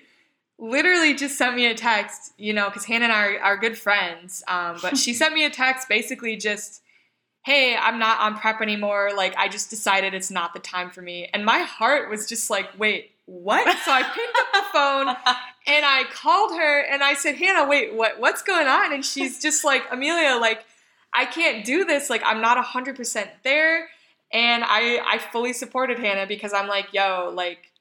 literally 0.58 1.14
just 1.14 1.38
sent 1.38 1.56
me 1.58 1.66
a 1.66 1.74
text 1.76 2.32
you 2.38 2.54
know 2.54 2.70
because 2.70 2.86
Hannah 2.86 3.06
and 3.06 3.12
I 3.14 3.34
are, 3.34 3.40
are 3.40 3.58
good 3.58 3.78
friends 3.78 4.44
um 4.48 4.78
but 4.82 4.98
she 4.98 5.14
sent 5.22 5.34
me 5.34 5.44
a 5.44 5.50
text 5.50 5.90
basically 5.90 6.38
just 6.38 6.82
hey 7.44 7.76
I'm 7.76 8.00
not 8.00 8.22
on 8.22 8.38
prep 8.38 8.62
anymore 8.62 9.12
like 9.18 9.36
I 9.38 9.50
just 9.50 9.70
decided 9.70 10.14
it's 10.14 10.32
not 10.32 10.54
the 10.54 10.60
time 10.60 10.90
for 10.92 11.02
me 11.02 11.28
and 11.34 11.44
my 11.44 11.60
heart 11.60 12.10
was 12.10 12.28
just 12.30 12.50
like 12.50 12.70
wait 12.78 13.12
what 13.26 13.66
so 13.80 13.92
I 13.92 14.04
picked 14.04 14.38
up 14.38 14.54
the 14.54 14.64
phone 14.72 15.36
and 15.68 15.86
I 15.86 16.04
called 16.12 16.52
her 16.58 16.80
and 16.82 17.04
I 17.04 17.14
said, 17.14 17.36
Hannah, 17.36 17.68
wait, 17.68 17.94
what 17.94 18.20
what's 18.20 18.42
going 18.42 18.68
on? 18.68 18.94
And 18.94 19.06
she's 19.06 19.40
just 19.42 19.64
like, 19.72 19.84
Amelia, 19.92 20.38
like, 20.40 20.64
I 21.14 21.26
can't 21.26 21.66
do 21.66 21.86
this. 21.86 22.10
Like, 22.10 22.22
I'm 22.26 22.42
not 22.42 22.58
hundred 22.64 22.96
percent 22.96 23.30
there. 23.44 23.88
And 24.34 24.64
I 24.66 25.00
I 25.06 25.18
fully 25.18 25.54
supported 25.54 26.00
Hannah 26.00 26.26
because 26.28 26.54
I'm 26.54 26.68
like, 26.68 26.94
yo, 26.94 27.32
like, 27.34 27.72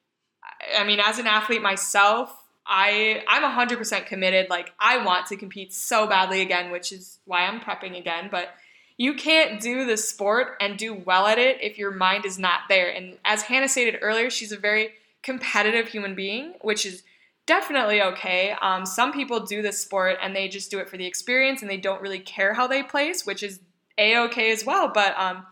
I- 0.78 0.84
mean, 0.84 1.00
as 1.00 1.18
an 1.18 1.26
athlete 1.26 1.62
myself, 1.62 2.34
I 2.66 3.22
I'm 3.28 3.42
hundred 3.50 3.78
percent 3.78 4.06
committed. 4.06 4.50
Like, 4.50 4.72
I 4.78 5.04
want 5.04 5.26
to 5.26 5.36
compete 5.36 5.72
so 5.72 6.06
badly 6.06 6.42
again, 6.42 6.70
which 6.70 6.92
is 6.92 7.18
why 7.24 7.46
I'm 7.46 7.60
prepping 7.60 7.98
again. 7.98 8.28
But 8.30 8.50
you 8.98 9.14
can't 9.14 9.62
do 9.62 9.86
the 9.86 9.96
sport 9.96 10.56
and 10.60 10.76
do 10.76 10.92
well 10.92 11.26
at 11.26 11.38
it 11.38 11.62
if 11.62 11.78
your 11.78 11.90
mind 11.90 12.26
is 12.26 12.38
not 12.38 12.60
there. 12.68 12.90
And 12.90 13.16
as 13.24 13.40
Hannah 13.40 13.68
stated 13.68 13.98
earlier, 14.02 14.28
she's 14.28 14.52
a 14.52 14.58
very 14.58 14.90
competitive 15.22 15.88
human 15.88 16.14
being, 16.14 16.52
which 16.60 16.84
is 16.84 17.02
definitely 17.46 18.02
okay. 18.02 18.54
Um, 18.60 18.86
some 18.86 19.12
people 19.12 19.40
do 19.40 19.62
this 19.62 19.80
sport 19.80 20.18
and 20.22 20.34
they 20.34 20.48
just 20.48 20.70
do 20.70 20.78
it 20.78 20.88
for 20.88 20.96
the 20.96 21.06
experience 21.06 21.62
and 21.62 21.70
they 21.70 21.76
don't 21.76 22.00
really 22.00 22.20
care 22.20 22.54
how 22.54 22.66
they 22.66 22.82
place, 22.82 23.26
which 23.26 23.42
is 23.42 23.60
a 23.98 24.16
okay 24.18 24.50
as 24.52 24.64
well. 24.64 24.90
But 24.92 25.18
um, 25.18 25.46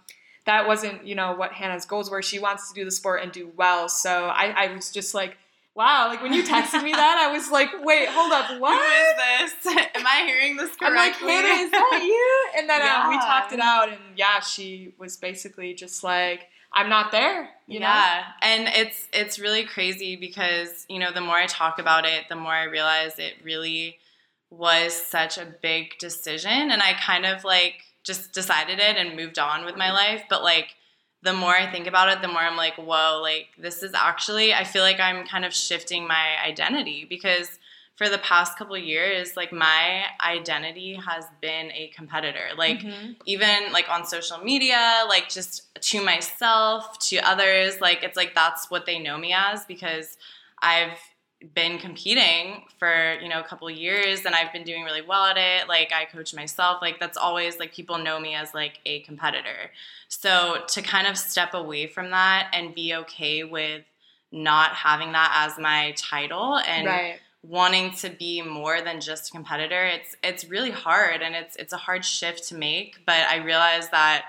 that 0.47 0.67
wasn't, 0.67 1.07
you 1.07 1.15
know, 1.15 1.35
what 1.35 1.53
Hannah's 1.53 1.85
goals 1.85 2.11
were. 2.11 2.23
She 2.23 2.39
wants 2.39 2.69
to 2.69 2.75
do 2.75 2.85
the 2.85 2.91
sport 2.91 3.23
and 3.23 3.33
do 3.33 3.53
well. 3.57 3.89
So 3.89 4.27
I, 4.27 4.55
I 4.57 4.75
was 4.75 4.91
just 4.91 5.15
like, 5.15 5.37
wow. 5.79 6.09
Like 6.09 6.23
when 6.23 6.33
you 6.33 6.43
texted 6.43 6.83
me 6.83 6.93
that, 6.93 7.27
I 7.29 7.33
was 7.33 7.51
like, 7.51 7.69
wait, 7.85 8.09
hold 8.09 8.33
up, 8.33 8.47
Who 8.47 8.61
what? 8.61 8.83
is 8.83 9.55
this? 9.65 9.77
Am 9.95 10.07
I 10.07 10.25
hearing 10.27 10.57
this 10.57 10.75
correctly? 10.77 10.89
I'm 10.91 10.95
like? 10.97 11.45
Hannah, 11.45 11.63
is 11.63 11.71
that 11.71 12.03
you? 12.03 12.61
And 12.61 12.69
then 12.69 12.83
um, 12.83 13.09
we 13.11 13.17
talked 13.19 13.53
it 13.53 13.61
out, 13.61 13.89
and 13.89 13.99
yeah, 14.17 14.41
she 14.41 14.93
was 14.99 15.17
basically 15.17 15.75
just 15.75 16.03
like, 16.03 16.49
I'm 16.73 16.89
not 16.89 17.13
there. 17.13 17.51
You 17.67 17.81
know? 17.81 17.87
yeah, 17.87 18.25
and 18.41 18.69
it's 18.69 19.09
it's 19.13 19.39
really 19.39 19.65
crazy 19.65 20.17
because 20.17 20.87
you 20.89 20.99
know 20.99 21.13
the 21.13 21.21
more 21.21 21.37
I 21.37 21.47
talk 21.47 21.79
about 21.79 22.07
it, 22.07 22.25
the 22.29 22.37
more 22.37 22.53
I 22.53 22.65
realize 22.65 23.19
it 23.19 23.35
really 23.43 23.99
was 24.51 24.95
such 24.95 25.37
a 25.37 25.55
big 25.61 25.99
decision, 25.99 26.71
and 26.71 26.83
I 26.83 26.95
kind 26.95 27.27
of 27.27 27.45
like 27.45 27.83
just 28.05 28.33
decided 28.33 28.79
it 28.79 28.97
and 28.97 29.17
moved 29.17 29.39
on 29.39 29.67
with 29.67 29.77
my 29.77 29.93
life. 29.93 30.23
But 30.31 30.43
like 30.43 30.77
the 31.23 31.35
more 31.35 31.55
I 31.55 31.71
think 31.71 31.87
about 31.87 32.09
it, 32.09 32.23
the 32.23 32.29
more 32.29 32.41
I'm 32.41 32.57
like, 32.57 32.77
whoa, 32.77 33.21
like 33.21 33.49
this 33.59 33.83
is 33.83 33.93
actually 33.95 34.55
I 34.55 34.65
feel 34.65 34.83
like 34.83 35.01
I'm 35.01 35.27
kind 35.27 35.45
of 35.45 35.55
shifting 35.55 36.07
my 36.07 36.37
identity 36.43 37.07
because 37.09 37.59
for 37.99 38.09
the 38.09 38.19
past 38.19 38.57
couple 38.57 38.79
years, 38.79 39.37
like 39.37 39.53
my 39.53 40.05
identity 40.25 40.95
has 40.95 41.25
been 41.41 41.73
a 41.73 41.89
competitor. 41.89 42.51
Like 42.57 42.79
Mhm. 42.85 43.17
even 43.27 43.73
like 43.73 43.89
on 43.91 44.07
social 44.07 44.39
media, 44.39 45.03
like 45.09 45.29
just 45.29 45.75
to 45.83 46.01
myself, 46.01 46.97
to 47.09 47.17
others, 47.19 47.81
like 47.81 48.05
it's 48.05 48.17
like 48.17 48.37
that's 48.37 48.71
what 48.71 48.87
they 48.87 49.01
know 49.01 49.19
me 49.19 49.33
as 49.33 49.65
because 49.65 50.17
I've 50.63 50.97
been 51.55 51.79
competing 51.79 52.65
for, 52.79 53.19
you 53.21 53.29
know, 53.29 53.41
a 53.41 53.45
couple 53.45 53.69
years 53.69 54.25
and 54.25 54.33
I've 54.33 54.53
been 54.53 54.65
doing 54.65 54.85
really 54.85 55.03
well 55.03 55.25
at 55.25 55.37
it. 55.37 55.69
Like 55.69 55.93
I 55.93 56.05
coach 56.05 56.33
myself, 56.33 56.81
like 56.81 57.01
that's 57.01 57.17
always 57.19 57.59
like 57.59 57.73
people 57.73 57.99
know 57.99 58.21
me 58.21 58.37
as 58.37 58.55
like 58.55 58.79
a 58.87 59.01
competitor. 59.01 59.73
So 60.07 60.63
to 60.69 60.83
kind 60.83 61.09
of 61.09 61.19
step 61.19 61.53
away 61.53 61.89
from 61.89 62.11
that 62.11 62.51
and 62.53 62.75
be 62.77 62.95
okay 62.95 63.43
with 63.43 63.83
not 64.31 64.73
having 64.73 65.13
that 65.13 65.33
as 65.47 65.59
my 65.59 65.95
title 65.97 66.59
and 66.59 66.87
right. 66.87 67.21
Wanting 67.43 67.93
to 67.93 68.11
be 68.11 68.43
more 68.43 68.81
than 68.81 69.01
just 69.01 69.29
a 69.29 69.33
competitor 69.33 69.85
it's 69.85 70.17
it's 70.23 70.45
really 70.47 70.71
hard 70.71 71.23
and 71.23 71.35
it's 71.35 71.55
it's 71.57 71.73
a 71.73 71.77
hard 71.77 72.05
shift 72.05 72.49
to 72.49 72.55
make 72.55 72.97
but 73.07 73.21
i 73.31 73.37
realize 73.37 73.89
that 73.91 74.25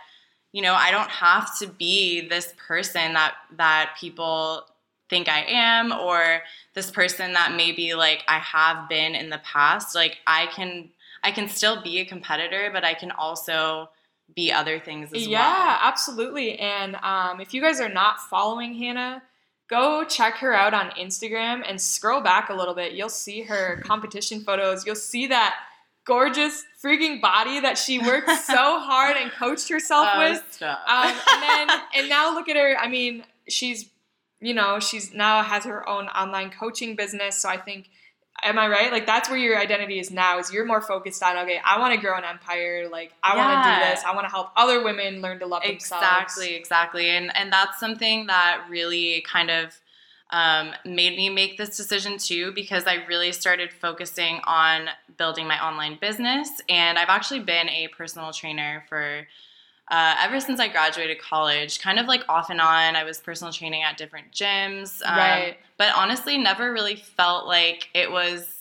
you 0.51 0.61
know 0.61 0.73
i 0.75 0.91
don't 0.91 1.09
have 1.09 1.57
to 1.57 1.67
be 1.67 2.27
this 2.27 2.53
person 2.67 3.13
that 3.13 3.33
that 3.57 3.95
people 3.99 4.63
think 5.09 5.27
i 5.27 5.43
am 5.47 5.91
or 5.91 6.41
this 6.75 6.91
person 6.91 7.33
that 7.33 7.55
maybe 7.55 7.95
like 7.95 8.23
i 8.27 8.37
have 8.37 8.87
been 8.87 9.15
in 9.15 9.31
the 9.31 9.39
past 9.39 9.95
like 9.95 10.17
i 10.27 10.45
can 10.47 10.87
i 11.23 11.31
can 11.31 11.49
still 11.49 11.81
be 11.81 11.99
a 11.99 12.05
competitor 12.05 12.69
but 12.71 12.83
i 12.83 12.93
can 12.93 13.09
also 13.11 13.89
be 14.35 14.51
other 14.51 14.79
things 14.79 15.11
as 15.13 15.27
yeah, 15.27 15.39
well 15.39 15.65
Yeah, 15.65 15.77
absolutely. 15.81 16.59
And 16.59 16.95
um, 16.97 17.41
if 17.41 17.53
you 17.53 17.61
guys 17.61 17.79
are 17.79 17.89
not 17.89 18.19
following 18.19 18.75
Hannah, 18.75 19.23
go 19.69 20.03
check 20.03 20.35
her 20.37 20.53
out 20.53 20.73
on 20.73 20.89
Instagram 20.91 21.63
and 21.67 21.79
scroll 21.79 22.21
back 22.21 22.49
a 22.49 22.53
little 22.53 22.73
bit. 22.73 22.93
You'll 22.93 23.09
see 23.09 23.43
her 23.43 23.81
competition 23.85 24.41
photos. 24.41 24.85
You'll 24.85 24.95
see 24.95 25.27
that 25.27 25.55
gorgeous 26.05 26.63
freaking 26.83 27.21
body 27.21 27.59
that 27.59 27.77
she 27.77 27.99
worked 27.99 28.29
so 28.41 28.79
hard 28.79 29.15
and 29.15 29.31
coached 29.31 29.69
herself 29.69 30.07
Oh, 30.13 30.19
with. 30.19 30.61
Um, 30.61 30.69
and 30.87 31.69
then 31.69 31.79
and 31.95 32.09
now 32.09 32.33
look 32.33 32.49
at 32.49 32.55
her. 32.55 32.75
I 32.77 32.87
mean, 32.87 33.23
she's 33.47 33.89
you 34.41 34.53
know 34.53 34.79
she's 34.79 35.13
now 35.13 35.43
has 35.43 35.65
her 35.65 35.87
own 35.87 36.07
online 36.07 36.49
coaching 36.51 36.95
business. 36.95 37.37
So 37.37 37.49
I 37.49 37.57
think. 37.57 37.89
Am 38.43 38.57
I 38.57 38.67
right? 38.67 38.91
Like 38.91 39.05
that's 39.05 39.29
where 39.29 39.37
your 39.37 39.57
identity 39.57 39.99
is 39.99 40.11
now. 40.11 40.39
Is 40.39 40.51
you're 40.51 40.65
more 40.65 40.81
focused 40.81 41.21
on 41.23 41.37
okay, 41.37 41.59
I 41.63 41.79
want 41.79 41.93
to 41.93 41.99
grow 41.99 42.17
an 42.17 42.23
empire. 42.23 42.87
Like 42.89 43.13
I 43.23 43.35
want 43.35 43.63
to 43.63 43.71
do 43.71 43.91
this. 43.91 44.03
I 44.03 44.13
want 44.13 44.25
to 44.25 44.31
help 44.31 44.51
other 44.55 44.83
women 44.83 45.21
learn 45.21 45.39
to 45.39 45.45
love 45.45 45.63
themselves. 45.63 46.03
exactly 46.03 46.55
exactly 46.55 47.09
and 47.09 47.35
and 47.35 47.51
that's 47.51 47.79
something 47.79 48.27
that 48.27 48.65
really 48.69 49.21
kind 49.27 49.49
of 49.49 49.79
um, 50.31 50.71
made 50.85 51.15
me 51.15 51.29
make 51.29 51.57
this 51.57 51.75
decision 51.75 52.17
too 52.17 52.51
because 52.51 52.85
I 52.85 53.05
really 53.07 53.31
started 53.31 53.71
focusing 53.73 54.39
on 54.45 54.89
building 55.17 55.47
my 55.47 55.63
online 55.63 55.97
business. 55.99 56.49
And 56.69 56.99
I've 56.99 57.09
actually 57.09 57.39
been 57.39 57.67
a 57.69 57.87
personal 57.89 58.31
trainer 58.31 58.83
for 58.87 59.27
uh, 59.89 60.15
ever 60.21 60.39
since 60.39 60.59
I 60.59 60.67
graduated 60.67 61.19
college, 61.19 61.79
kind 61.81 61.99
of 61.99 62.05
like 62.05 62.23
off 62.29 62.49
and 62.49 62.61
on. 62.61 62.95
I 62.95 63.03
was 63.03 63.19
personal 63.19 63.51
training 63.53 63.83
at 63.83 63.97
different 63.97 64.31
gyms. 64.31 65.01
Um, 65.05 65.17
Right. 65.17 65.57
But 65.77 65.93
honestly, 65.95 66.37
never 66.37 66.71
really 66.71 66.95
felt 66.95 67.47
like 67.47 67.89
it 67.93 68.11
was. 68.11 68.55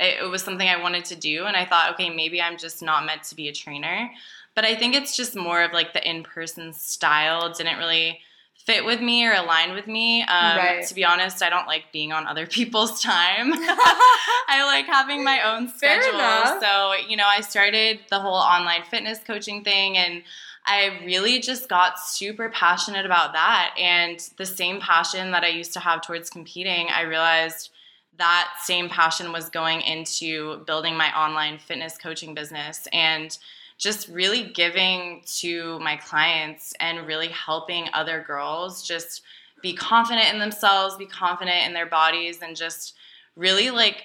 It, 0.00 0.30
was 0.30 0.42
something 0.42 0.68
I 0.68 0.80
wanted 0.80 1.04
to 1.06 1.16
do, 1.16 1.46
and 1.46 1.56
I 1.56 1.64
thought, 1.64 1.94
okay, 1.94 2.08
maybe 2.08 2.40
I'm 2.40 2.56
just 2.56 2.82
not 2.82 3.04
meant 3.04 3.24
to 3.24 3.34
be 3.34 3.48
a 3.48 3.52
trainer. 3.52 4.08
But 4.54 4.64
I 4.64 4.76
think 4.76 4.94
it's 4.94 5.16
just 5.16 5.34
more 5.34 5.60
of 5.62 5.72
like 5.72 5.92
the 5.92 6.08
in-person 6.08 6.72
style 6.72 7.52
didn't 7.52 7.78
really 7.78 8.20
fit 8.64 8.84
with 8.84 9.00
me 9.00 9.26
or 9.26 9.32
align 9.32 9.74
with 9.74 9.88
me. 9.88 10.22
Um, 10.22 10.56
Right. 10.56 10.86
To 10.86 10.94
be 10.94 11.04
honest, 11.04 11.42
I 11.42 11.50
don't 11.50 11.66
like 11.66 11.86
being 11.92 12.12
on 12.12 12.28
other 12.28 12.46
people's 12.58 13.00
time. 13.02 13.52
I 13.54 14.62
like 14.66 14.86
having 14.86 15.24
my 15.24 15.42
own 15.42 15.66
Fair 15.68 16.00
schedule. 16.00 16.18
enough. 16.20 16.60
So, 16.62 16.92
you 17.08 17.16
know, 17.16 17.26
I 17.26 17.40
started 17.40 17.98
the 18.10 18.20
whole 18.20 18.34
online 18.34 18.82
fitness 18.88 19.18
coaching 19.26 19.64
thing 19.64 19.96
and 19.96 20.22
I 20.68 21.00
really 21.04 21.40
just 21.40 21.68
got 21.68 21.98
super 21.98 22.50
passionate 22.50 23.06
about 23.06 23.32
that. 23.32 23.74
And 23.78 24.20
the 24.36 24.44
same 24.44 24.80
passion 24.80 25.30
that 25.30 25.42
I 25.42 25.48
used 25.48 25.72
to 25.72 25.80
have 25.80 26.02
towards 26.02 26.28
competing, 26.28 26.88
I 26.90 27.02
realized 27.02 27.70
that 28.18 28.50
same 28.62 28.90
passion 28.90 29.32
was 29.32 29.48
going 29.48 29.80
into 29.80 30.58
building 30.66 30.94
my 30.96 31.10
online 31.18 31.58
fitness 31.58 31.96
coaching 31.96 32.34
business 32.34 32.86
and 32.92 33.38
just 33.78 34.08
really 34.08 34.42
giving 34.42 35.22
to 35.38 35.78
my 35.78 35.96
clients 35.96 36.74
and 36.80 37.06
really 37.06 37.28
helping 37.28 37.86
other 37.94 38.22
girls 38.26 38.86
just 38.86 39.22
be 39.62 39.72
confident 39.72 40.32
in 40.32 40.38
themselves, 40.38 40.96
be 40.96 41.06
confident 41.06 41.66
in 41.66 41.72
their 41.72 41.86
bodies, 41.86 42.40
and 42.42 42.56
just 42.56 42.94
really 43.36 43.70
like 43.70 44.02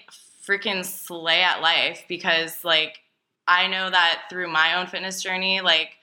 freaking 0.47 0.86
slay 0.86 1.41
at 1.41 1.61
life 1.61 2.03
because 2.07 2.64
like 2.64 2.99
I 3.47 3.68
know 3.68 3.89
that 3.89 4.24
through 4.30 4.49
my 4.49 4.80
own 4.80 4.88
fitness 4.88 5.22
journey, 5.22 5.59
like 5.59 5.97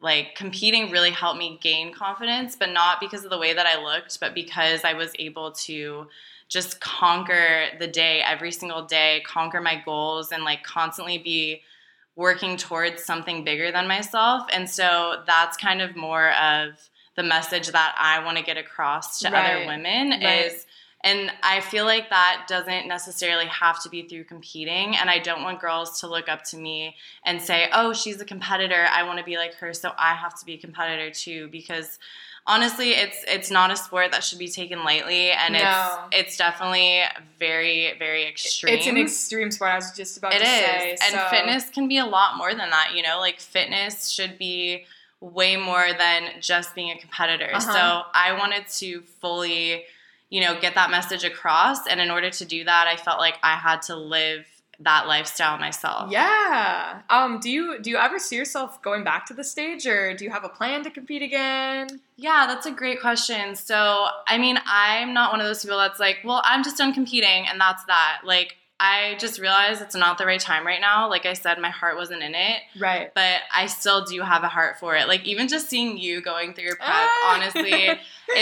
like 0.00 0.34
competing 0.34 0.90
really 0.90 1.10
helped 1.10 1.38
me 1.38 1.58
gain 1.60 1.92
confidence, 1.92 2.56
but 2.56 2.70
not 2.72 3.00
because 3.00 3.24
of 3.24 3.30
the 3.30 3.38
way 3.38 3.52
that 3.52 3.66
I 3.66 3.82
looked, 3.82 4.18
but 4.20 4.34
because 4.34 4.84
I 4.84 4.94
was 4.94 5.12
able 5.18 5.52
to 5.52 6.06
just 6.48 6.80
conquer 6.80 7.66
the 7.78 7.86
day 7.86 8.22
every 8.22 8.50
single 8.50 8.84
day, 8.84 9.22
conquer 9.26 9.60
my 9.60 9.80
goals, 9.84 10.32
and 10.32 10.42
like 10.42 10.62
constantly 10.62 11.18
be 11.18 11.62
working 12.16 12.56
towards 12.56 13.04
something 13.04 13.44
bigger 13.44 13.70
than 13.70 13.86
myself. 13.86 14.46
And 14.52 14.68
so 14.68 15.22
that's 15.26 15.56
kind 15.56 15.80
of 15.80 15.96
more 15.96 16.32
of 16.32 16.90
the 17.16 17.22
message 17.22 17.68
that 17.68 17.94
I 17.98 18.24
want 18.24 18.38
to 18.38 18.42
get 18.44 18.56
across 18.56 19.20
to 19.20 19.30
Right. 19.30 19.56
other 19.56 19.66
women 19.66 20.10
Right. 20.10 20.46
is 20.46 20.66
and 21.02 21.32
I 21.42 21.60
feel 21.60 21.84
like 21.86 22.10
that 22.10 22.44
doesn't 22.48 22.86
necessarily 22.86 23.46
have 23.46 23.82
to 23.84 23.88
be 23.88 24.02
through 24.02 24.24
competing. 24.24 24.96
And 24.96 25.08
I 25.08 25.18
don't 25.18 25.42
want 25.42 25.60
girls 25.60 26.00
to 26.00 26.06
look 26.06 26.28
up 26.28 26.44
to 26.50 26.56
me 26.58 26.96
and 27.24 27.40
say, 27.40 27.68
oh, 27.72 27.92
she's 27.94 28.20
a 28.20 28.24
competitor. 28.24 28.86
I 28.90 29.02
want 29.04 29.18
to 29.18 29.24
be 29.24 29.36
like 29.38 29.54
her. 29.54 29.72
So 29.72 29.92
I 29.98 30.14
have 30.14 30.38
to 30.40 30.44
be 30.44 30.54
a 30.54 30.58
competitor 30.58 31.10
too. 31.10 31.48
Because 31.48 31.98
honestly, 32.46 32.90
it's 32.90 33.24
it's 33.26 33.50
not 33.50 33.70
a 33.70 33.76
sport 33.76 34.12
that 34.12 34.22
should 34.24 34.38
be 34.38 34.48
taken 34.48 34.84
lightly. 34.84 35.30
And 35.30 35.54
No. 35.54 35.60
it's 36.12 36.18
it's 36.30 36.36
definitely 36.36 37.02
very, 37.38 37.94
very 37.98 38.26
extreme. 38.28 38.74
It's 38.74 38.86
an 38.86 38.98
extreme 38.98 39.50
sport. 39.50 39.70
I 39.70 39.76
was 39.76 39.92
just 39.96 40.18
about 40.18 40.34
It 40.34 40.40
to 40.40 40.44
is. 40.44 40.50
say. 40.50 40.90
And 41.02 41.14
so- 41.14 41.26
fitness 41.30 41.70
can 41.70 41.88
be 41.88 41.96
a 41.98 42.06
lot 42.06 42.36
more 42.36 42.50
than 42.50 42.68
that, 42.70 42.92
you 42.94 43.02
know? 43.02 43.20
Like 43.20 43.40
fitness 43.40 44.10
should 44.10 44.36
be 44.38 44.84
way 45.20 45.56
more 45.56 45.88
than 45.98 46.24
just 46.40 46.74
being 46.74 46.90
a 46.90 46.98
competitor. 46.98 47.50
Uh-huh. 47.54 47.60
So 47.72 48.02
I 48.14 48.32
wanted 48.38 48.66
to 48.78 49.02
fully, 49.20 49.84
you 50.30 50.40
know, 50.40 50.58
get 50.60 50.74
that 50.76 50.90
message 50.90 51.24
across. 51.24 51.86
And 51.86 52.00
in 52.00 52.10
order 52.10 52.30
to 52.30 52.44
do 52.44 52.64
that, 52.64 52.86
I 52.86 52.96
felt 52.96 53.18
like 53.18 53.34
I 53.42 53.56
had 53.56 53.82
to 53.82 53.96
live 53.96 54.46
that 54.82 55.06
lifestyle 55.06 55.58
myself. 55.58 56.10
Yeah. 56.10 57.02
Um. 57.10 57.38
Do 57.38 57.50
you 57.50 57.78
do 57.80 57.90
you 57.90 57.98
ever 57.98 58.18
see 58.18 58.36
yourself 58.36 58.80
going 58.80 59.04
back 59.04 59.26
to 59.26 59.34
the 59.34 59.44
stage, 59.44 59.86
or 59.86 60.14
do 60.14 60.24
you 60.24 60.30
have 60.30 60.44
a 60.44 60.48
plan 60.48 60.82
to 60.84 60.90
compete 60.90 61.22
again? 61.22 62.00
Yeah, 62.16 62.46
that's 62.46 62.66
a 62.66 62.70
great 62.70 63.00
question. 63.00 63.54
So, 63.54 64.06
I 64.26 64.38
mean, 64.38 64.58
I'm 64.66 65.12
not 65.12 65.32
one 65.32 65.40
of 65.40 65.46
those 65.46 65.62
people 65.62 65.78
that's 65.78 66.00
like, 66.00 66.18
well, 66.24 66.42
I'm 66.44 66.62
just 66.62 66.76
done 66.78 66.92
competing 66.92 67.46
and 67.46 67.60
that's 67.60 67.84
that. 67.86 68.20
Like, 68.24 68.56
I 68.82 69.16
just 69.18 69.38
realized 69.38 69.82
it's 69.82 69.94
not 69.94 70.16
the 70.16 70.24
right 70.24 70.40
time 70.40 70.66
right 70.66 70.80
now. 70.80 71.08
Like 71.10 71.26
I 71.26 71.34
said, 71.34 71.58
my 71.58 71.68
heart 71.68 71.96
wasn't 71.96 72.22
in 72.22 72.34
it. 72.34 72.62
Right. 72.78 73.12
but 73.14 73.40
I 73.54 73.66
still 73.66 74.04
do 74.06 74.22
have 74.22 74.42
a 74.42 74.48
heart 74.48 74.78
for 74.80 74.96
it. 74.96 75.06
Like 75.06 75.24
even 75.26 75.48
just 75.48 75.68
seeing 75.68 75.98
you 75.98 76.22
going 76.22 76.54
through 76.54 76.64
your 76.64 76.76
prep, 76.76 76.88
Ah. 76.88 77.34
honestly, 77.34 77.70
it 77.72 77.98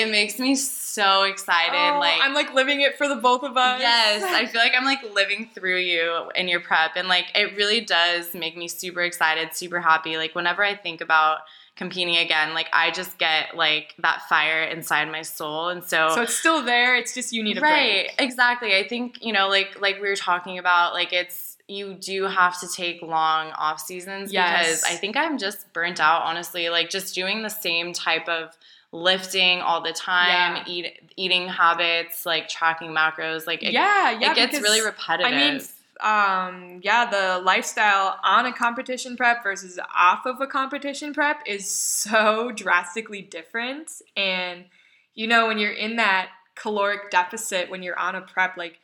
makes 0.10 0.38
me 0.38 0.54
so 0.54 1.24
excited. 1.24 1.76
Oh, 1.96 1.98
like 1.98 2.20
I'm 2.22 2.34
like 2.34 2.54
living 2.54 2.80
it 2.82 2.96
for 2.96 3.08
the 3.08 3.16
both 3.16 3.42
of 3.42 3.56
us. 3.56 3.80
yes, 3.80 4.22
I 4.22 4.46
feel 4.50 4.60
like 4.60 4.74
I'm 4.76 4.84
like 4.84 5.00
living 5.12 5.50
through 5.52 5.78
you 5.80 6.30
in 6.36 6.46
your 6.46 6.60
prep, 6.60 6.92
and 6.94 7.08
like 7.08 7.26
it 7.34 7.56
really 7.56 7.80
does 7.80 8.32
make 8.32 8.56
me 8.56 8.68
super 8.68 9.02
excited, 9.02 9.54
super 9.54 9.80
happy. 9.80 10.16
Like 10.16 10.34
whenever 10.36 10.62
I 10.64 10.76
think 10.76 11.00
about 11.00 11.40
competing 11.78 12.16
again, 12.16 12.52
like 12.52 12.68
I 12.72 12.90
just 12.90 13.16
get 13.16 13.56
like 13.56 13.94
that 14.00 14.22
fire 14.28 14.62
inside 14.64 15.10
my 15.10 15.22
soul, 15.22 15.70
and 15.70 15.82
so 15.82 16.10
so 16.14 16.22
it's 16.22 16.34
still 16.36 16.62
there. 16.62 16.96
It's 16.96 17.14
just 17.14 17.32
you 17.32 17.42
need 17.42 17.56
a 17.56 17.60
right 17.62 18.08
break. 18.08 18.14
exactly 18.18 18.76
i 18.76 18.86
think 18.86 19.22
you 19.22 19.32
know 19.32 19.48
like 19.48 19.80
like 19.80 19.94
we 20.02 20.08
were 20.08 20.16
talking 20.16 20.58
about 20.58 20.92
like 20.92 21.12
it's 21.12 21.56
you 21.68 21.94
do 21.94 22.24
have 22.24 22.58
to 22.60 22.66
take 22.68 23.00
long 23.02 23.50
off 23.52 23.78
seasons 23.80 24.32
Yes. 24.32 24.80
because 24.82 24.84
i 24.84 24.96
think 24.98 25.16
i'm 25.16 25.36
just 25.38 25.70
burnt 25.72 26.00
out 26.00 26.22
honestly 26.22 26.68
like 26.70 26.88
just 26.90 27.14
doing 27.14 27.42
the 27.42 27.50
same 27.50 27.92
type 27.92 28.26
of 28.28 28.56
lifting 28.92 29.60
all 29.60 29.82
the 29.82 29.92
time 29.92 30.56
Yeah. 30.56 30.64
eat, 30.66 31.00
eating 31.16 31.46
habits 31.48 32.24
like 32.24 32.48
tracking 32.48 32.88
macros 32.90 33.46
like 33.46 33.62
it, 33.62 33.72
yeah, 33.72 34.10
yeah. 34.18 34.32
it 34.32 34.34
gets 34.34 34.60
really 34.60 34.80
repetitive 34.80 35.30
I 35.32 35.36
mean, 35.36 35.60
um, 36.00 36.80
yeah, 36.82 37.08
the 37.10 37.42
lifestyle 37.44 38.18
on 38.22 38.46
a 38.46 38.52
competition 38.52 39.16
prep 39.16 39.42
versus 39.42 39.78
off 39.96 40.26
of 40.26 40.40
a 40.40 40.46
competition 40.46 41.12
prep 41.12 41.42
is 41.46 41.70
so 41.70 42.50
drastically 42.56 43.22
different. 43.22 43.90
And, 44.16 44.66
you 45.14 45.26
know, 45.26 45.46
when 45.48 45.58
you're 45.58 45.72
in 45.72 45.96
that 45.96 46.28
caloric 46.54 47.10
deficit, 47.10 47.70
when 47.70 47.82
you're 47.82 47.98
on 47.98 48.14
a 48.14 48.20
prep, 48.20 48.56
like, 48.56 48.78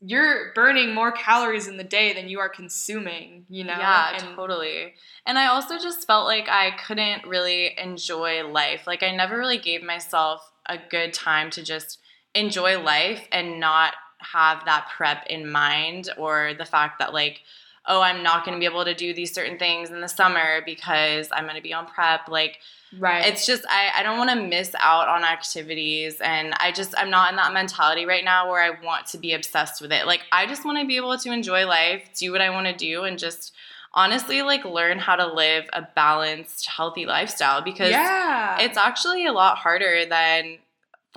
you're 0.00 0.52
burning 0.54 0.94
more 0.94 1.10
calories 1.10 1.66
in 1.66 1.76
the 1.76 1.82
day 1.84 2.12
than 2.12 2.28
you 2.28 2.38
are 2.38 2.48
consuming, 2.48 3.44
you 3.48 3.64
know? 3.64 3.76
Yeah, 3.76 4.10
And- 4.16 4.36
totally. 4.36 4.94
And 5.26 5.38
I 5.38 5.46
also 5.46 5.76
just 5.78 6.06
felt 6.06 6.26
like 6.26 6.48
I 6.48 6.70
couldn't 6.86 7.26
really 7.26 7.76
enjoy 7.76 8.46
life. 8.46 8.86
Like 8.86 9.02
I 9.02 9.10
never 9.10 9.36
really 9.36 9.58
gave 9.58 9.82
myself 9.82 10.52
a 10.66 10.78
good 10.78 11.12
time 11.12 11.50
to 11.50 11.62
just 11.64 11.98
enjoy 12.34 12.80
life 12.80 13.26
and 13.32 13.58
not 13.58 13.94
have 14.18 14.64
that 14.64 14.88
prep 14.96 15.26
in 15.28 15.50
mind 15.50 16.10
or 16.16 16.52
the 16.56 16.64
fact 16.64 16.98
that 16.98 17.12
like 17.12 17.42
oh, 17.90 18.02
I'm 18.02 18.22
not 18.22 18.44
going 18.44 18.54
to 18.54 18.60
be 18.60 18.66
able 18.66 18.84
to 18.84 18.94
do 18.94 19.14
these 19.14 19.32
certain 19.32 19.58
things 19.58 19.90
in 19.90 20.02
the 20.02 20.08
summer 20.08 20.60
because 20.66 21.30
I'm 21.32 21.44
going 21.44 21.56
to 21.56 21.62
be 21.62 21.72
on 21.72 21.86
prep. 21.86 22.28
Like 22.28 22.58
Right. 22.96 23.26
it's 23.26 23.44
just 23.44 23.66
I, 23.68 23.90
I 23.96 24.02
don't 24.02 24.16
want 24.16 24.30
to 24.30 24.36
miss 24.36 24.74
out 24.78 25.08
on 25.08 25.22
activities 25.22 26.22
and 26.22 26.54
i 26.58 26.72
just 26.72 26.94
i'm 26.96 27.10
not 27.10 27.28
in 27.28 27.36
that 27.36 27.52
mentality 27.52 28.06
right 28.06 28.24
now 28.24 28.48
where 28.48 28.62
i 28.62 28.82
want 28.82 29.04
to 29.08 29.18
be 29.18 29.34
obsessed 29.34 29.82
with 29.82 29.92
it 29.92 30.06
like 30.06 30.22
i 30.32 30.46
just 30.46 30.64
want 30.64 30.78
to 30.80 30.86
be 30.86 30.96
able 30.96 31.18
to 31.18 31.30
enjoy 31.30 31.66
life 31.66 32.08
do 32.16 32.32
what 32.32 32.40
i 32.40 32.48
want 32.48 32.66
to 32.66 32.72
do 32.72 33.04
and 33.04 33.18
just 33.18 33.52
honestly 33.92 34.40
like 34.40 34.64
learn 34.64 34.98
how 34.98 35.16
to 35.16 35.26
live 35.26 35.68
a 35.74 35.86
balanced 35.94 36.66
healthy 36.66 37.04
lifestyle 37.04 37.60
because 37.60 37.90
yeah. 37.90 38.58
it's 38.58 38.78
actually 38.78 39.26
a 39.26 39.32
lot 39.32 39.58
harder 39.58 40.06
than 40.06 40.56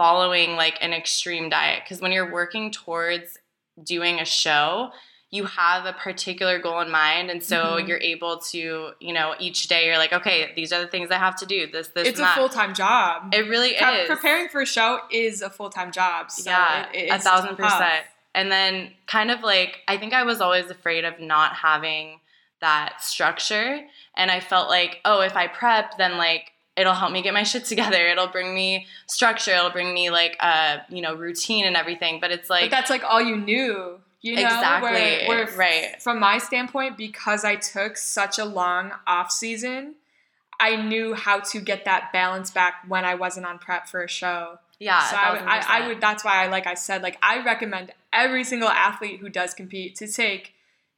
following 0.02 0.56
like 0.56 0.78
an 0.82 0.94
extreme 0.94 1.48
diet 1.50 1.82
because 1.84 2.02
when 2.02 2.12
you're 2.12 2.32
working 2.32 2.72
towards 2.72 3.38
doing 3.84 4.20
a 4.20 4.26
show 4.26 4.90
you 5.30 5.46
have 5.46 5.86
a 5.86 5.94
particular 5.94 6.58
goal 6.60 6.82
in 6.82 6.90
mind 6.90 7.30
and 7.30 7.42
so 7.44 7.60
Mhm. 7.64 7.88
you're 7.88 8.00
able 8.14 8.40
to 8.54 8.92
you 9.00 9.14
know 9.14 9.36
each 9.40 9.68
day 9.68 9.86
you're 9.86 9.98
like 10.00 10.12
okay 10.12 10.52
these 10.56 10.74
are 10.74 10.82
the 10.82 10.88
things 10.88 11.12
i 11.12 11.20
have 11.28 11.36
to 11.38 11.46
do 11.46 11.68
this 11.72 11.90
this 11.90 12.08
it's 12.08 12.20
a 12.20 12.24
that. 12.24 12.36
full 12.36 12.50
time 12.50 12.74
job. 12.74 13.32
it 13.34 13.48
really 13.48 13.74
Pre- 13.80 13.88
is 14.02 14.08
Preparing 14.08 14.48
for 14.50 14.62
a 14.62 14.66
show 14.66 15.00
is 15.12 15.42
a 15.44 15.50
full 15.58 15.70
time 15.70 15.92
job. 15.92 16.32
So 16.32 16.50
yeah 16.50 16.90
it, 16.94 17.06
it 17.06 17.10
a 17.12 17.20
thousand 17.20 17.56
tough. 17.58 17.72
percent 17.72 18.04
and 18.34 18.52
then 18.52 18.92
kind 19.08 19.30
of 19.30 19.42
like 19.42 19.80
i 19.88 19.98
think 19.98 20.14
i 20.14 20.24
was 20.24 20.42
always 20.42 20.70
afraid 20.72 21.06
of 21.06 21.20
not 21.20 21.54
having 21.54 22.20
that 22.60 23.02
structure 23.02 23.80
and 24.18 24.32
i 24.32 24.40
felt 24.40 24.68
like 24.70 25.00
oh 25.06 25.22
if 25.22 25.36
i 25.36 25.46
prep 25.48 25.98
then 25.98 26.18
like 26.18 26.51
it'll 26.78 26.94
help 26.94 27.12
me 27.12 27.22
get 27.22 27.34
my 27.34 27.44
shit 27.44 27.66
together 27.66 28.08
it'll 28.08 28.28
bring 28.28 28.54
me 28.56 28.88
structure 29.08 29.52
it'll 29.52 29.70
bring 29.70 29.94
me 29.94 30.10
like 30.10 30.38
a 30.40 30.82
you 30.90 31.02
know 31.02 31.14
routine 31.16 31.66
and 31.66 31.76
everything 31.76 32.20
but 32.20 32.32
it's 32.32 32.50
like 32.50 32.70
but 32.70 32.72
that's 32.76 32.90
like 32.90 33.04
all 33.04 33.22
you 33.22 33.38
knew. 33.38 34.00
You 34.24 34.36
know, 34.36 34.44
Exactly, 34.44 34.92
Where, 34.92 35.28
where 35.48 35.58
right. 35.58 36.00
From 36.00 36.20
my 36.20 36.38
standpoint, 36.38 36.96
because 36.96 37.44
I 37.44 37.56
took 37.56 37.98
such 37.98 38.38
a 38.38 38.46
long 38.46 38.92
off 39.08 39.32
season, 39.32 39.96
I 40.60 40.76
knew 40.76 41.16
how 41.16 41.40
to 41.40 41.60
get 41.60 41.86
that 41.86 42.14
balance 42.14 42.52
back 42.52 42.84
when 42.88 43.04
I 43.04 43.16
wasn't 43.16 43.48
on 43.48 43.58
prep 43.58 43.88
for 43.88 44.04
a 44.04 44.08
show. 44.08 44.60
yeah 44.80 45.00
so 45.10 45.16
I, 45.16 45.32
would- 45.34 45.42
I, 45.42 45.64
I 45.68 45.88
would. 45.88 46.00
That's 46.02 46.24
why 46.24 46.44
I 46.44 46.48
like 46.50 46.68
I 46.68 46.76
said 46.76 47.02
like 47.02 47.18
I 47.24 47.44
recommend 47.44 47.94
every 48.14 48.44
single 48.44 48.70
athlete 48.70 49.22
who 49.22 49.28
does 49.30 49.56
compete 49.56 49.96
to 49.96 50.08
take 50.08 50.54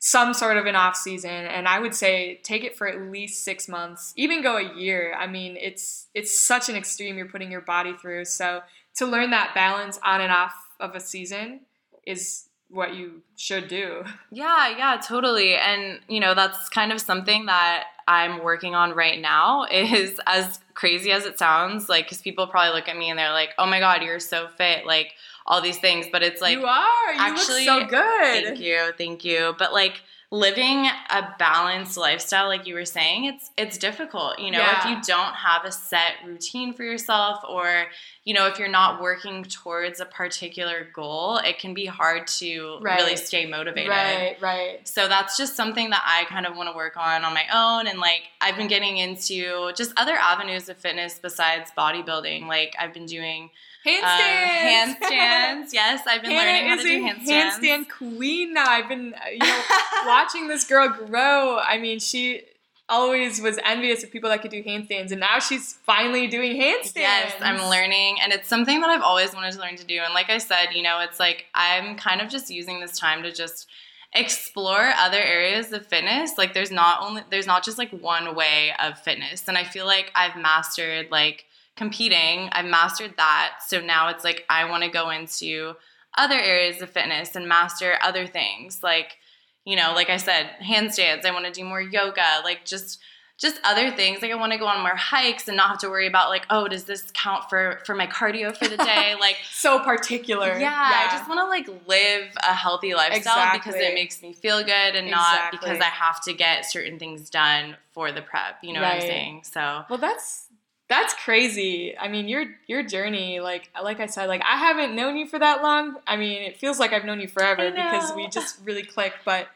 some 0.06 0.34
sort 0.34 0.58
of 0.58 0.66
an 0.66 0.76
off 0.76 0.98
season, 0.98 1.32
and 1.32 1.66
I 1.66 1.80
would 1.80 1.96
say 1.96 2.42
take 2.44 2.66
it 2.66 2.76
for 2.76 2.90
at 2.90 3.10
least 3.10 3.46
six 3.46 3.70
months, 3.70 4.12
even 4.18 4.42
go 4.44 4.58
a 4.58 4.76
year. 4.76 5.16
I 5.18 5.28
mean, 5.28 5.56
it's 5.56 6.08
it's 6.14 6.38
such 6.38 6.68
an 6.68 6.76
extreme 6.76 7.16
you're 7.16 7.30
putting 7.30 7.50
your 7.50 7.62
body 7.62 7.94
through. 7.94 8.26
So 8.26 8.64
to 8.96 9.06
learn 9.06 9.32
that 9.32 9.56
balance 9.56 9.98
on 10.04 10.20
and 10.20 10.30
off 10.30 10.54
of 10.82 10.94
a 10.94 11.00
season 11.00 11.62
is 12.06 12.50
what 12.70 12.96
you 12.96 13.22
should 13.38 13.70
do. 13.70 14.04
Yeah, 14.30 14.76
yeah, 14.78 14.98
totally. 14.98 15.56
And 15.56 16.02
you 16.10 16.20
know, 16.20 16.34
that's 16.34 16.68
kind 16.68 16.92
of 16.92 17.00
something 17.00 17.46
that 17.46 17.86
I'm 18.06 18.44
working 18.44 18.76
on 18.76 18.92
right 18.92 19.22
now 19.22 19.66
is 19.72 20.20
as 20.28 20.60
crazy 20.74 21.14
as 21.14 21.24
it 21.26 21.40
sounds, 21.40 21.88
like 21.88 22.10
cuz 22.10 22.22
people 22.22 22.48
probably 22.48 22.74
look 22.78 22.90
at 22.90 22.98
me 22.98 23.10
and 23.10 23.18
they're 23.18 23.32
like, 23.32 23.52
"Oh 23.58 23.68
my 23.68 23.80
god, 23.80 24.04
you're 24.04 24.20
so 24.20 24.50
fit." 24.58 24.86
Like 24.86 25.14
all 25.46 25.62
these 25.62 25.78
things, 25.78 26.08
but 26.12 26.24
it's 26.24 26.42
like 26.42 26.58
You 26.58 26.66
are. 26.66 27.14
You 27.14 27.20
actually 27.20 27.66
look 27.66 27.90
so 27.92 27.98
good. 27.98 28.44
Thank 28.44 28.60
you. 28.60 28.92
Thank 28.98 29.26
you. 29.26 29.56
But 29.58 29.74
like 29.74 30.02
living 30.34 30.88
a 31.12 31.36
balanced 31.38 31.96
lifestyle 31.96 32.48
like 32.48 32.66
you 32.66 32.74
were 32.74 32.86
saying 32.86 33.26
it's 33.26 33.52
it's 33.56 33.78
difficult 33.78 34.40
you 34.40 34.50
know 34.50 34.66
if 34.80 34.86
you 34.86 35.00
don't 35.06 35.36
have 35.36 35.64
a 35.64 35.72
set 35.72 36.14
routine 36.26 36.74
for 36.74 36.84
yourself 36.84 37.44
or 37.48 37.86
you 38.26 38.34
know 38.34 38.48
if 38.48 38.58
you're 38.58 38.70
not 38.70 39.02
working 39.02 39.44
towards 39.44 40.00
a 40.00 40.06
particular 40.06 40.88
goal 40.94 41.38
it 41.38 41.60
can 41.60 41.74
be 41.74 41.86
hard 41.86 42.26
to 42.28 42.78
Right. 42.82 43.00
really 43.00 43.18
stay 43.18 43.46
motivated 43.46 43.90
Right, 43.90 44.38
right. 44.42 44.88
so 44.88 45.08
that's 45.08 45.38
just 45.38 45.56
something 45.56 45.90
that 45.90 46.04
I 46.06 46.24
kind 46.26 46.46
of 46.46 46.56
want 46.56 46.70
to 46.70 46.76
work 46.76 46.96
on 46.98 47.26
on 47.26 47.34
my 47.34 47.46
own. 47.54 47.88
And 47.88 48.00
like, 48.00 48.24
I've 48.42 48.56
been 48.56 48.68
getting 48.70 48.98
into 48.98 49.72
just 49.76 49.92
other 49.98 50.14
avenues 50.16 50.70
of 50.70 50.78
fitness 50.78 51.20
besides 51.22 51.72
bodybuilding. 51.78 52.48
Like, 52.48 52.76
I've 52.80 52.94
been 52.94 53.06
doing 53.06 53.50
Handstands. 53.86 54.04
uh, 54.04 54.96
handstands. 55.06 55.70
Yes, 55.74 56.04
I've 56.08 56.22
been 56.22 56.32
learning 56.32 56.68
how 56.70 56.76
to 56.78 56.84
do 56.84 57.04
handstands. 57.04 57.60
handstand 57.60 57.90
queen 57.90 58.54
now. 58.54 58.66
I've 58.68 58.88
been, 58.88 59.14
uh, 59.14 59.30
you 59.30 59.40
know, 59.40 59.62
watching 60.06 60.48
this 60.48 60.64
girl 60.66 60.88
grow. 60.90 61.58
I 61.60 61.78
mean, 61.78 62.00
she 62.00 62.44
always 62.90 63.42
was 63.42 63.60
envious 63.64 64.04
of 64.04 64.12
people 64.12 64.30
that 64.30 64.42
could 64.42 64.52
do 64.52 64.64
handstands, 64.64 65.12
and 65.12 65.20
now 65.20 65.40
she's 65.40 65.74
finally 65.74 66.28
doing 66.28 66.60
handstands. 66.60 66.96
Yes, 66.96 67.34
I'm 67.40 67.70
learning, 67.70 68.18
and 68.22 68.34
it's 68.34 68.48
something 68.48 68.82
that 68.82 68.90
I've 68.90 69.02
always 69.02 69.34
wanted 69.34 69.54
to 69.54 69.60
learn 69.60 69.76
to 69.78 69.86
do. 69.86 70.00
And 70.04 70.14
like 70.14 70.30
I 70.30 70.38
said, 70.38 70.68
you 70.74 70.84
know, 70.84 71.00
it's 71.00 71.20
like 71.20 71.46
I'm 71.56 71.96
kind 71.96 72.22
of 72.22 72.30
just 72.30 72.50
using 72.50 72.80
this 72.80 72.98
time 72.98 73.24
to 73.24 73.32
just 73.32 73.68
explore 74.14 74.92
other 74.98 75.22
areas 75.22 75.72
of 75.72 75.88
fitness. 75.88 76.38
Like 76.38 76.54
there's 76.54 76.72
not 76.72 77.02
only 77.02 77.24
there's 77.30 77.48
not 77.48 77.64
just 77.64 77.78
like 77.78 77.92
one 77.92 78.36
way 78.36 78.74
of 78.80 79.00
fitness, 79.00 79.48
and 79.48 79.58
I 79.58 79.64
feel 79.64 79.86
like 79.86 80.12
I've 80.16 80.36
mastered 80.36 81.10
like 81.12 81.46
competing. 81.76 82.50
I've 82.52 82.66
mastered 82.66 83.16
that, 83.18 83.60
so 83.66 83.82
now 83.82 84.10
it's 84.10 84.24
like 84.24 84.46
I 84.50 84.70
want 84.70 84.84
to 84.84 84.90
go 84.90 85.10
into 85.10 85.76
other 86.16 86.36
areas 86.36 86.82
of 86.82 86.90
fitness 86.90 87.36
and 87.36 87.48
master 87.48 87.96
other 88.04 88.28
things 88.28 88.84
like 88.84 89.18
you 89.66 89.76
know 89.76 89.94
like 89.94 90.10
i 90.10 90.18
said 90.18 90.50
handstands 90.62 91.26
i 91.26 91.32
want 91.32 91.46
to 91.46 91.52
do 91.52 91.64
more 91.64 91.82
yoga 91.82 92.42
like 92.44 92.66
just 92.66 93.00
just 93.40 93.60
other 93.64 93.90
things. 93.92 94.22
Like 94.22 94.32
i 94.32 94.36
want 94.36 94.52
to 94.54 94.60
go 94.60 94.68
on 94.68 94.82
more 94.82 94.96
hikes 94.96 95.48
and 95.48 95.58
not 95.58 95.70
have 95.70 95.80
to 95.80 95.90
worry 95.90 96.08
about 96.08 96.30
like 96.30 96.46
oh 96.50 96.68
does 96.68 96.84
this 96.86 97.12
count 97.14 97.50
for 97.50 97.82
for 97.86 97.96
my 97.96 98.06
cardio 98.08 98.56
for 98.56 98.68
the 98.68 98.78
day? 98.78 99.16
Like 99.20 99.38
so 99.52 99.80
particular. 99.80 100.58
yeah, 100.60 101.08
i 101.08 101.12
just 101.12 101.28
want 101.28 101.40
to 101.40 101.48
like 101.48 101.68
live 101.88 102.30
a 102.38 102.54
healthy 102.54 102.94
lifestyle 102.94 103.54
because 103.54 103.76
it 103.76 103.94
makes 103.94 104.22
me 104.22 104.34
feel 104.34 104.64
good 104.64 104.96
and 104.96 105.10
not 105.10 105.52
because 105.52 105.80
i 105.80 105.86
have 105.86 106.22
to 106.24 106.34
get 106.34 106.70
certain 106.70 107.00
things 107.00 107.30
done 107.30 107.76
for 107.92 108.12
the 108.12 108.22
prep 108.22 108.58
you 108.62 108.74
know 108.74 108.82
what 108.82 108.96
i'm 108.96 109.02
saying? 109.02 109.42
So 109.44 109.84
Well, 109.90 110.00
that's 110.00 110.48
that's 110.90 111.14
crazy. 111.14 111.98
I 111.98 112.08
mean, 112.08 112.28
your 112.28 112.46
your 112.68 112.84
journey, 112.84 113.40
like 113.40 113.70
like 113.82 114.00
I 114.00 114.06
said, 114.06 114.28
like 114.28 114.42
I 114.42 114.58
haven't 114.58 114.96
known 114.96 115.16
you 115.18 115.26
for 115.28 115.40
that 115.40 115.64
long. 115.64 115.98
I 116.06 116.18
mean, 116.18 116.42
it 116.44 116.58
feels 116.58 116.80
like 116.80 116.92
I've 116.94 117.06
known 117.06 117.20
you 117.20 117.28
forever 117.28 117.72
because 117.72 118.14
we 118.14 118.28
just 118.28 118.60
really 118.64 118.84
click. 118.84 119.14
But 119.26 119.48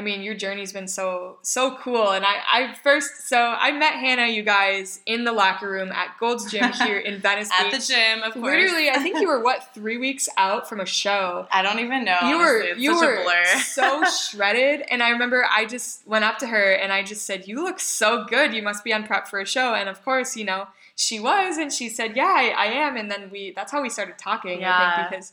I 0.00 0.02
mean, 0.02 0.22
your 0.22 0.34
journey's 0.34 0.72
been 0.72 0.88
so 0.88 1.36
so 1.42 1.76
cool. 1.76 2.12
And 2.12 2.24
I 2.24 2.36
I 2.48 2.74
first 2.82 3.28
so 3.28 3.36
I 3.38 3.70
met 3.72 3.92
Hannah, 3.94 4.28
you 4.28 4.42
guys, 4.42 5.00
in 5.04 5.24
the 5.24 5.32
locker 5.32 5.68
room 5.70 5.92
at 5.92 6.16
Gold's 6.18 6.50
Gym 6.50 6.72
here 6.84 6.96
in 6.98 7.20
Venice 7.20 7.50
at 7.52 7.70
Beach. 7.70 7.86
the 7.86 7.92
gym 7.92 8.22
of 8.22 8.32
course 8.32 8.44
Literally, 8.44 8.88
I 8.88 8.98
think 8.98 9.20
you 9.20 9.28
were 9.28 9.42
what 9.42 9.68
three 9.74 9.98
weeks 9.98 10.26
out 10.38 10.68
from 10.68 10.80
a 10.80 10.86
show. 10.86 11.46
i 11.52 11.60
don't 11.60 11.80
even 11.80 12.04
know 12.04 12.16
you 12.30 12.36
honestly. 12.36 12.38
were 12.38 12.60
It's 12.62 12.80
you 12.80 12.94
were 12.98 13.44
so 13.58 14.04
shredded 14.30 14.82
and 14.90 15.02
i 15.02 15.10
remember 15.10 15.44
i 15.50 15.64
just 15.66 16.06
went 16.06 16.24
up 16.24 16.38
to 16.38 16.46
her 16.46 16.72
and 16.72 16.92
i 16.92 17.02
just 17.02 17.26
said 17.26 17.46
you 17.46 17.62
look 17.62 17.78
so 17.80 18.24
good 18.24 18.54
you 18.54 18.62
must 18.62 18.82
be 18.84 18.92
on 18.92 19.04
prep 19.04 19.28
for 19.28 19.38
a 19.40 19.46
show 19.46 19.74
and 19.74 19.88
of 19.88 20.02
course 20.04 20.36
you 20.36 20.44
know 20.44 20.66
she 20.96 21.20
was 21.20 21.56
and 21.58 21.72
she 21.72 21.88
said 21.88 22.16
yeah 22.16 22.32
i, 22.36 22.48
I 22.56 22.66
am 22.66 22.96
and 22.96 23.10
then 23.10 23.28
we 23.30 23.52
that's 23.54 23.72
how 23.72 23.82
we 23.82 23.90
started 23.90 24.16
talking 24.18 24.58
i 24.58 24.68
Yeah. 24.68 24.96
think 24.96 25.10
because 25.10 25.32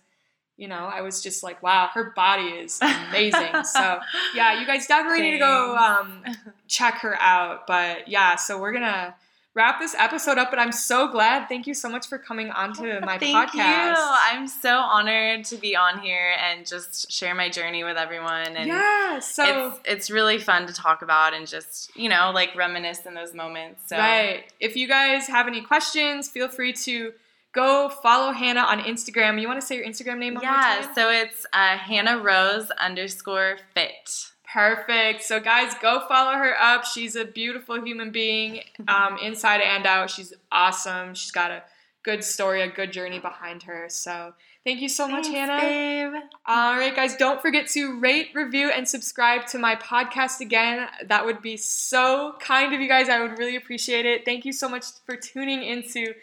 you 0.58 0.68
know 0.68 0.89
i 0.91 1.01
was 1.01 1.22
just 1.22 1.43
like 1.43 1.62
wow 1.64 1.88
her 1.93 2.12
body 2.16 2.47
is 2.47 2.80
amazing 2.82 3.64
so 3.64 3.99
yeah 4.36 4.60
you 4.60 4.66
guys 4.66 4.88
definitely 4.88 5.22
need 5.22 5.32
to 5.32 5.38
go 5.38 5.76
um, 5.76 6.24
check 6.68 6.95
her 6.95 7.16
out 7.22 7.68
but 7.68 8.08
yeah 8.08 8.36
so 8.36 8.60
we're 8.60 8.74
gonna 8.74 9.16
wrap 9.53 9.80
this 9.80 9.95
episode 9.97 10.38
up 10.38 10.49
but 10.51 10.60
i'm 10.60 10.72
so 10.72 11.08
glad 11.08 11.47
thank 11.47 11.66
you 11.66 11.74
so 11.74 11.89
much 11.89 12.08
for 12.08 12.18
coming 12.20 12.51
onto 12.51 12.99
my 13.01 13.18
Thank 13.20 13.49
podcast 13.49 13.55
you. 13.55 13.95
I'm 13.97 14.47
so 14.47 14.78
honored 14.78 15.45
to 15.45 15.58
be 15.58 15.76
on 15.76 15.99
here 15.99 16.36
and 16.39 16.66
just 16.66 17.12
share 17.12 17.34
my 17.34 17.49
journey 17.49 17.84
with 17.84 17.97
everyone. 17.97 18.55
And 18.55 18.68
yeah 18.68 19.18
so 19.18 19.70
it's 19.70 19.80
it's 19.86 20.12
really 20.12 20.38
fun 20.38 20.68
to 20.68 20.74
talk 20.74 21.01
about 21.01 21.34
and 21.34 21.47
just 21.47 21.89
you 21.95 22.08
know 22.08 22.32
like 22.36 22.55
reminisce 22.55 23.03
in 23.08 23.16
those 23.16 23.34
moments. 23.34 23.82
So 23.88 23.97
Right. 23.97 24.43
If 24.60 24.76
you 24.76 24.88
guys 24.88 25.26
have 25.26 25.47
any 25.47 25.62
questions, 25.62 26.30
feel 26.30 26.49
free 26.49 26.74
to 26.74 27.14
go 27.58 27.89
follow 27.89 28.32
Hannah 28.32 28.62
on 28.62 28.82
Instagram. 28.82 29.41
You 29.41 29.47
want 29.47 29.60
to 29.60 29.66
say 29.66 29.78
your 29.78 29.86
Instagram 29.86 30.20
name 30.20 30.38
yeah. 30.39 30.93
So 30.93 31.10
it's 31.10 31.43
uh, 31.51 31.76
Hannah 31.76 32.20
Rose 32.20 32.70
underscore 32.70 33.58
fit. 33.74 34.28
Perfect. 34.53 35.24
So, 35.24 35.39
guys, 35.39 35.74
go 35.82 36.05
follow 36.08 36.38
her 36.38 36.53
up. 36.62 36.86
She's 36.86 37.16
a 37.16 37.26
beautiful 37.26 37.84
human 37.84 38.12
being, 38.12 38.62
um, 38.88 39.18
inside 39.22 39.62
and 39.62 39.86
out. 39.88 40.12
She's 40.12 40.34
awesome. 40.51 41.16
She's 41.16 41.32
got 41.32 41.49
a 41.49 41.64
good 42.03 42.24
story, 42.24 42.62
a 42.62 42.70
good 42.70 42.93
journey 42.93 43.20
behind 43.20 43.64
her. 43.64 43.88
So, 43.89 44.34
thank 44.64 44.80
you 44.80 44.88
so 44.88 45.08
much, 45.08 45.28
Hannah. 45.28 45.60
babe. 45.60 46.22
All 46.45 46.78
right, 46.78 46.95
guys, 46.95 47.18
don't 47.18 47.41
forget 47.41 47.68
to 47.70 47.99
rate, 47.99 48.30
review, 48.36 48.70
and 48.70 48.88
subscribe 48.88 49.47
to 49.47 49.58
my 49.58 49.76
podcast 49.76 50.41
again. 50.41 50.88
That 51.08 51.26
would 51.26 51.41
be 51.41 51.58
so 51.58 52.36
kind 52.39 52.74
of 52.74 52.80
you 52.80 52.88
guys. 52.88 53.10
I 53.10 53.20
would 53.20 53.38
really 53.39 53.55
appreciate 53.55 54.05
it. 54.05 54.26
Thank 54.26 54.45
you 54.45 54.53
so 54.53 54.70
much 54.70 54.86
for 55.05 55.18
tuning 55.18 55.64
into 55.64 56.14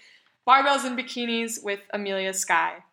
Barbells 0.46 0.84
and 0.84 0.98
Bikinis 0.98 1.64
with 1.64 1.80
Amelia 1.92 2.34
Sky. 2.34 2.84